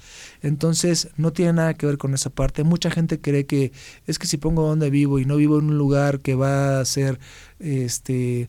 Entonces, 0.42 1.08
no 1.16 1.32
tiene 1.32 1.52
nada 1.54 1.74
que 1.74 1.86
ver 1.86 1.98
con 1.98 2.14
esa 2.14 2.30
parte. 2.30 2.64
Mucha 2.64 2.90
gente 2.90 3.20
cree 3.20 3.46
que 3.46 3.72
es 4.06 4.18
que 4.18 4.26
si 4.26 4.36
pongo 4.36 4.66
donde 4.66 4.90
vivo 4.90 5.18
y 5.18 5.24
no 5.26 5.36
vivo 5.36 5.58
en 5.58 5.66
un 5.66 5.78
lugar 5.78 6.20
que 6.20 6.34
va 6.34 6.80
a 6.80 6.84
ser 6.84 7.18
este 7.58 8.48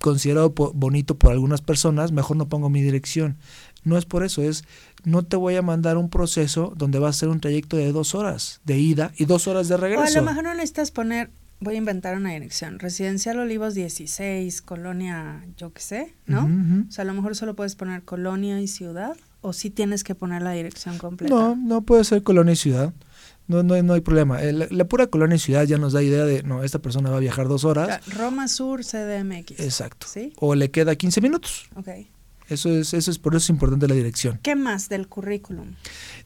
considerado 0.00 0.54
po- 0.54 0.72
bonito 0.74 1.18
por 1.18 1.32
algunas 1.32 1.60
personas, 1.60 2.12
mejor 2.12 2.36
no 2.36 2.48
pongo 2.48 2.70
mi 2.70 2.82
dirección. 2.82 3.36
No 3.84 3.96
es 3.98 4.04
por 4.06 4.22
eso, 4.24 4.42
es 4.42 4.64
no 5.04 5.22
te 5.22 5.36
voy 5.36 5.56
a 5.56 5.62
mandar 5.62 5.96
un 5.96 6.10
proceso 6.10 6.72
donde 6.76 6.98
va 6.98 7.08
a 7.08 7.12
ser 7.14 7.28
un 7.28 7.40
trayecto 7.40 7.76
de 7.76 7.92
dos 7.92 8.14
horas 8.14 8.60
de 8.64 8.78
ida 8.78 9.12
y 9.16 9.24
dos 9.24 9.46
horas 9.48 9.68
de 9.68 9.74
O 9.74 9.78
a 9.78 9.80
regreso. 9.80 10.18
lo 10.20 10.26
mejor 10.26 10.44
no 10.44 10.54
necesitas 10.54 10.90
poner, 10.90 11.30
voy 11.60 11.74
a 11.74 11.78
inventar 11.78 12.16
una 12.16 12.30
dirección, 12.32 12.78
Residencial 12.78 13.38
Olivos 13.38 13.74
16, 13.74 14.60
Colonia, 14.62 15.46
yo 15.56 15.72
qué 15.72 15.80
sé, 15.82 16.14
¿no? 16.26 16.44
O 16.88 16.92
sea, 16.92 17.02
a 17.02 17.06
lo 17.06 17.14
mejor 17.14 17.34
solo 17.36 17.54
puedes 17.56 17.74
poner 17.74 18.02
colonia 18.02 18.60
y 18.60 18.68
ciudad, 18.68 19.16
o 19.40 19.52
sí 19.52 19.70
tienes 19.70 20.04
que 20.04 20.14
poner 20.14 20.42
la 20.42 20.52
dirección 20.52 20.98
completa. 20.98 21.34
No, 21.34 21.56
no 21.56 21.82
puede 21.82 22.04
ser 22.04 22.22
colonia 22.22 22.52
y 22.52 22.56
ciudad. 22.56 22.92
No, 23.46 23.62
no, 23.62 23.82
no 23.82 23.94
hay 23.94 24.00
problema. 24.00 24.40
La 24.40 24.84
pura 24.84 25.08
colonia 25.08 25.36
y 25.36 25.40
ciudad 25.40 25.64
ya 25.64 25.76
nos 25.76 25.92
da 25.92 26.02
idea 26.02 26.24
de, 26.24 26.44
no, 26.44 26.62
esta 26.62 26.78
persona 26.78 27.10
va 27.10 27.16
a 27.16 27.20
viajar 27.20 27.48
dos 27.48 27.64
horas. 27.64 28.06
Roma 28.06 28.46
Sur, 28.46 28.84
CDMX. 28.84 29.58
Exacto. 29.58 30.06
¿Sí? 30.08 30.32
O 30.38 30.54
le 30.54 30.70
queda 30.70 30.94
15 30.94 31.20
minutos. 31.20 31.68
Ok. 31.74 31.88
Eso 32.48 32.68
es, 32.68 32.94
eso 32.94 33.10
es, 33.10 33.18
por 33.18 33.34
eso 33.34 33.44
es 33.44 33.50
importante 33.50 33.86
la 33.86 33.94
dirección. 33.94 34.40
¿Qué 34.42 34.56
más 34.56 34.88
del 34.88 35.08
currículum? 35.08 35.74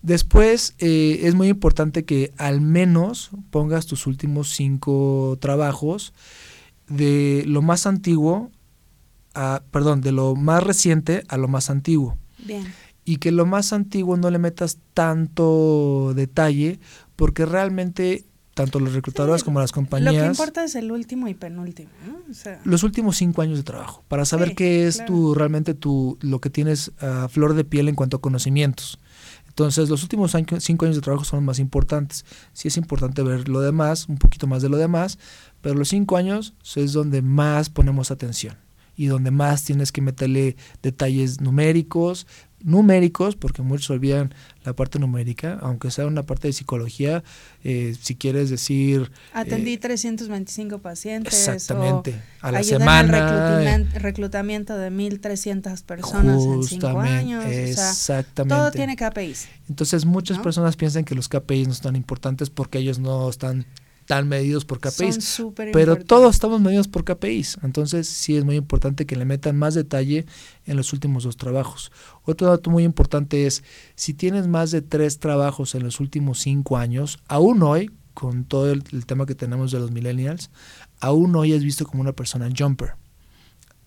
Después, 0.01 0.75
eh, 0.79 1.21
es 1.23 1.35
muy 1.35 1.49
importante 1.49 2.05
que 2.05 2.33
al 2.39 2.63
menos 2.63 3.31
pongas 3.51 3.87
tus 3.87 4.07
últimos 4.07 4.51
cinco 4.55 5.37
trabajos 5.41 6.15
de 6.89 7.45
lo 7.47 7.61
más 7.61 7.87
antiguo 7.87 8.51
a, 9.35 9.63
perdón, 9.71 10.01
de 10.01 10.13
lo 10.13 10.35
más 10.35 10.63
reciente 10.63 11.25
a 11.29 11.37
lo 11.37 11.47
más 11.47 11.69
antiguo. 11.69 12.17
Bien. 12.39 12.65
Y 13.05 13.17
que 13.17 13.31
lo 13.33 13.45
más 13.47 13.73
antiguo 13.73 14.17
no 14.17 14.31
le 14.31 14.39
metas 14.39 14.79
tanto 14.95 16.13
detalle, 16.15 16.81
porque 17.17 17.47
realmente 17.47 18.25
tanto 18.55 18.79
los 18.79 18.93
reclutadores 18.95 19.41
Sí, 19.41 19.45
como 19.47 19.59
las 19.59 19.71
Lo 19.71 19.75
que 19.75 19.81
compañías 19.81 20.27
importa 20.27 20.63
es 20.63 20.77
el 20.77 20.93
último 20.93 21.27
y 21.27 21.35
penúltimo, 21.35 21.91
¿no? 22.07 22.19
O 22.31 22.35
sea, 22.35 22.61
los 22.65 22.85
últimos 22.85 23.17
cinco 23.17 23.43
años 23.43 23.57
de 23.59 23.65
trabajo 23.65 24.05
para 24.07 24.25
saber 24.25 24.51
Sí, 24.51 24.55
qué 24.55 24.87
es 24.87 24.97
claro. 24.99 25.13
tu 25.13 25.35
realmente 25.35 25.75
tu 25.75 26.19
lo 26.21 26.41
que 26.41 26.51
tienes 26.51 26.93
a 27.01 27.29
flor 27.29 27.55
de 27.55 27.65
piel 27.65 27.89
en 27.89 27.97
cuanto 27.97 28.17
a 28.19 28.21
conocimientos 28.21 29.01
entonces 29.49 29.89
los 29.89 30.03
últimos 30.05 30.35
año- 30.37 30.61
cinco 30.61 30.85
años 30.85 30.95
de 30.97 31.03
trabajo 31.03 31.25
son 31.25 31.39
los 31.39 31.45
más 31.47 31.59
importantes 31.59 32.25
sí 32.53 32.69
es 32.69 32.77
importante 32.77 33.23
ver 33.25 33.49
lo 33.49 33.61
demás 33.61 34.09
un 34.09 34.19
poquito 34.19 34.47
más 34.47 34.63
de 34.63 34.69
lo 34.69 34.77
demás 34.77 35.19
pero 35.61 35.75
los 35.75 35.89
cinco 35.89 36.17
años 36.17 36.55
es 36.77 36.93
donde 36.93 37.23
más 37.23 37.71
ponemos 37.71 38.13
atención 38.13 38.57
y 38.97 39.07
donde 39.07 39.33
más 39.33 39.65
tienes 39.65 39.91
que 39.91 40.01
meterle 40.01 40.57
detalles 40.81 41.41
numéricos 41.41 42.29
numéricos, 42.65 43.37
porque 43.37 43.63
muchos 43.63 43.91
olvidan 43.91 44.35
la 44.65 44.73
parte 44.73 44.99
numérica, 44.99 45.59
aunque 45.61 45.91
sea 45.91 46.07
una 46.07 46.23
parte 46.23 46.49
de 46.49 46.55
psicología, 46.55 47.23
eh, 47.63 47.95
si 48.01 48.17
quieres 48.17 48.49
decir... 48.49 49.13
Atendí 49.35 49.77
325 49.77 50.79
pacientes. 50.79 51.35
Exactamente, 51.35 52.21
a 52.41 52.51
la 52.51 52.63
semana. 52.63 53.59
Al 53.59 53.91
reclutamiento 53.93 54.77
de 54.77 54.91
1.300 54.91 55.83
personas 55.83 56.43
en 56.43 56.63
5 56.63 57.01
años. 57.01 57.45
Exactamente. 57.45 58.55
todo 58.55 58.71
tiene 58.73 58.97
KPIs. 58.97 59.49
Entonces 59.69 60.07
muchas 60.07 60.39
personas 60.39 60.77
piensan 60.77 61.05
que 61.05 61.15
los 61.15 61.29
KPIs 61.29 61.67
no 61.67 61.73
están 61.75 61.97
importantes 61.97 62.49
porque 62.49 62.79
ellos 62.79 62.99
no 62.99 63.29
están 63.29 63.67
tan 64.07 64.29
medidos 64.29 64.65
por 64.65 64.81
KPIs. 64.81 65.43
pero 65.73 65.97
todos 65.97 66.35
estamos 66.35 66.61
medidos 66.61 66.89
por 66.89 67.05
KPIs. 67.05 67.59
Entonces 67.63 68.09
sí 68.09 68.37
es 68.37 68.45
muy 68.45 68.57
importante 68.57 69.07
que 69.07 69.17
le 69.17 69.25
metan 69.25 69.57
más 69.57 69.75
detalle 69.75 70.27
en 70.67 70.77
los 70.77 70.93
últimos 70.93 71.25
dos 71.25 71.37
trabajos. 71.37 71.91
Otro 72.25 72.49
dato 72.49 72.71
muy 72.71 72.85
importante 72.85 73.47
es, 73.47 73.65
si 73.95 74.15
tienes 74.15 74.47
más 74.47 74.71
de 74.71 74.83
tres 74.83 75.19
trabajos 75.19 75.75
en 75.75 75.85
los 75.85 76.01
últimos 76.01 76.41
cinco 76.41 76.77
años, 76.77 77.21
aún 77.29 77.63
hoy, 77.63 77.91
con 78.13 78.45
todo 78.45 78.71
el, 78.71 78.83
tema 79.07 79.27
que 79.27 79.35
tenemos 79.35 79.73
de 79.73 79.81
los 79.81 79.91
millennials, 79.91 80.51
aún 81.01 81.35
hoy 81.35 81.53
es 81.53 81.65
visto 81.65 81.87
como 81.87 82.01
una 82.01 82.13
persona 82.13 82.49
jumper. 82.57 82.95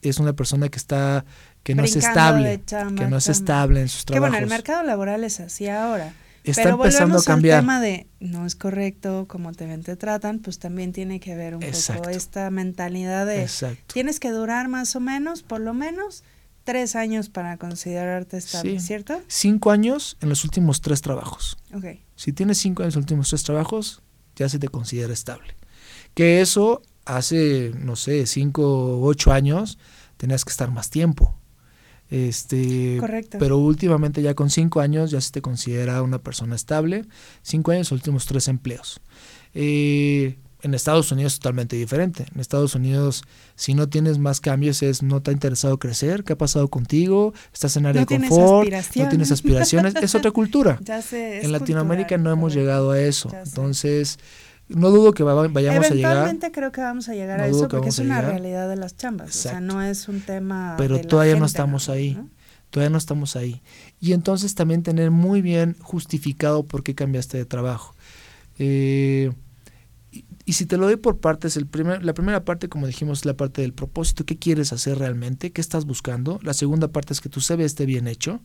Es 0.01 0.20
una 0.20 0.34
persona 0.34 0.70
que 0.70 0.78
está 0.78 1.26
que 1.63 1.76
no 1.76 1.84
es 1.84 1.95
estable, 1.95 2.61
que 2.65 3.07
no 3.07 3.18
es 3.18 3.28
estable 3.28 3.82
en 3.82 3.89
sus 3.89 4.05
trabajos. 4.05 4.28
Que 4.28 4.32
bueno, 4.32 4.43
el 4.43 4.49
mercado 4.49 4.84
laboral 4.84 5.24
es 5.24 5.39
así 5.41 5.68
ahora 5.68 6.13
está 6.51 6.69
empezando 6.69 7.17
a 7.17 7.23
cambiar. 7.23 7.61
Tema 7.61 7.81
de 7.81 8.07
no 8.19 8.45
es 8.45 8.55
correcto 8.55 9.25
como 9.27 9.51
te 9.53 9.65
ven, 9.65 9.83
te 9.83 9.95
tratan, 9.95 10.39
pues 10.39 10.59
también 10.59 10.93
tiene 10.93 11.19
que 11.19 11.35
ver 11.35 11.55
un 11.55 11.61
poco 11.61 12.09
esta 12.09 12.49
mentalidad 12.49 13.25
de 13.25 13.49
tienes 13.87 14.19
que 14.19 14.31
durar 14.31 14.67
más 14.67 14.95
o 14.95 14.99
menos, 14.99 15.43
por 15.43 15.61
lo 15.61 15.73
menos, 15.73 16.23
tres 16.63 16.95
años 16.95 17.29
para 17.29 17.57
considerarte 17.57 18.37
estable, 18.37 18.79
¿cierto? 18.79 19.21
Cinco 19.27 19.71
años 19.71 20.17
en 20.21 20.29
los 20.29 20.43
últimos 20.43 20.81
tres 20.81 21.01
trabajos. 21.01 21.57
Okay. 21.73 22.03
Si 22.15 22.33
tienes 22.33 22.57
cinco 22.57 22.83
años 22.83 22.95
en 22.95 22.99
los 22.99 23.03
últimos 23.03 23.29
tres 23.29 23.43
trabajos, 23.43 24.01
ya 24.35 24.49
se 24.49 24.59
te 24.59 24.67
considera 24.67 25.13
estable. 25.13 25.55
Que 26.13 26.41
eso 26.41 26.81
hace, 27.05 27.71
no 27.77 27.95
sé, 27.95 28.25
cinco 28.25 28.63
o 28.63 29.05
ocho 29.05 29.31
años, 29.31 29.77
tenías 30.17 30.43
que 30.43 30.51
estar 30.51 30.69
más 30.69 30.89
tiempo. 30.89 31.36
Este, 32.09 32.97
Correcto. 32.99 33.37
Pero 33.39 33.57
últimamente 33.57 34.21
ya 34.21 34.33
con 34.33 34.49
cinco 34.49 34.79
años 34.79 35.11
ya 35.11 35.21
se 35.21 35.31
te 35.31 35.41
considera 35.41 36.01
una 36.01 36.19
persona 36.19 36.55
estable. 36.55 37.05
Cinco 37.41 37.71
años, 37.71 37.91
últimos 37.91 38.25
tres 38.25 38.47
empleos. 38.47 39.01
Eh, 39.53 40.37
en 40.63 40.73
Estados 40.73 41.11
Unidos 41.11 41.33
es 41.33 41.39
totalmente 41.39 41.75
diferente. 41.75 42.25
En 42.33 42.39
Estados 42.39 42.75
Unidos, 42.75 43.23
si 43.55 43.73
no 43.73 43.89
tienes 43.89 44.17
más 44.17 44.41
cambios, 44.41 44.81
es 44.81 45.03
no 45.03 45.21
te 45.21 45.31
ha 45.31 45.33
interesado 45.33 45.77
crecer, 45.77 46.23
qué 46.23 46.33
ha 46.33 46.37
pasado 46.37 46.67
contigo, 46.67 47.33
estás 47.53 47.77
en 47.77 47.85
área 47.85 48.05
de 48.05 48.17
confort, 48.17 48.71
no 48.95 49.09
tienes 49.09 49.31
aspiraciones, 49.31 49.95
es 49.95 50.15
otra 50.15 50.31
cultura. 50.31 50.79
en 51.11 51.51
Latinoamérica 51.51 52.17
no 52.17 52.31
hemos 52.31 52.53
llegado 52.53 52.91
a 52.91 52.99
eso. 52.99 53.29
Entonces, 53.45 54.17
no 54.70 54.89
dudo 54.89 55.13
que 55.13 55.24
vayamos 55.24 55.55
a 55.55 55.59
llegar. 55.61 55.86
Eventualmente 55.86 56.51
creo 56.51 56.72
que 56.72 56.82
vamos 56.82 57.07
a 57.09 57.13
llegar 57.13 57.39
a 57.39 57.47
eso 57.47 57.68
porque 57.68 57.89
es 57.89 57.99
una 57.99 58.22
realidad 58.22 58.68
de 58.68 58.76
las 58.76 58.97
chambas. 58.97 59.30
O 59.30 59.39
sea, 59.39 59.61
no 59.61 59.82
es 59.82 60.07
un 60.07 60.22
tema. 60.22 60.76
Pero 60.78 60.99
todavía 61.01 61.36
no 61.36 61.45
estamos 61.45 61.89
ahí. 61.89 62.20
Todavía 62.70 62.89
no 62.89 62.97
estamos 62.97 63.36
ahí. 63.36 63.61
Y 64.01 64.11
entonces 64.11 64.53
también 64.53 64.84
tener 64.84 65.09
muy 65.09 65.41
bien 65.41 65.78
justificado 65.80 66.63
por 66.63 66.84
qué 66.84 66.95
cambiaste 66.95 67.38
de 67.38 67.45
trabajo. 67.45 67.95
Eh, 68.59 69.32
y, 70.45 70.53
si 70.53 70.65
te 70.65 70.78
lo 70.78 70.86
doy 70.86 70.97
por 70.97 71.20
partes, 71.20 71.55
el 71.55 71.65
primer, 71.65 72.03
la 72.03 72.13
primera 72.13 72.43
parte, 72.43 72.68
como 72.68 72.88
dijimos, 72.88 73.20
es 73.20 73.26
la 73.26 73.36
parte 73.36 73.61
del 73.61 73.74
propósito. 73.74 74.26
¿Qué 74.26 74.38
quieres 74.38 74.74
hacer 74.74 74.99
realmente? 74.99 75.51
¿Qué 75.51 75.61
estás 75.61 75.86
buscando? 75.86 76.39
La 76.43 76.53
segunda 76.53 76.89
parte 76.89 77.13
es 77.13 77.22
que 77.22 77.30
tu 77.30 77.39
CV 77.39 77.63
esté 77.63 77.86
bien 77.86 78.07
hecho. 78.07 78.41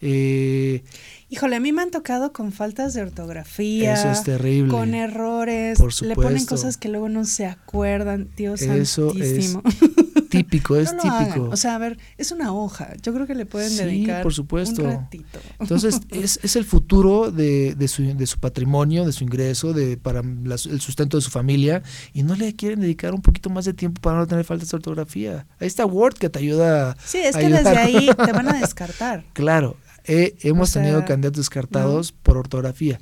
Eh, 0.00 0.82
Híjole, 1.30 1.56
a 1.56 1.60
mí 1.60 1.72
me 1.72 1.82
han 1.82 1.90
tocado 1.90 2.32
con 2.32 2.52
faltas 2.52 2.94
de 2.94 3.02
ortografía. 3.02 3.92
Eso 3.92 4.10
es 4.10 4.22
terrible. 4.22 4.70
Con 4.70 4.94
errores. 4.94 5.78
Le 6.00 6.14
ponen 6.14 6.46
cosas 6.46 6.78
que 6.78 6.88
luego 6.88 7.10
no 7.10 7.26
se 7.26 7.44
acuerdan. 7.44 8.30
Dios 8.34 8.62
Eso 8.62 9.10
santísimo. 9.10 9.62
Es 9.66 10.28
típico, 10.30 10.76
es 10.76 10.96
típico. 10.96 11.50
O 11.50 11.56
sea, 11.58 11.74
a 11.74 11.78
ver, 11.78 11.98
es 12.16 12.32
una 12.32 12.54
hoja. 12.54 12.94
Yo 13.02 13.12
creo 13.12 13.26
que 13.26 13.34
le 13.34 13.44
pueden 13.44 13.76
dedicar 13.76 14.22
por 14.22 14.32
supuesto. 14.32 14.82
un 14.84 14.90
ratito. 14.90 15.38
Entonces, 15.60 16.00
es, 16.08 16.40
es 16.42 16.56
el 16.56 16.64
futuro 16.64 17.30
de, 17.30 17.74
de, 17.74 17.88
su, 17.88 18.04
de 18.04 18.26
su 18.26 18.38
patrimonio, 18.38 19.04
de 19.04 19.12
su 19.12 19.22
ingreso, 19.22 19.74
de 19.74 19.98
para 19.98 20.20
el 20.20 20.80
sustento 20.80 21.18
de 21.18 21.22
su 21.22 21.30
familia. 21.30 21.82
Y 22.14 22.22
no 22.22 22.36
le 22.36 22.56
quieren 22.56 22.80
dedicar 22.80 23.12
un 23.12 23.20
poquito 23.20 23.50
más 23.50 23.66
de 23.66 23.74
tiempo 23.74 24.00
para 24.00 24.16
no 24.16 24.26
tener 24.26 24.46
faltas 24.46 24.70
de 24.70 24.76
ortografía. 24.76 25.46
Ahí 25.60 25.66
está 25.66 25.84
Word 25.84 26.14
que 26.14 26.30
te 26.30 26.38
ayuda. 26.38 26.96
Sí, 27.04 27.18
es 27.18 27.36
que 27.36 27.50
desde 27.50 27.76
ahí 27.76 28.08
te 28.24 28.32
van 28.32 28.48
a 28.48 28.54
descartar. 28.60 29.26
claro 29.34 29.76
hemos 30.08 30.72
tenido 30.72 31.04
candidatos 31.04 31.38
descartados 31.38 32.12
por 32.12 32.36
ortografía. 32.36 32.98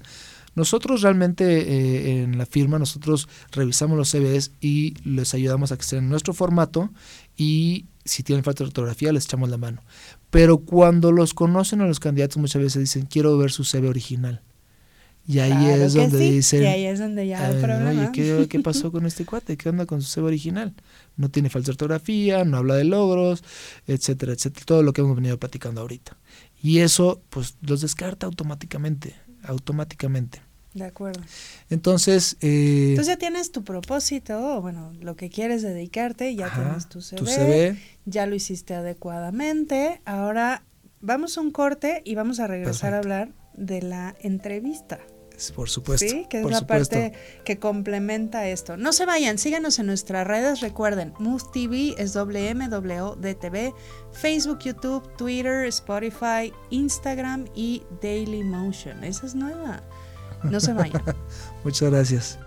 Nosotros 0.56 1.02
realmente 1.02 1.44
eh, 1.44 2.22
en 2.22 2.38
la 2.38 2.46
firma, 2.46 2.78
nosotros 2.78 3.28
revisamos 3.52 3.96
los 3.98 4.10
CVs 4.10 4.52
y 4.60 4.94
les 5.04 5.34
ayudamos 5.34 5.70
a 5.70 5.76
que 5.76 5.82
estén 5.82 5.98
en 6.00 6.08
nuestro 6.08 6.32
formato 6.32 6.90
y 7.36 7.84
si 8.06 8.22
tienen 8.22 8.42
falta 8.42 8.64
de 8.64 8.68
ortografía 8.68 9.12
les 9.12 9.26
echamos 9.26 9.50
la 9.50 9.58
mano. 9.58 9.82
Pero 10.30 10.58
cuando 10.58 11.12
los 11.12 11.34
conocen 11.34 11.82
a 11.82 11.86
los 11.86 12.00
candidatos 12.00 12.38
muchas 12.38 12.62
veces 12.62 12.80
dicen, 12.80 13.04
quiero 13.04 13.36
ver 13.36 13.50
su 13.50 13.64
CV 13.64 13.88
original. 13.88 14.40
Y 15.28 15.40
ahí 15.40 15.66
es 15.66 15.94
donde 15.94 16.18
dicen. 16.18 16.62
Y 16.62 16.66
ahí 16.66 16.84
es 16.86 17.00
donde 17.00 17.26
ya 17.26 17.44
hay 17.44 17.60
problema. 17.60 18.10
Oye, 18.10 18.46
¿qué, 18.48 18.60
pasó 18.60 18.92
con 18.92 19.06
este 19.06 19.24
cuate? 19.24 19.56
¿Qué 19.56 19.68
onda 19.68 19.84
con 19.84 20.00
su 20.00 20.08
CV 20.08 20.28
original? 20.28 20.72
No 21.16 21.28
tiene 21.30 21.50
falta 21.50 21.66
de 21.66 21.72
ortografía, 21.72 22.44
no 22.44 22.58
habla 22.58 22.76
de 22.76 22.84
logros, 22.84 23.42
etcétera, 23.88 24.32
etcétera. 24.32 24.64
Todo 24.64 24.82
lo 24.84 24.92
que 24.92 25.00
hemos 25.00 25.16
venido 25.16 25.36
platicando 25.36 25.80
ahorita. 25.80 26.16
Y 26.62 26.78
eso, 26.80 27.22
pues, 27.30 27.56
los 27.60 27.80
descarta 27.80 28.26
automáticamente, 28.26 29.14
automáticamente. 29.42 30.42
De 30.74 30.84
acuerdo. 30.84 31.22
Entonces... 31.70 32.36
Eh, 32.42 32.90
Entonces 32.90 33.14
ya 33.14 33.18
tienes 33.18 33.50
tu 33.50 33.64
propósito, 33.64 34.60
bueno, 34.60 34.92
lo 35.00 35.16
que 35.16 35.30
quieres 35.30 35.62
dedicarte, 35.62 36.34
ya 36.34 36.52
tienes 36.52 36.88
tu 36.88 37.00
CV, 37.00 37.78
ya 38.04 38.26
lo 38.26 38.34
hiciste 38.34 38.74
adecuadamente. 38.74 40.02
Ahora 40.04 40.64
vamos 41.00 41.38
a 41.38 41.40
un 41.40 41.50
corte 41.50 42.02
y 42.04 42.14
vamos 42.14 42.40
a 42.40 42.46
regresar 42.46 42.92
a 42.92 42.98
hablar 42.98 43.30
de 43.54 43.80
la 43.80 44.16
entrevista. 44.20 45.00
Por 45.54 45.68
supuesto. 45.68 46.08
Sí, 46.08 46.26
que 46.30 46.40
es 46.40 46.46
la 46.46 46.66
parte 46.66 47.12
que 47.44 47.58
complementa 47.58 48.48
esto. 48.48 48.76
No 48.76 48.92
se 48.92 49.04
vayan, 49.04 49.38
síganos 49.38 49.78
en 49.78 49.86
nuestras 49.86 50.26
redes. 50.26 50.60
Recuerden, 50.60 51.12
Move 51.18 51.42
TV 51.52 51.94
es 51.98 52.14
WMWDTV, 52.14 53.74
Facebook, 54.12 54.60
YouTube, 54.60 55.16
Twitter, 55.16 55.66
Spotify, 55.66 56.52
Instagram 56.70 57.46
y 57.54 57.82
Daily 58.02 58.42
Motion. 58.42 59.04
Esa 59.04 59.26
es 59.26 59.34
nueva. 59.34 59.82
No 60.42 60.60
se 60.60 60.72
vayan. 60.72 61.02
Muchas 61.64 61.90
gracias. 61.90 62.38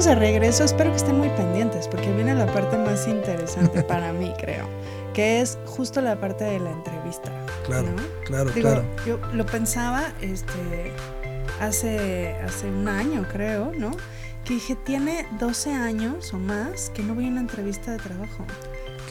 Estamos 0.00 0.18
de 0.18 0.26
regreso, 0.30 0.64
espero 0.64 0.90
que 0.92 0.96
estén 0.96 1.18
muy 1.18 1.28
pendientes 1.30 1.86
porque 1.86 2.10
viene 2.12 2.34
la 2.34 2.46
parte 2.46 2.78
más 2.78 3.06
interesante 3.06 3.82
para 3.88 4.14
mí, 4.14 4.32
creo, 4.38 4.66
que 5.12 5.42
es 5.42 5.58
justo 5.66 6.00
la 6.00 6.18
parte 6.18 6.44
de 6.44 6.58
la 6.58 6.70
entrevista. 6.70 7.30
Claro, 7.66 7.88
claro, 8.24 8.50
claro. 8.50 8.84
Yo 9.04 9.18
lo 9.34 9.44
pensaba, 9.44 10.14
este, 10.22 10.92
hace, 11.60 12.34
hace 12.42 12.68
un 12.68 12.88
año, 12.88 13.26
creo, 13.30 13.72
¿no? 13.76 13.90
Que 14.46 14.54
dije, 14.54 14.74
tiene 14.74 15.26
12 15.38 15.74
años 15.74 16.32
o 16.32 16.38
más 16.38 16.88
que 16.90 17.02
no 17.02 17.14
voy 17.14 17.26
a 17.26 17.28
una 17.28 17.40
entrevista 17.40 17.92
de 17.92 17.98
trabajo. 17.98 18.46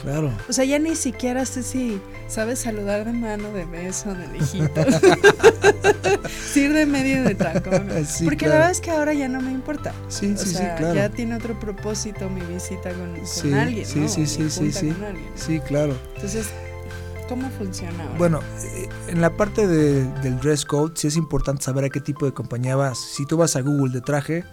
Claro. 0.02 0.32
O 0.48 0.52
sea, 0.52 0.64
ya 0.64 0.78
ni 0.78 0.96
siquiera 0.96 1.44
sé 1.44 1.62
si 1.62 2.00
sabes 2.28 2.58
saludar 2.60 3.04
de 3.04 3.12
mano, 3.12 3.52
de 3.52 3.64
beso, 3.66 4.14
de 4.14 4.26
lejito. 4.28 4.70
sí, 6.52 6.60
ir 6.62 6.72
de 6.72 6.86
medio 6.86 7.22
de 7.24 7.34
tacón. 7.34 7.88
Sí, 8.06 8.24
Porque 8.24 8.38
claro. 8.38 8.52
la 8.52 8.58
verdad 8.60 8.70
es 8.70 8.80
que 8.80 8.90
ahora 8.90 9.12
ya 9.14 9.28
no 9.28 9.40
me 9.40 9.52
importa. 9.52 9.92
Sí, 10.08 10.32
o 10.32 10.36
sí, 10.38 10.46
sí, 10.48 10.54
sea, 10.54 10.76
claro. 10.76 10.94
ya 10.94 11.08
tiene 11.10 11.34
otro 11.36 11.58
propósito 11.58 12.28
mi 12.30 12.40
visita 12.42 12.90
con, 12.92 13.14
con 13.14 13.26
Sí, 13.26 13.52
alguien, 13.52 13.84
sí, 13.86 14.00
¿no? 14.00 14.08
sí, 14.08 14.26
sí, 14.26 14.50
sí, 14.50 14.72
sí. 14.72 14.92
Sí, 15.34 15.60
claro. 15.60 15.94
Entonces, 16.14 16.46
¿cómo 17.28 17.48
funciona 17.50 18.02
ahora? 18.04 18.18
Bueno, 18.18 18.40
eh, 18.62 18.88
en 19.08 19.20
la 19.20 19.36
parte 19.36 19.66
de- 19.66 20.04
del 20.22 20.38
dress 20.40 20.64
code 20.64 20.92
sí 20.96 21.08
es 21.08 21.16
importante 21.16 21.62
saber 21.62 21.84
a 21.84 21.88
qué 21.90 22.00
tipo 22.00 22.24
de 22.26 22.32
compañía 22.32 22.74
vas. 22.76 22.98
Si 22.98 23.26
tú 23.26 23.36
vas 23.36 23.54
a 23.56 23.60
Google 23.60 23.92
de 23.92 24.00
traje, 24.00 24.44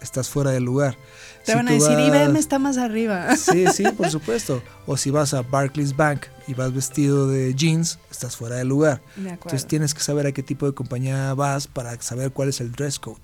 estás 0.00 0.28
fuera 0.28 0.50
del 0.50 0.64
lugar. 0.64 0.96
Te 1.44 1.52
Si 1.52 1.56
van 1.56 1.68
a 1.68 1.72
decir, 1.72 1.90
vas- 1.96 2.08
IBM 2.08 2.38
está 2.38 2.58
más 2.58 2.76
arriba. 2.78 3.36
Sí, 3.36 3.66
sí, 3.72 3.84
por 3.96 4.10
supuesto. 4.10 4.62
O 4.86 4.96
si 4.96 5.10
vas 5.10 5.34
a 5.34 5.42
Barclays 5.42 5.94
Bank 5.96 6.26
y 6.46 6.54
vas 6.54 6.72
vestido 6.74 7.28
de 7.28 7.54
jeans, 7.54 7.98
estás 8.10 8.36
fuera 8.36 8.56
del 8.56 8.68
lugar. 8.68 9.02
De. 9.16 9.30
Entonces 9.30 9.66
tienes 9.66 9.94
que 9.94 10.00
saber 10.00 10.26
a 10.26 10.32
qué 10.32 10.42
tipo 10.42 10.66
de 10.66 10.72
compañía 10.74 11.32
vas 11.34 11.66
para 11.66 12.00
saber 12.00 12.30
cuál 12.32 12.48
es 12.48 12.60
el 12.60 12.72
dress 12.72 12.98
code. 12.98 13.20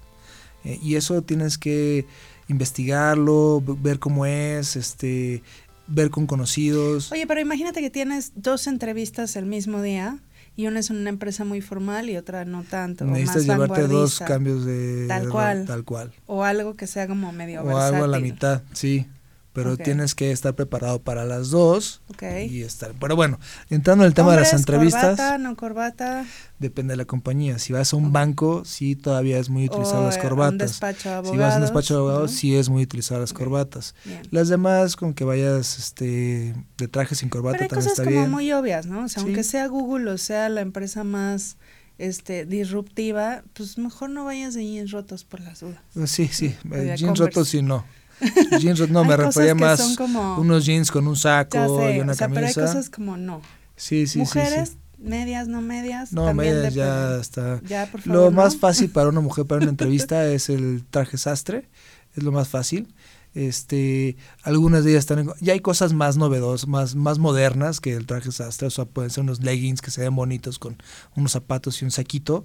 Eh, 0.64 0.78
y 0.82 0.96
eso 0.96 1.22
tienes 1.22 1.56
que 1.58 2.06
investigarlo, 2.48 3.62
ver 3.64 3.98
cómo 3.98 4.26
es, 4.26 4.76
este, 4.76 5.42
ver 5.86 6.10
con 6.10 6.26
conocidos. 6.26 7.10
Oye, 7.12 7.26
pero 7.26 7.40
imagínate 7.40 7.80
que 7.80 7.90
tienes 7.90 8.32
dos 8.36 8.66
entrevistas 8.66 9.36
el 9.36 9.46
mismo 9.46 9.80
día 9.82 10.18
y 10.60 10.66
una 10.66 10.80
es 10.80 10.90
una 10.90 11.08
empresa 11.08 11.44
muy 11.44 11.60
formal 11.60 12.10
y 12.10 12.16
otra 12.16 12.44
no 12.44 12.62
tanto. 12.64 13.04
Necesitas 13.04 13.46
más 13.46 13.68
llevarte 13.68 13.88
dos 13.88 14.18
cambios 14.20 14.64
de 14.64 15.06
Tal 15.08 15.28
cual. 15.28 15.64
tal 15.66 15.84
cual. 15.84 16.12
O 16.26 16.44
algo 16.44 16.74
que 16.74 16.86
sea 16.86 17.06
como 17.08 17.32
medio 17.32 17.62
O 17.62 17.78
algo 17.78 17.78
a 17.78 17.90
la 18.06 18.18
versátil. 18.18 18.22
mitad, 18.22 18.62
sí. 18.72 19.06
Pero 19.52 19.76
tienes 19.76 20.14
que 20.14 20.30
estar 20.30 20.54
preparado 20.54 21.02
para 21.02 21.24
las 21.24 21.50
dos 21.50 22.02
Ok. 22.08 22.22
y 22.48 22.62
estar. 22.62 22.92
Pero 23.00 23.16
bueno, 23.16 23.40
entrando 23.68 24.04
en 24.04 24.08
el 24.08 24.14
tema 24.14 24.30
de 24.32 24.38
las 24.38 24.52
entrevistas, 24.52 25.16
Corbata, 25.16 25.38
no 25.38 25.56
corbata. 25.56 26.24
depende 26.60 26.92
de 26.92 26.96
la 26.98 27.04
compañía. 27.04 27.58
Si 27.58 27.72
vas 27.72 27.92
a 27.92 27.96
un 27.96 28.12
banco, 28.12 28.64
sí 28.64 28.94
todavía 28.94 29.38
es 29.38 29.48
muy 29.48 29.64
utilizado 29.66 30.02
o 30.02 30.06
las 30.06 30.16
eh, 30.16 30.20
un 30.22 30.28
corbatas. 30.28 30.70
despacho 30.70 31.08
de 31.08 31.14
abogados. 31.16 31.32
Si 31.36 31.38
vas 31.42 31.52
a 31.52 31.56
un 31.56 31.62
despacho 31.62 31.94
de 31.94 31.98
abogados, 31.98 32.30
¿no? 32.30 32.36
sí 32.38 32.54
es 32.56 32.68
muy 32.68 32.84
utilizado 32.84 33.20
las 33.20 33.32
corbatas. 33.32 33.96
Bien. 34.04 34.22
Las 34.30 34.48
demás, 34.48 34.94
con 34.94 35.14
que 35.14 35.24
vayas 35.24 35.78
este, 35.80 36.54
de 36.78 36.88
traje 36.88 37.16
sin 37.16 37.28
corbata, 37.28 37.58
Pero 37.58 37.64
hay 37.64 37.68
también 37.70 37.84
cosas 37.86 37.98
está 37.98 38.04
como 38.04 38.16
bien. 38.20 38.30
muy 38.30 38.52
obvias, 38.52 38.86
¿no? 38.86 39.04
O 39.04 39.08
sea, 39.08 39.20
Sí. 39.22 39.26
aunque 39.26 39.42
sea 39.42 39.66
Google 39.66 40.10
o 40.12 40.18
sea 40.18 40.48
la 40.48 40.60
empresa 40.60 41.02
más 41.02 41.56
este 41.98 42.46
disruptiva, 42.46 43.42
pues 43.52 43.76
mejor 43.78 44.10
no 44.10 44.24
vayas 44.24 44.54
de 44.54 44.64
jeans 44.64 44.90
rotos 44.92 45.24
por 45.24 45.40
las 45.40 45.60
dudas. 45.60 45.80
Sí, 46.06 46.28
sí. 46.28 46.54
Eh, 46.72 46.94
jeans 46.96 47.18
rotos, 47.18 47.48
sí, 47.48 47.62
no. 47.62 47.84
Jeans 48.60 48.88
no, 48.90 49.04
me 49.04 49.16
refería 49.16 49.54
más 49.54 49.96
como- 49.96 50.36
unos 50.38 50.64
jeans 50.66 50.90
con 50.90 51.06
un 51.08 51.16
saco 51.16 51.78
sé, 51.80 51.96
y 51.96 52.00
una 52.00 52.12
o 52.12 52.14
sea, 52.14 52.28
pero 52.28 52.46
hay 52.46 52.52
camisa. 52.54 52.60
cosas 52.74 52.90
como 52.90 53.16
no. 53.16 53.40
Sí, 53.76 54.06
sí, 54.06 54.12
sí, 54.12 54.18
Mujeres, 54.18 54.70
sí. 54.70 54.76
medias, 55.02 55.48
no 55.48 55.62
medias. 55.62 56.12
No, 56.12 56.32
medias 56.34 56.74
ya 56.74 57.16
está. 57.16 57.60
Ya, 57.66 57.86
por 57.90 58.00
favor. 58.02 58.16
Lo 58.24 58.30
¿no? 58.30 58.36
más 58.36 58.56
fácil 58.56 58.90
para 58.90 59.08
una 59.08 59.20
mujer 59.20 59.46
para 59.46 59.62
una 59.62 59.70
entrevista 59.76 60.26
es 60.26 60.48
el 60.50 60.84
traje 60.90 61.16
sastre, 61.16 61.68
es 62.14 62.22
lo 62.22 62.30
más 62.32 62.48
fácil. 62.48 62.92
Este, 63.32 64.16
algunas 64.42 64.82
de 64.84 64.90
ellas 64.90 65.00
están 65.04 65.20
en- 65.20 65.30
ya 65.40 65.52
hay 65.52 65.60
cosas 65.60 65.92
más 65.92 66.16
novedosas, 66.16 66.66
más 66.68 66.96
más 66.96 67.18
modernas 67.20 67.80
que 67.80 67.94
el 67.94 68.04
traje 68.04 68.32
sastre, 68.32 68.66
o 68.66 68.70
sea, 68.70 68.86
pueden 68.86 69.10
ser 69.10 69.22
unos 69.22 69.40
leggings 69.42 69.80
que 69.80 69.92
se 69.92 70.00
ven 70.00 70.14
bonitos 70.16 70.58
con 70.58 70.76
unos 71.16 71.30
zapatos 71.32 71.80
y 71.80 71.84
un 71.84 71.92
saquito. 71.92 72.44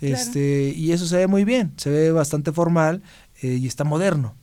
Claro. 0.00 0.14
Este, 0.16 0.74
y 0.76 0.90
eso 0.92 1.06
se 1.06 1.16
ve 1.18 1.26
muy 1.28 1.44
bien, 1.44 1.72
se 1.76 1.88
ve 1.88 2.10
bastante 2.10 2.50
formal 2.52 3.00
eh, 3.42 3.58
y 3.60 3.66
está 3.68 3.84
moderno. 3.84 4.34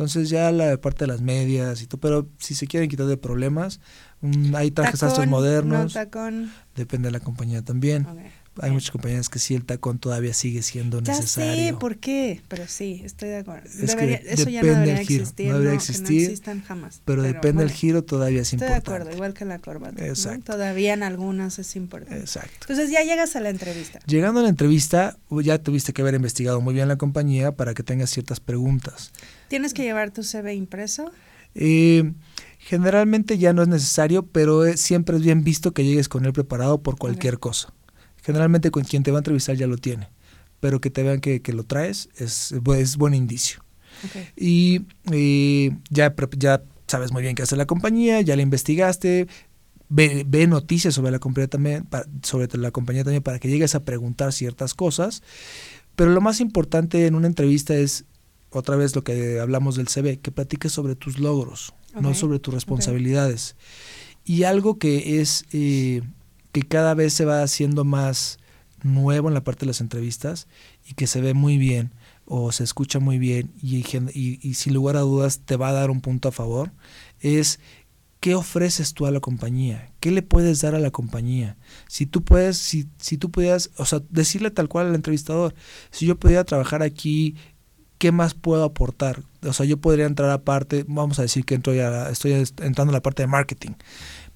Entonces 0.00 0.30
ya 0.30 0.50
la 0.50 0.78
parte 0.80 1.04
de 1.04 1.08
las 1.08 1.20
medias 1.20 1.82
y 1.82 1.86
todo, 1.86 2.00
pero 2.00 2.26
si 2.38 2.54
se 2.54 2.66
quieren 2.66 2.88
quitar 2.88 3.04
de 3.04 3.18
problemas, 3.18 3.80
mm, 4.22 4.56
hay 4.56 4.70
trajes 4.70 5.00
Tacón, 5.00 5.28
modernos, 5.28 5.94
No 5.94 6.00
tacón. 6.00 6.50
depende 6.74 7.08
de 7.08 7.12
la 7.12 7.20
compañía 7.20 7.60
también. 7.62 8.06
Hay 8.62 8.70
muchas 8.70 8.90
compañías 8.90 9.28
que 9.28 9.38
sí 9.38 9.54
el 9.54 9.64
tacón 9.64 9.98
todavía 9.98 10.34
sigue 10.34 10.62
siendo 10.62 11.00
Ya 11.00 11.14
necesario. 11.14 11.54
sé 11.68 11.74
por 11.78 11.96
qué, 11.98 12.40
pero 12.48 12.66
sí, 12.66 13.02
estoy 13.04 13.30
de 13.30 13.36
acuerdo. 13.38 13.68
Es 13.68 13.94
que 13.96 14.22
eso 14.26 14.48
ya 14.50 14.62
no 14.62 14.68
debería 14.68 14.94
del 14.96 15.06
giro, 15.06 15.22
existir. 15.22 15.46
no 15.48 15.52
debería 15.58 15.70
que 15.72 15.76
existir, 15.76 16.22
existan 16.22 16.62
jamás. 16.62 17.02
pero, 17.04 17.22
depende 17.22 17.46
del 17.64 17.68
bueno, 17.68 17.70
giro 17.78 18.04
todavía 18.04 18.42
es 18.42 18.52
Estoy 18.52 18.58
de 18.68 18.74
importante. 18.74 18.90
acuerdo, 19.02 19.16
igual 19.16 19.34
que 19.34 19.44
la 19.44 19.58
corbata. 19.58 20.00
¿no? 20.00 20.06
Exacto. 20.06 20.52
Todavía 20.52 20.94
en 20.94 21.02
algunas 21.02 21.58
es 21.58 21.76
importante. 21.76 22.18
Exacto. 22.20 22.56
Entonces 22.62 22.90
ya 22.90 23.02
llegas 23.02 23.34
a 23.36 23.40
la 23.40 23.48
entrevista. 23.50 23.98
Llegando 24.06 24.40
a 24.40 24.42
la 24.42 24.48
entrevista, 24.48 25.16
ya 25.42 25.58
tuviste 25.58 25.92
que 25.92 26.02
haber 26.02 26.14
investigado 26.14 26.60
muy 26.60 26.74
bien 26.74 26.88
la 26.88 26.96
compañía 26.96 27.52
para 27.52 27.74
que 27.74 27.82
tengas 27.82 28.10
ciertas 28.10 28.40
preguntas. 28.40 29.12
¿Tienes 29.48 29.74
que 29.74 29.82
llevar 29.82 30.10
tu 30.10 30.22
CV 30.22 30.54
impreso? 30.54 31.10
Eh, 31.54 32.12
generalmente 32.58 33.38
ya 33.38 33.52
no 33.52 33.62
es 33.62 33.68
necesario, 33.68 34.24
pero 34.26 34.64
es- 34.64 34.80
siempre 34.80 35.16
es 35.16 35.22
bien 35.22 35.42
visto 35.42 35.72
que 35.72 35.84
llegues 35.84 36.08
con 36.08 36.24
él 36.26 36.32
preparado 36.32 36.82
por 36.82 36.96
cualquier 36.98 37.38
cosa. 37.38 37.72
Generalmente 38.30 38.70
con 38.70 38.84
quien 38.84 39.02
te 39.02 39.10
va 39.10 39.18
a 39.18 39.20
entrevistar 39.20 39.56
ya 39.56 39.66
lo 39.66 39.76
tiene, 39.76 40.08
pero 40.60 40.80
que 40.80 40.90
te 40.90 41.02
vean 41.02 41.20
que, 41.20 41.42
que 41.42 41.52
lo 41.52 41.64
traes 41.64 42.08
es, 42.16 42.52
es 42.76 42.96
buen 42.96 43.14
indicio. 43.14 43.62
Y 44.36 44.82
eh, 45.12 45.76
ya, 45.90 46.14
ya 46.38 46.62
sabes 46.86 47.12
muy 47.12 47.22
bien 47.22 47.34
qué 47.34 47.42
hace 47.42 47.56
la 47.56 47.66
compañía, 47.66 48.20
ya 48.20 48.36
la 48.36 48.42
investigaste, 48.42 49.26
ve, 49.88 50.24
ve 50.26 50.46
noticias 50.46 50.94
sobre 50.94 51.10
la 51.10 51.18
compañía 51.18 51.48
también, 51.48 51.84
pa- 51.84 52.06
sobre 52.22 52.46
la 52.58 52.70
compañía 52.70 53.04
también 53.04 53.22
para 53.22 53.38
que 53.38 53.48
llegues 53.48 53.74
a 53.74 53.84
preguntar 53.84 54.32
ciertas 54.32 54.74
cosas, 54.74 55.22
pero 55.96 56.10
lo 56.12 56.20
más 56.20 56.40
importante 56.40 57.06
en 57.06 57.14
una 57.14 57.26
entrevista 57.26 57.74
es 57.74 58.04
otra 58.50 58.76
vez 58.76 58.94
lo 58.96 59.04
que 59.04 59.38
hablamos 59.40 59.76
del 59.76 59.88
CV, 59.88 60.18
que 60.18 60.30
platiques 60.32 60.72
sobre 60.72 60.94
tus 60.96 61.18
logros, 61.18 61.74
no 62.00 62.14
sobre 62.14 62.38
tus 62.38 62.54
responsabilidades. 62.54 63.56
Y 64.24 64.44
algo 64.44 64.78
que 64.78 65.20
es 65.20 65.44
eh, 65.52 66.02
que 66.52 66.62
cada 66.62 66.94
vez 66.94 67.14
se 67.14 67.24
va 67.24 67.42
haciendo 67.42 67.84
más 67.84 68.38
nuevo 68.82 69.28
en 69.28 69.34
la 69.34 69.44
parte 69.44 69.60
de 69.60 69.68
las 69.68 69.80
entrevistas 69.80 70.48
y 70.88 70.94
que 70.94 71.06
se 71.06 71.20
ve 71.20 71.34
muy 71.34 71.58
bien 71.58 71.92
o 72.24 72.52
se 72.52 72.64
escucha 72.64 73.00
muy 73.00 73.18
bien 73.18 73.52
y, 73.60 73.82
sin 74.54 74.74
lugar 74.74 74.96
a 74.96 75.00
dudas 75.00 75.40
te 75.44 75.56
va 75.56 75.68
a 75.68 75.72
dar 75.72 75.90
un 75.90 76.00
punto 76.00 76.28
a 76.28 76.32
favor, 76.32 76.72
es 77.20 77.58
qué 78.20 78.34
ofreces 78.34 78.94
tú 78.94 79.06
a 79.06 79.10
la 79.10 79.20
compañía, 79.20 79.92
qué 79.98 80.10
le 80.10 80.22
puedes 80.22 80.60
dar 80.60 80.74
a 80.74 80.78
la 80.78 80.90
compañía. 80.90 81.56
Si 81.88 82.06
tú 82.06 82.22
puedes, 82.22 82.56
si, 82.56 82.86
si 82.98 83.16
tú 83.16 83.30
pudieras, 83.30 83.70
o 83.78 83.84
sea, 83.84 84.00
decirle 84.10 84.50
tal 84.50 84.68
cual 84.68 84.88
al 84.88 84.94
entrevistador, 84.94 85.54
si 85.90 86.06
yo 86.06 86.16
pudiera 86.18 86.44
trabajar 86.44 86.82
aquí, 86.82 87.34
¿qué 87.98 88.12
más 88.12 88.34
puedo 88.34 88.62
aportar? 88.64 89.22
O 89.42 89.52
sea, 89.52 89.66
yo 89.66 89.78
podría 89.78 90.06
entrar 90.06 90.30
aparte, 90.30 90.84
vamos 90.86 91.18
a 91.18 91.22
decir 91.22 91.44
que 91.44 91.54
entro 91.54 91.74
ya, 91.74 92.10
estoy 92.10 92.32
entrando 92.32 92.90
en 92.90 92.92
la 92.92 93.02
parte 93.02 93.22
de 93.22 93.26
marketing. 93.26 93.72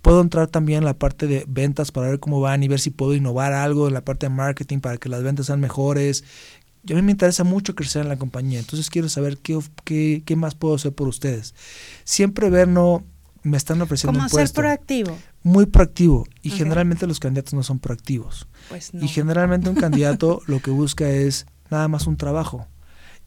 Puedo 0.04 0.20
entrar 0.20 0.48
también 0.48 0.80
en 0.80 0.84
la 0.84 0.98
parte 0.98 1.26
de 1.26 1.46
ventas 1.48 1.90
para 1.90 2.08
ver 2.08 2.20
cómo 2.20 2.38
van 2.38 2.62
y 2.62 2.68
ver 2.68 2.78
si 2.78 2.90
puedo 2.90 3.14
innovar 3.14 3.54
algo 3.54 3.88
en 3.88 3.94
la 3.94 4.04
parte 4.04 4.26
de 4.26 4.30
marketing 4.34 4.80
para 4.80 4.98
que 4.98 5.08
las 5.08 5.22
ventas 5.22 5.46
sean 5.46 5.60
mejores. 5.60 6.24
Yo 6.82 6.94
a 6.94 7.00
mí 7.00 7.06
me 7.06 7.12
interesa 7.12 7.42
mucho 7.42 7.74
crecer 7.74 8.02
en 8.02 8.10
la 8.10 8.18
compañía, 8.18 8.58
entonces 8.58 8.90
quiero 8.90 9.08
saber 9.08 9.38
qué, 9.38 9.58
qué, 9.82 10.22
qué 10.26 10.36
más 10.36 10.56
puedo 10.56 10.74
hacer 10.74 10.92
por 10.92 11.08
ustedes. 11.08 11.54
Siempre 12.04 12.50
ver, 12.50 12.68
no, 12.68 13.02
me 13.44 13.56
están 13.56 13.80
ofreciendo 13.80 14.18
Como 14.18 14.24
un 14.24 14.28
ser 14.28 14.52
proactivo. 14.52 15.16
Muy 15.42 15.64
proactivo. 15.64 16.26
Y 16.42 16.50
generalmente 16.50 17.06
los 17.06 17.18
candidatos 17.18 17.54
no 17.54 17.62
son 17.62 17.78
proactivos. 17.78 18.46
Pues 18.68 18.92
no. 18.92 19.02
Y 19.02 19.08
generalmente 19.08 19.70
un 19.70 19.76
candidato 19.80 20.42
lo 20.46 20.60
que 20.60 20.70
busca 20.70 21.08
es 21.08 21.46
nada 21.70 21.88
más 21.88 22.06
un 22.06 22.18
trabajo 22.18 22.68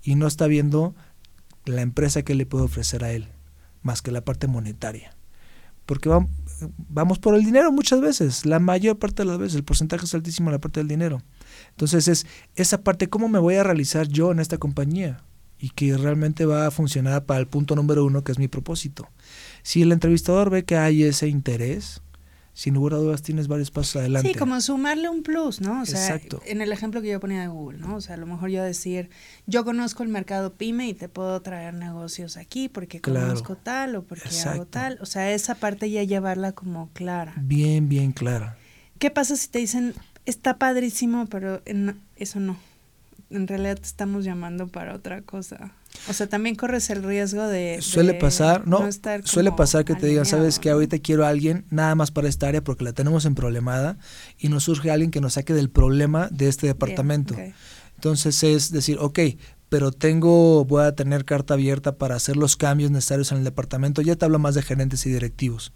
y 0.03 0.13
no 0.13 0.27
está 0.27 0.45
viendo 0.45 0.93
la 1.65 1.81
empresa 1.81 2.21
que 2.21 2.35
le 2.35 2.45
puede 2.45 2.65
ofrecer 2.65 3.03
a 3.03 3.11
él, 3.13 3.29
más 3.81 4.03
que 4.03 4.11
la 4.11 4.21
parte 4.21 4.45
monetaria. 4.45 5.16
Porque 5.87 6.09
vam- 6.09 6.27
vamos 6.89 7.17
por 7.17 7.33
el 7.33 7.43
dinero 7.43 7.71
muchas 7.71 7.99
veces, 8.01 8.45
la 8.45 8.59
mayor 8.59 8.99
parte 8.99 9.23
de 9.23 9.29
las 9.29 9.39
veces, 9.39 9.55
el 9.55 9.63
porcentaje 9.63 10.05
es 10.05 10.13
altísimo 10.13 10.49
en 10.49 10.53
la 10.53 10.59
parte 10.59 10.79
del 10.79 10.87
dinero. 10.87 11.23
Entonces 11.71 12.07
es 12.07 12.27
esa 12.55 12.83
parte, 12.83 13.09
¿cómo 13.09 13.29
me 13.29 13.39
voy 13.39 13.55
a 13.55 13.63
realizar 13.63 14.07
yo 14.07 14.31
en 14.31 14.39
esta 14.39 14.59
compañía? 14.59 15.23
Y 15.59 15.69
que 15.71 15.97
realmente 15.97 16.45
va 16.45 16.67
a 16.67 16.71
funcionar 16.71 17.25
para 17.25 17.39
el 17.39 17.47
punto 17.47 17.75
número 17.75 18.05
uno, 18.05 18.23
que 18.23 18.31
es 18.31 18.37
mi 18.37 18.47
propósito. 18.47 19.07
Si 19.63 19.81
el 19.81 19.91
entrevistador 19.91 20.51
ve 20.51 20.65
que 20.65 20.77
hay 20.77 21.01
ese 21.03 21.29
interés, 21.29 22.01
sin 22.57 22.73
lugar 22.73 22.95
a 22.95 22.97
dudas 22.97 23.21
tienes 23.21 23.47
varios 23.47 23.69
pasos 23.69 23.97
adelante. 23.97 24.29
Sí, 24.29 24.33
como 24.33 24.59
sumarle 24.61 25.09
un 25.09 25.21
plus, 25.21 25.61
¿no? 25.61 25.83
O 25.83 25.85
sea, 25.85 25.99
Exacto. 26.03 26.41
en 26.43 26.59
el 26.63 26.71
ejemplo 26.71 27.03
que 27.03 27.09
yo 27.09 27.19
ponía 27.19 27.41
de 27.41 27.47
Google, 27.49 27.77
¿no? 27.77 27.97
O 27.97 28.01
sea, 28.01 28.15
a 28.15 28.17
lo 28.17 28.25
mejor 28.25 28.49
yo 28.49 28.63
decir, 28.63 29.11
yo 29.45 29.63
conozco 29.63 30.01
el 30.01 30.09
mercado 30.09 30.55
pyme 30.55 30.87
y 30.87 30.95
te 30.95 31.07
puedo 31.07 31.39
traer 31.43 31.75
negocios 31.75 32.35
aquí 32.35 32.67
porque 32.67 32.99
Claro. 32.99 33.27
conozco 33.27 33.57
tal 33.57 33.95
o 33.95 34.03
porque 34.03 34.29
hago 34.47 34.65
tal. 34.65 34.97
O 35.01 35.05
sea, 35.05 35.31
esa 35.31 35.53
parte 35.53 35.91
ya 35.91 36.01
llevarla 36.01 36.53
como 36.53 36.89
clara. 36.93 37.35
Bien, 37.39 37.89
bien 37.89 38.11
clara. 38.11 38.57
¿Qué 38.97 39.11
pasa 39.11 39.35
si 39.35 39.49
te 39.49 39.59
dicen, 39.59 39.93
está 40.25 40.57
padrísimo, 40.57 41.27
pero 41.27 41.61
en- 41.65 41.99
eso 42.15 42.39
no? 42.39 42.57
En 43.29 43.47
realidad 43.47 43.75
te 43.75 43.87
estamos 43.87 44.23
llamando 44.23 44.67
para 44.67 44.95
otra 44.95 45.21
cosa. 45.21 45.73
O 46.09 46.13
sea, 46.13 46.27
también 46.27 46.55
corres 46.55 46.89
el 46.89 47.03
riesgo 47.03 47.43
de... 47.43 47.79
Suele 47.81 48.13
de 48.13 48.19
pasar, 48.19 48.67
no, 48.67 48.87
estar 48.87 49.27
suele 49.27 49.51
pasar 49.51 49.83
que 49.83 49.95
te 49.95 50.07
digan, 50.07 50.25
sabes 50.25 50.59
que 50.59 50.69
ahorita 50.69 50.99
quiero 50.99 51.25
a 51.25 51.29
alguien 51.29 51.65
nada 51.69 51.95
más 51.95 52.11
para 52.11 52.29
esta 52.29 52.47
área 52.47 52.63
porque 52.63 52.85
la 52.85 52.93
tenemos 52.93 53.25
en 53.25 53.35
problemada 53.35 53.97
y 54.37 54.47
nos 54.49 54.63
surge 54.63 54.91
alguien 54.91 55.11
que 55.11 55.19
nos 55.19 55.33
saque 55.33 55.53
del 55.53 55.69
problema 55.69 56.29
de 56.31 56.47
este 56.47 56.67
departamento. 56.67 57.35
Entonces 57.95 58.43
es 58.43 58.71
decir, 58.71 58.97
ok, 58.99 59.19
pero 59.69 59.91
tengo, 59.91 60.63
voy 60.65 60.85
a 60.85 60.95
tener 60.95 61.25
carta 61.25 61.55
abierta 61.55 61.97
para 61.97 62.15
hacer 62.15 62.37
los 62.37 62.55
cambios 62.55 62.91
necesarios 62.91 63.31
en 63.31 63.39
el 63.39 63.43
departamento. 63.43 64.01
Ya 64.01 64.15
te 64.15 64.23
hablo 64.23 64.39
más 64.39 64.55
de 64.55 64.61
gerentes 64.61 65.05
y 65.05 65.09
directivos. 65.09 65.73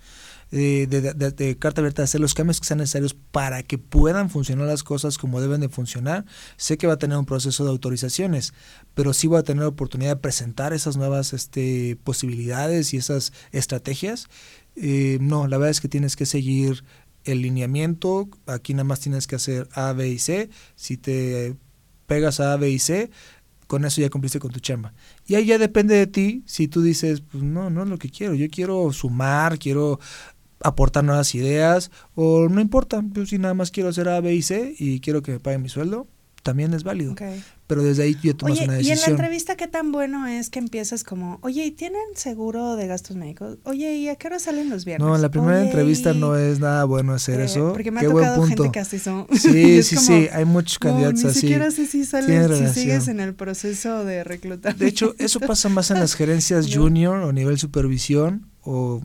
De, 0.52 0.86
de, 0.86 1.58
carta 1.58 1.80
abierta 1.80 2.04
hacer 2.04 2.20
los 2.20 2.34
cambios 2.34 2.60
que 2.60 2.68
sean 2.68 2.80
necesarios 2.80 3.14
para 3.14 3.64
que 3.64 3.78
puedan 3.78 4.30
funcionar 4.30 4.68
las 4.68 4.84
cosas 4.84 5.18
como 5.18 5.40
deben 5.40 5.62
de 5.62 5.70
funcionar. 5.70 6.26
Sé 6.58 6.78
que 6.78 6.88
va 6.88 6.94
a 6.94 6.98
tener 6.98 7.18
un 7.18 7.26
proceso 7.26 7.64
de 7.64 7.70
autorizaciones, 7.70 8.54
pero 8.94 9.14
sí 9.14 9.28
voy 9.28 9.40
a 9.40 9.44
tener 9.44 9.64
la 9.64 9.70
oportunidad 9.70 10.12
de 10.12 10.22
presentar 10.22 10.74
esas 10.74 10.98
nuevas 10.98 11.32
este, 11.32 11.98
posibilidades 12.04 12.94
y 12.94 12.98
esas 12.98 13.32
estrategias. 13.54 14.28
Eh, 14.76 15.20
no, 15.22 15.48
la 15.48 15.58
verdad 15.58 15.72
es 15.72 15.80
que 15.80 15.88
tienes 15.88 16.18
que 16.18 16.26
seguir 16.26 16.84
el 17.24 17.42
lineamiento. 17.42 18.30
Aquí 18.46 18.74
nada 18.74 18.84
más 18.84 19.00
tienes 19.00 19.28
que 19.28 19.36
hacer 19.36 19.70
A, 19.74 19.94
B 19.94 20.10
y 20.10 20.20
C. 20.20 20.50
Si 20.76 20.98
te 20.98 21.56
pegas 22.08 22.40
a 22.40 22.54
A, 22.54 22.58
B 22.58 22.70
y 22.70 22.80
C, 22.80 23.10
con 23.68 23.86
eso 23.86 24.02
ya 24.02 24.10
cumpliste 24.10 24.40
con 24.40 24.52
tu 24.52 24.60
chamba. 24.60 24.94
Y 25.26 25.36
ahí 25.36 25.46
ya 25.46 25.58
depende 25.58 25.96
de 25.96 26.08
ti 26.08 26.44
si 26.46 26.68
tú 26.68 26.82
dices, 26.82 27.22
pues 27.22 27.42
no, 27.42 27.70
no 27.70 27.84
es 27.84 27.90
lo 27.90 27.98
que 27.98 28.10
quiero, 28.10 28.34
yo 28.34 28.50
quiero 28.50 28.92
sumar, 28.92 29.58
quiero 29.60 29.98
aportar 30.64 31.04
nuevas 31.04 31.34
ideas, 31.36 31.92
o 32.16 32.50
no 32.50 32.62
importa, 32.62 33.04
pues 33.14 33.30
si 33.30 33.38
nada 33.38 33.54
más 33.54 33.72
quiero 33.72 33.90
hacer 33.90 34.10
A, 34.10 34.20
B 34.22 34.34
y 34.34 34.42
C 34.42 34.76
y 34.78 35.00
quiero 35.00 35.22
que 35.22 35.34
me 35.34 35.40
paguen 35.40 35.62
mi 35.62 35.70
sueldo, 35.70 36.08
también 36.42 36.74
es 36.74 36.84
válido. 36.84 37.16
Pero 37.68 37.84
desde 37.84 38.04
ahí 38.04 38.18
ya 38.22 38.34
tomas 38.34 38.60
una 38.60 38.74
decisión. 38.74 38.98
Y 38.98 39.00
en 39.00 39.06
la 39.06 39.12
entrevista, 39.12 39.56
¿qué 39.56 39.68
tan 39.68 39.92
bueno 39.92 40.28
es 40.28 40.50
que 40.50 40.60
empiezas 40.60 41.04
como, 41.04 41.40
oye, 41.42 41.66
¿y 41.66 41.72
tienen 41.72 42.02
seguro 42.16 42.76
de 42.76 42.88
gastos 42.88 43.16
médicos? 43.16 43.60
Oye, 43.64 43.96
¿y 43.96 44.10
a 44.10 44.16
qué 44.16 44.28
hora 44.28 44.40
salen 44.40 44.70
los 44.70 44.84
viernes? 44.84 45.08
No, 45.08 45.16
en 45.16 45.22
la 45.22 45.30
primera 45.30 45.64
entrevista 45.64 46.14
no 46.14 46.36
es 46.36 46.60
nada 46.60 46.84
bueno 46.84 47.14
hacer 47.14 47.40
eh, 47.40 47.46
eso. 47.46 47.72
Porque 47.72 47.92
me 47.92 48.02
ha 48.02 48.04
tocado 48.04 48.46
gente 48.46 48.72
que 48.72 48.80
así 48.80 49.00
son. 49.00 49.28
Sí, 49.42 49.84
sí, 49.84 49.98
sí, 49.98 50.28
hay 50.32 50.46
muchos 50.46 50.80
candidatos 50.80 51.24
así. 51.24 51.28
Ni 51.28 51.42
siquiera 51.42 51.72
sé 51.72 51.86
si 51.86 52.06
sales, 52.06 52.58
si 52.74 52.82
sigues 52.82 53.08
en 53.08 53.20
el 53.20 53.34
proceso 53.34 54.04
de 54.04 54.24
reclutamiento. 54.24 54.84
De 54.84 54.90
hecho, 54.90 55.16
eso 55.18 55.40
pasa 55.40 55.70
más 55.70 55.92
en 55.92 56.00
las 56.00 56.14
gerencias 56.16 56.68
junior 56.74 57.18
o 57.18 57.32
nivel 57.32 57.58
supervisión 57.58 58.48
o 58.64 59.02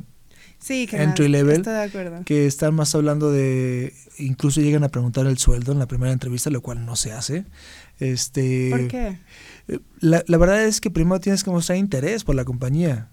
sí, 0.67 0.87
que 0.87 0.97
entry 1.03 1.29
level, 1.29 1.57
estoy 1.59 1.73
de 1.75 1.83
acuerdo. 1.83 2.23
que 2.25 2.47
están 2.47 2.75
más 2.75 2.95
hablando 2.95 3.31
de, 3.31 3.93
incluso 4.19 4.61
llegan 4.61 4.85
a 4.85 4.89
preguntar 4.89 5.27
el 5.27 5.39
sueldo 5.39 5.73
en 5.73 5.79
la 5.79 5.87
primera 5.87 6.13
entrevista, 6.13 6.51
lo 6.51 6.61
cual 6.61 6.85
no 6.85 6.97
se 6.97 7.13
hace. 7.13 7.45
Este, 7.99 8.71
¿Por 8.71 8.89
qué? 8.89 9.19
Eh, 9.69 9.79
la, 10.01 10.23
la 10.27 10.37
verdad 10.39 10.65
es 10.65 10.81
que 10.81 10.91
primero 10.91 11.21
tienes 11.21 11.45
que 11.45 11.51
mostrar 11.51 11.79
interés 11.79 12.25
por 12.25 12.35
la 12.35 12.45
compañía. 12.45 13.09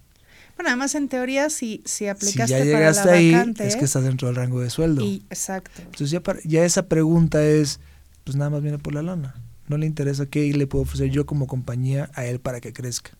Bueno, 0.56 0.70
además 0.70 0.93
en 0.95 1.08
teoría 1.10 1.49
si, 1.49 1.82
si 1.86 2.08
aplicaste 2.08 2.43
si 2.45 2.49
ya 2.60 2.64
llegaste 2.64 3.01
para 3.04 3.12
la 3.12 3.18
ahí, 3.18 3.32
vacante, 3.32 3.68
es 3.68 3.76
que 3.76 3.86
estás 3.86 4.04
dentro 4.04 4.28
del 4.28 4.36
rango 4.36 4.60
de 4.62 4.70
sueldo. 4.70 5.04
y, 5.04 5.24
exacto. 5.30 5.82
Entonces 5.82 6.12
ya, 6.12 6.22
para- 6.22 6.39
ya 6.43 6.64
esa 6.64 6.88
pregunta 6.88 7.43
es, 7.43 7.80
pues 8.24 8.36
nada 8.38 8.49
más 8.51 8.62
viene 8.62 8.78
por 8.78 8.93
la 8.93 9.01
lana. 9.01 9.36
No 9.68 9.78
le 9.78 9.86
interesa 9.86 10.26
qué 10.28 10.51
le 10.54 10.68
puedo 10.68 10.84
ofrecer 10.84 11.10
yo 11.10 11.26
como 11.26 11.47
compañía 11.47 12.12
a 12.14 12.26
él 12.26 12.39
para 12.39 12.60
que 12.62 12.74
crezca. 12.74 13.12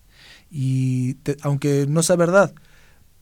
Y 0.52 1.16
te- 1.16 1.38
aunque 1.42 1.86
no 1.90 2.04
sea 2.04 2.16
verdad, 2.18 2.54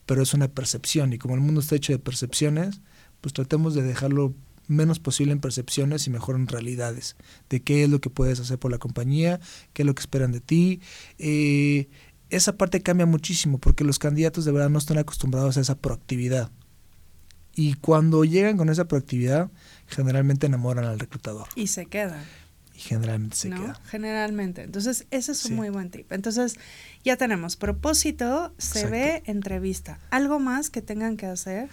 pero 0.05 0.21
es 0.21 0.33
una 0.33 0.47
percepción. 0.47 1.13
Y 1.13 1.17
como 1.17 1.35
el 1.35 1.41
mundo 1.41 1.61
está 1.61 1.75
hecho 1.75 1.93
de 1.93 1.99
percepciones, 1.99 2.81
pues 3.21 3.33
tratemos 3.33 3.73
de 3.73 3.83
dejarlo 3.83 4.33
menos 4.67 4.99
posible 4.99 5.33
en 5.33 5.39
percepciones 5.39 6.07
y 6.07 6.09
mejor 6.09 6.35
en 6.35 6.47
realidades. 6.47 7.15
De 7.49 7.61
qué 7.61 7.83
es 7.83 7.89
lo 7.89 7.99
que 7.99 8.09
puedes 8.09 8.39
hacer 8.39 8.57
por 8.57 8.71
la 8.71 8.77
compañía, 8.77 9.39
qué 9.73 9.83
es 9.83 9.85
lo 9.85 9.93
que 9.93 10.01
esperan 10.01 10.31
de 10.31 10.41
ti. 10.41 10.81
Eh, 11.19 11.89
esa 12.29 12.57
parte 12.57 12.81
cambia 12.81 13.05
muchísimo 13.05 13.59
porque 13.59 13.83
los 13.83 13.99
candidatos 13.99 14.45
de 14.45 14.51
verdad 14.51 14.69
no 14.69 14.79
están 14.79 14.97
acostumbrados 14.97 15.57
a 15.57 15.61
esa 15.61 15.77
proactividad. 15.77 16.51
Y 17.53 17.73
cuando 17.75 18.23
llegan 18.23 18.55
con 18.55 18.69
esa 18.69 18.85
proactividad, 18.85 19.51
generalmente 19.87 20.47
enamoran 20.47 20.85
al 20.85 20.99
reclutador. 20.99 21.47
Y 21.55 21.67
se 21.67 21.85
quedan. 21.85 22.23
Y 22.83 22.87
generalmente 22.89 23.35
se 23.35 23.49
¿no? 23.49 23.61
queda. 23.61 23.79
Generalmente. 23.85 24.63
Entonces, 24.63 25.05
ese 25.11 25.31
es 25.33 25.45
un 25.45 25.49
Sí. 25.51 25.55
muy 25.55 25.69
buen 25.69 25.89
tip. 25.91 26.11
Entonces, 26.11 26.57
ya 27.03 27.15
tenemos 27.15 27.55
propósito, 27.55 28.53
se 28.57 28.87
ve, 28.87 29.23
entrevista. 29.25 29.99
¿Algo 30.09 30.39
más 30.39 30.69
que 30.69 30.81
tengan 30.81 31.15
que 31.17 31.27
hacer? 31.27 31.69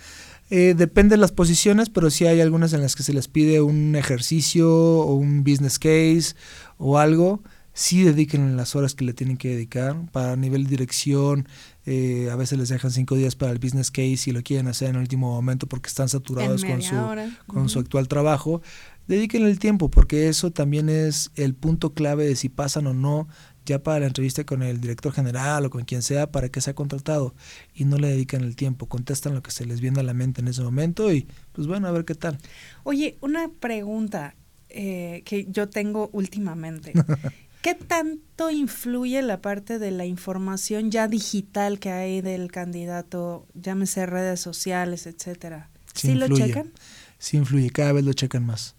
Eh, 0.50 0.74
depende 0.76 1.14
de 1.16 1.20
las 1.20 1.32
posiciones, 1.32 1.90
pero 1.90 2.10
sí 2.10 2.26
hay 2.26 2.40
algunas 2.40 2.72
en 2.72 2.82
las 2.82 2.94
que 2.96 3.02
se 3.02 3.12
les 3.12 3.28
pide 3.28 3.60
un 3.60 3.96
ejercicio 3.96 4.70
o 4.70 5.14
un 5.14 5.44
business 5.44 5.78
case 5.78 6.34
o 6.78 6.98
algo. 6.98 7.42
Sí 7.74 8.02
dediquen 8.02 8.56
las 8.56 8.74
horas 8.74 8.94
que 8.94 9.04
le 9.04 9.12
tienen 9.12 9.36
que 9.36 9.50
dedicar. 9.50 9.94
Para 10.10 10.34
nivel 10.34 10.64
de 10.64 10.70
dirección, 10.70 11.46
eh, 11.86 12.28
a 12.32 12.34
veces 12.34 12.58
les 12.58 12.70
dejan 12.70 12.90
cinco 12.90 13.14
días 13.14 13.36
para 13.36 13.52
el 13.52 13.58
business 13.58 13.90
case 13.92 14.18
y 14.26 14.32
lo 14.32 14.42
quieren 14.42 14.66
hacer 14.66 14.88
en 14.88 14.96
el 14.96 15.02
último 15.02 15.30
momento 15.32 15.68
porque 15.68 15.88
están 15.88 16.08
saturados 16.08 16.64
con 16.64 16.82
su, 16.82 16.96
hora. 16.96 17.30
con 17.46 17.68
su 17.68 17.78
Ujú. 17.78 17.86
actual 17.86 18.08
trabajo. 18.08 18.62
Dediquen 19.08 19.46
el 19.46 19.58
tiempo 19.58 19.90
porque 19.90 20.28
eso 20.28 20.50
también 20.50 20.90
es 20.90 21.30
el 21.34 21.54
punto 21.54 21.94
clave 21.94 22.26
de 22.26 22.36
si 22.36 22.50
pasan 22.50 22.86
o 22.86 22.94
no 22.94 23.26
ya 23.64 23.82
para 23.82 24.00
la 24.00 24.06
entrevista 24.06 24.44
con 24.44 24.62
el 24.62 24.80
director 24.80 25.12
general 25.12 25.64
o 25.66 25.70
con 25.70 25.84
quien 25.84 26.02
sea 26.02 26.30
para 26.30 26.50
que 26.50 26.60
sea 26.60 26.74
contratado 26.74 27.34
y 27.74 27.84
no 27.84 27.98
le 27.98 28.08
dedican 28.08 28.42
el 28.42 28.54
tiempo, 28.54 28.86
contestan 28.86 29.34
lo 29.34 29.42
que 29.42 29.50
se 29.50 29.66
les 29.66 29.80
viene 29.80 30.00
a 30.00 30.02
la 30.02 30.14
mente 30.14 30.40
en 30.40 30.48
ese 30.48 30.62
momento 30.62 31.12
y 31.12 31.26
pues 31.52 31.66
bueno, 31.66 31.88
a 31.88 31.90
ver 31.90 32.04
qué 32.04 32.14
tal. 32.14 32.38
Oye, 32.84 33.16
una 33.20 33.48
pregunta 33.48 34.34
eh, 34.68 35.22
que 35.24 35.46
yo 35.50 35.68
tengo 35.68 36.10
últimamente. 36.12 36.92
¿Qué 37.62 37.74
tanto 37.74 38.50
influye 38.50 39.20
la 39.22 39.40
parte 39.40 39.78
de 39.78 39.90
la 39.90 40.06
información 40.06 40.90
ya 40.90 41.08
digital 41.08 41.80
que 41.80 41.90
hay 41.90 42.20
del 42.20 42.52
candidato, 42.52 43.46
llámese 43.54 44.06
redes 44.06 44.40
sociales, 44.40 45.06
etcétera? 45.06 45.70
Sí 45.94 46.08
¿Sí, 46.08 46.14
lo 46.14 46.28
checan? 46.28 46.72
Sí 47.18 47.36
influye, 47.36 47.70
cada 47.70 47.92
vez 47.92 48.04
lo 48.04 48.12
checan 48.12 48.46
más. 48.46 48.76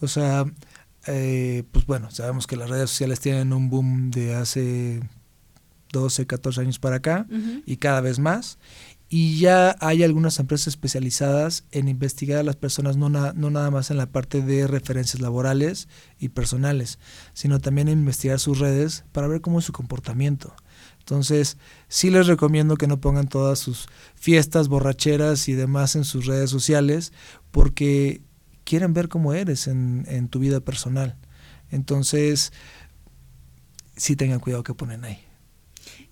O 0.00 0.08
sea, 0.08 0.44
eh, 1.06 1.64
pues 1.72 1.86
bueno, 1.86 2.10
sabemos 2.10 2.46
que 2.46 2.56
las 2.56 2.70
redes 2.70 2.90
sociales 2.90 3.20
tienen 3.20 3.52
un 3.52 3.70
boom 3.70 4.10
de 4.10 4.34
hace 4.34 5.00
12, 5.92 6.26
14 6.26 6.60
años 6.60 6.78
para 6.78 6.96
acá 6.96 7.26
y 7.66 7.76
cada 7.76 8.00
vez 8.00 8.18
más. 8.18 8.58
Y 9.08 9.38
ya 9.38 9.76
hay 9.80 10.02
algunas 10.02 10.40
empresas 10.40 10.68
especializadas 10.68 11.64
en 11.70 11.88
investigar 11.88 12.38
a 12.40 12.42
las 12.42 12.56
personas, 12.56 12.96
no, 12.96 13.10
na- 13.10 13.32
no 13.34 13.50
nada 13.50 13.70
más 13.70 13.90
en 13.90 13.96
la 13.98 14.06
parte 14.06 14.40
de 14.42 14.66
referencias 14.66 15.20
laborales 15.22 15.88
y 16.18 16.30
personales, 16.30 16.98
sino 17.32 17.60
también 17.60 17.88
en 17.88 17.98
investigar 18.00 18.40
sus 18.40 18.58
redes 18.58 19.04
para 19.12 19.28
ver 19.28 19.40
cómo 19.40 19.58
es 19.60 19.66
su 19.66 19.72
comportamiento. 19.72 20.54
Entonces, 20.98 21.58
sí 21.86 22.10
les 22.10 22.26
recomiendo 22.26 22.76
que 22.76 22.86
no 22.88 22.98
pongan 23.00 23.28
todas 23.28 23.58
sus 23.58 23.86
fiestas, 24.14 24.68
borracheras 24.68 25.48
y 25.48 25.52
demás 25.52 25.94
en 25.96 26.04
sus 26.04 26.24
redes 26.26 26.48
sociales, 26.50 27.12
porque 27.52 28.22
quieren 28.64 28.94
ver 28.94 29.08
cómo 29.08 29.34
eres 29.34 29.66
en, 29.66 30.04
en 30.08 30.28
tu 30.28 30.38
vida 30.38 30.60
personal. 30.60 31.16
Entonces, 31.70 32.52
sí 33.96 34.16
tengan 34.16 34.40
cuidado 34.40 34.62
que 34.62 34.74
ponen 34.74 35.04
ahí. 35.04 35.24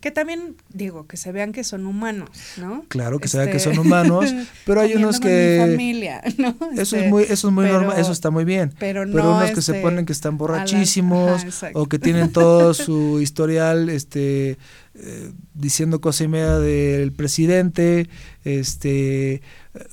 Que 0.03 0.11
también, 0.11 0.57
digo, 0.69 1.07
que 1.07 1.17
se 1.17 1.33
vean 1.33 1.53
que 1.53 1.65
son 1.65 1.87
humanos, 1.87 2.29
¿no? 2.59 2.85
Claro 2.89 3.21
que 3.21 3.29
se 3.29 3.39
vea 3.39 3.47
que 3.51 3.57
Este, 3.57 3.73
son 3.75 3.79
humanos, 3.87 4.27
pero 4.67 4.81
hay 4.83 4.95
unos 4.97 5.21
con 5.21 5.31
mi 5.31 5.35
que 5.37 5.59
familia, 5.61 6.23
¿no? 6.39 6.57
eso 6.73 6.83
Este, 6.97 7.05
es 7.05 7.11
muy 7.11 7.23
eso 7.23 7.49
es 7.49 7.55
muy 7.55 7.65
pero- 7.67 7.79
normal, 7.81 7.99
eso 8.01 8.13
está 8.13 8.31
muy 8.31 8.45
bien. 8.45 8.75
Pero 8.79 9.07
no 9.07 9.13
Pero 9.15 9.31
unos 9.31 9.45
que 9.53 9.61
este, 9.61 9.63
se 9.63 9.75
ponen 9.81 10.05
que 10.05 10.13
están 10.13 10.33
la- 10.35 10.39
borrachísimos 10.39 11.47
o 11.75 11.87
que 11.87 11.99
tienen 11.99 12.31
todo 12.33 12.75
su 12.75 13.21
historial 13.21 13.89
este 13.89 14.59
eh, 14.95 15.33
diciendo 15.55 16.01
cosa 16.01 16.25
y 16.25 16.29
media 16.29 16.59
del 16.59 17.13
presidente, 17.13 18.09
este 18.45 19.41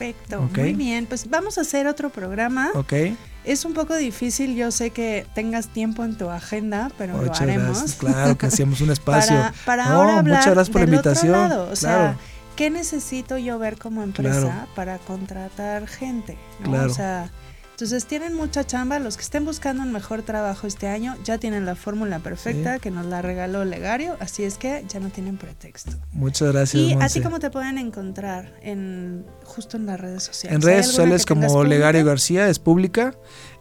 Perfecto, 0.00 0.40
muy 0.54 0.72
bien. 0.72 1.04
Pues 1.06 1.28
vamos 1.28 1.58
a 1.58 1.60
hacer 1.60 1.86
otro 1.86 2.08
programa. 2.10 2.70
¿Ok? 2.74 2.92
Es 3.44 3.64
un 3.66 3.74
poco 3.74 3.94
difícil, 3.96 4.54
yo 4.56 4.70
sé 4.70 4.90
que 4.90 5.26
tengas 5.34 5.68
tiempo 5.68 6.04
en 6.04 6.16
tu 6.16 6.28
agenda, 6.30 6.90
pero 6.98 7.22
lo 7.22 7.32
haremos. 7.34 7.78
gracias. 7.78 7.94
Claro 7.96 8.36
que 8.38 8.46
hacemos 8.46 8.80
un 8.80 8.90
espacio. 8.92 9.36
Para, 9.36 9.52
para 9.66 9.84
No, 9.86 9.92
ahora 9.96 10.18
hablar 10.18 10.24
muchas 10.38 10.54
gracias 10.54 10.70
por 10.70 10.80
la 10.82 10.86
del 10.86 10.98
otro 10.98 11.10
invitación. 11.12 11.32
lado, 11.50 11.68
O 11.70 11.76
sea, 11.76 11.96
Claro. 11.96 12.18
¿qué 12.56 12.70
necesito 12.70 13.36
yo 13.38 13.58
ver 13.58 13.76
como 13.78 14.02
empresa 14.02 14.40
Claro. 14.40 14.66
para 14.74 14.98
contratar 14.98 15.86
gente? 15.86 16.38
¿no? 16.60 16.70
Claro. 16.70 16.90
O 16.90 16.94
sea, 16.94 17.30
entonces 17.80 18.04
tienen 18.04 18.34
mucha 18.34 18.66
chamba. 18.66 18.98
Los 18.98 19.16
que 19.16 19.22
estén 19.22 19.46
buscando 19.46 19.82
un 19.82 19.90
mejor 19.90 20.20
trabajo 20.20 20.66
este 20.66 20.86
año 20.86 21.16
ya 21.24 21.38
tienen 21.38 21.64
la 21.64 21.74
fórmula 21.74 22.18
perfecta 22.18 22.78
que 22.78 22.90
nos 22.90 23.06
la 23.06 23.22
regaló 23.22 23.64
Legario, 23.64 24.18
así 24.20 24.44
es 24.44 24.58
que 24.58 24.84
ya 24.86 25.00
no 25.00 25.08
tienen 25.08 25.38
pretexto. 25.38 25.92
Muchas 26.12 26.52
gracias. 26.52 26.82
¿Y 26.82 26.92
a 26.92 26.96
Monse. 26.98 27.20
ti 27.20 27.24
cómo 27.24 27.38
te 27.38 27.50
pueden 27.50 27.78
encontrar 27.78 28.52
en 28.60 29.24
justo 29.44 29.78
en 29.78 29.86
las 29.86 29.98
redes 29.98 30.24
sociales? 30.24 30.56
En 30.62 30.68
¿Hay 30.68 30.74
redes 30.74 30.88
sociales 30.88 31.24
como? 31.24 31.64
Legario 31.64 32.04
García 32.04 32.48
es 32.50 32.58
pública, 32.58 33.14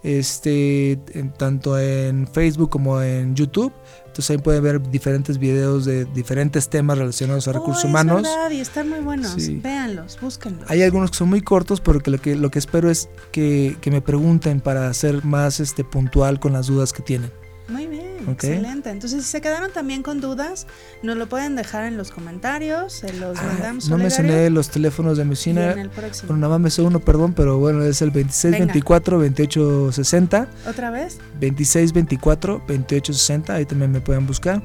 este, 0.04 1.00
en- 1.14 1.32
tanto 1.32 1.80
en 1.80 2.28
Facebook 2.28 2.70
como 2.70 3.02
en 3.02 3.36
YouTube. 3.36 3.72
Entonces 4.20 4.32
ahí 4.32 4.38
pueden 4.44 4.62
ver 4.64 4.82
diferentes 4.92 5.38
videos 5.38 5.86
de 5.86 6.04
diferentes 6.04 6.68
temas 6.70 6.98
relacionados 6.98 7.48
a 7.48 7.52
Oh, 7.52 7.54
recursos 7.54 7.86
es 7.86 7.90
humanos. 7.90 8.24
verdad, 8.24 8.52
y 8.52 8.60
están 8.60 8.90
muy 8.90 9.00
buenos. 9.00 9.32
Sí. 9.42 9.62
Véanlos, 9.64 10.18
búsquenlos. 10.20 10.70
Hay 10.70 10.82
algunos 10.84 11.12
que 11.12 11.18
son 11.18 11.30
muy 11.30 11.42
cortos, 11.42 11.80
pero 11.80 12.02
que 12.02 12.12
lo 12.12 12.18
que, 12.18 12.36
lo 12.36 12.52
que 12.52 12.60
espero 12.60 12.90
es 12.92 13.08
que, 13.32 13.78
que 13.80 13.92
me 13.92 14.02
pregunten 14.02 14.60
para 14.60 14.94
ser 14.94 15.24
más 15.24 15.62
este, 15.62 15.86
puntual 15.86 16.42
con 16.42 16.52
las 16.52 16.68
dudas 16.68 16.92
que 16.92 17.02
tienen. 17.02 17.32
Muy 17.70 17.88
bien, 17.88 18.09
Ok. 18.24 18.44
excelente. 18.44 18.90
Entonces, 18.90 19.24
si 19.24 19.30
se 19.32 19.42
quedaron 19.42 19.72
también 19.72 20.04
con 20.04 20.22
dudas, 20.22 20.68
nos 21.04 21.18
lo 21.18 21.28
pueden 21.30 21.56
dejar 21.56 21.86
en 21.86 21.98
los 21.98 22.12
comentarios, 22.12 22.94
se 22.94 23.14
los 23.14 23.38
Ah, 23.40 23.44
mandamos 23.44 23.90
no 23.90 23.98
mencioné 23.98 24.50
los 24.50 24.70
teléfonos 24.70 25.18
de 25.18 25.26
mi 25.26 25.34
oficina. 25.34 25.74
Bueno, 25.74 26.38
nada 26.38 26.50
más 26.54 26.60
me 26.60 26.70
sé 26.70 26.82
uno, 26.82 27.00
perdón, 27.00 27.34
pero 27.34 27.58
bueno, 27.60 27.84
es 27.84 28.02
el 28.02 28.12
2624 28.12 29.20
2860. 29.20 30.48
¿Otra 30.68 30.92
vez? 30.92 31.18
2624 31.40 32.54
2860, 32.68 33.54
ahí 33.54 33.66
también 33.66 33.92
me 33.92 34.02
pueden 34.02 34.26
buscar. 34.28 34.62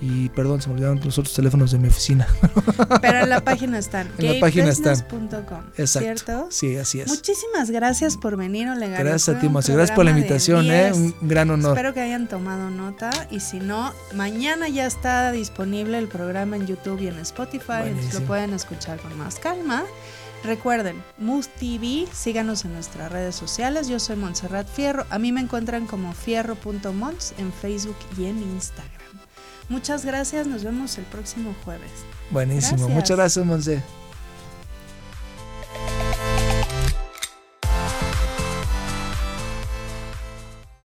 Y 0.00 0.28
perdón, 0.28 0.62
se 0.62 0.68
me 0.68 0.74
olvidaron 0.74 1.00
los 1.04 1.18
otros 1.18 1.34
teléfonos 1.34 1.72
de 1.72 1.78
mi 1.78 1.88
oficina. 1.88 2.26
Pero 3.00 3.20
en 3.20 3.28
la 3.28 3.40
página 3.40 3.78
están. 3.78 4.08
En 4.18 4.34
la 4.34 4.40
página 4.40 4.68
están. 4.68 4.96
Exacto. 5.76 6.00
¿Cierto? 6.00 6.46
Sí, 6.50 6.76
así 6.76 7.00
es. 7.00 7.08
Muchísimas 7.08 7.70
gracias 7.70 8.16
por 8.16 8.36
venir, 8.36 8.68
Olegario. 8.68 9.04
Gracias 9.04 9.36
a 9.36 9.40
ti, 9.40 9.48
Monse. 9.48 9.72
Gracias 9.72 9.96
por 9.96 10.04
la 10.04 10.12
invitación, 10.12 10.66
¿eh? 10.66 10.92
10. 10.92 10.96
Un 10.96 11.14
gran 11.22 11.50
honor. 11.50 11.76
Espero 11.76 11.94
que 11.94 12.00
hayan 12.00 12.28
tomado 12.28 12.70
nota 12.70 13.10
y 13.30 13.40
si 13.40 13.58
no, 13.58 13.92
mañana 14.14 14.68
ya 14.68 14.86
está 14.86 15.32
disponible 15.32 15.98
el 15.98 16.08
programa 16.08 16.56
en 16.56 16.66
YouTube 16.66 17.00
y 17.00 17.08
en 17.08 17.18
Spotify, 17.18 17.86
entonces 17.86 18.14
lo 18.14 18.26
pueden 18.26 18.52
escuchar 18.52 18.98
con 19.00 19.16
más 19.18 19.36
calma. 19.38 19.84
Recuerden, 20.44 21.02
Moose 21.18 21.50
TV, 21.58 22.06
síganos 22.12 22.64
en 22.64 22.72
nuestras 22.72 23.10
redes 23.10 23.34
sociales. 23.34 23.88
Yo 23.88 23.98
soy 23.98 24.16
Montserrat 24.16 24.68
Fierro. 24.68 25.04
A 25.10 25.18
mí 25.18 25.32
me 25.32 25.40
encuentran 25.40 25.86
como 25.86 26.12
fierro.mons 26.12 27.34
en 27.38 27.52
Facebook 27.52 27.96
y 28.16 28.26
en 28.26 28.38
Instagram. 28.38 28.97
Muchas 29.68 30.04
gracias, 30.04 30.46
nos 30.46 30.64
vemos 30.64 30.96
el 30.98 31.04
próximo 31.04 31.54
jueves. 31.64 31.90
Buenísimo. 32.30 32.78
Gracias. 32.78 32.96
Muchas 32.96 33.16
gracias, 33.16 33.46
Monse. 33.46 33.82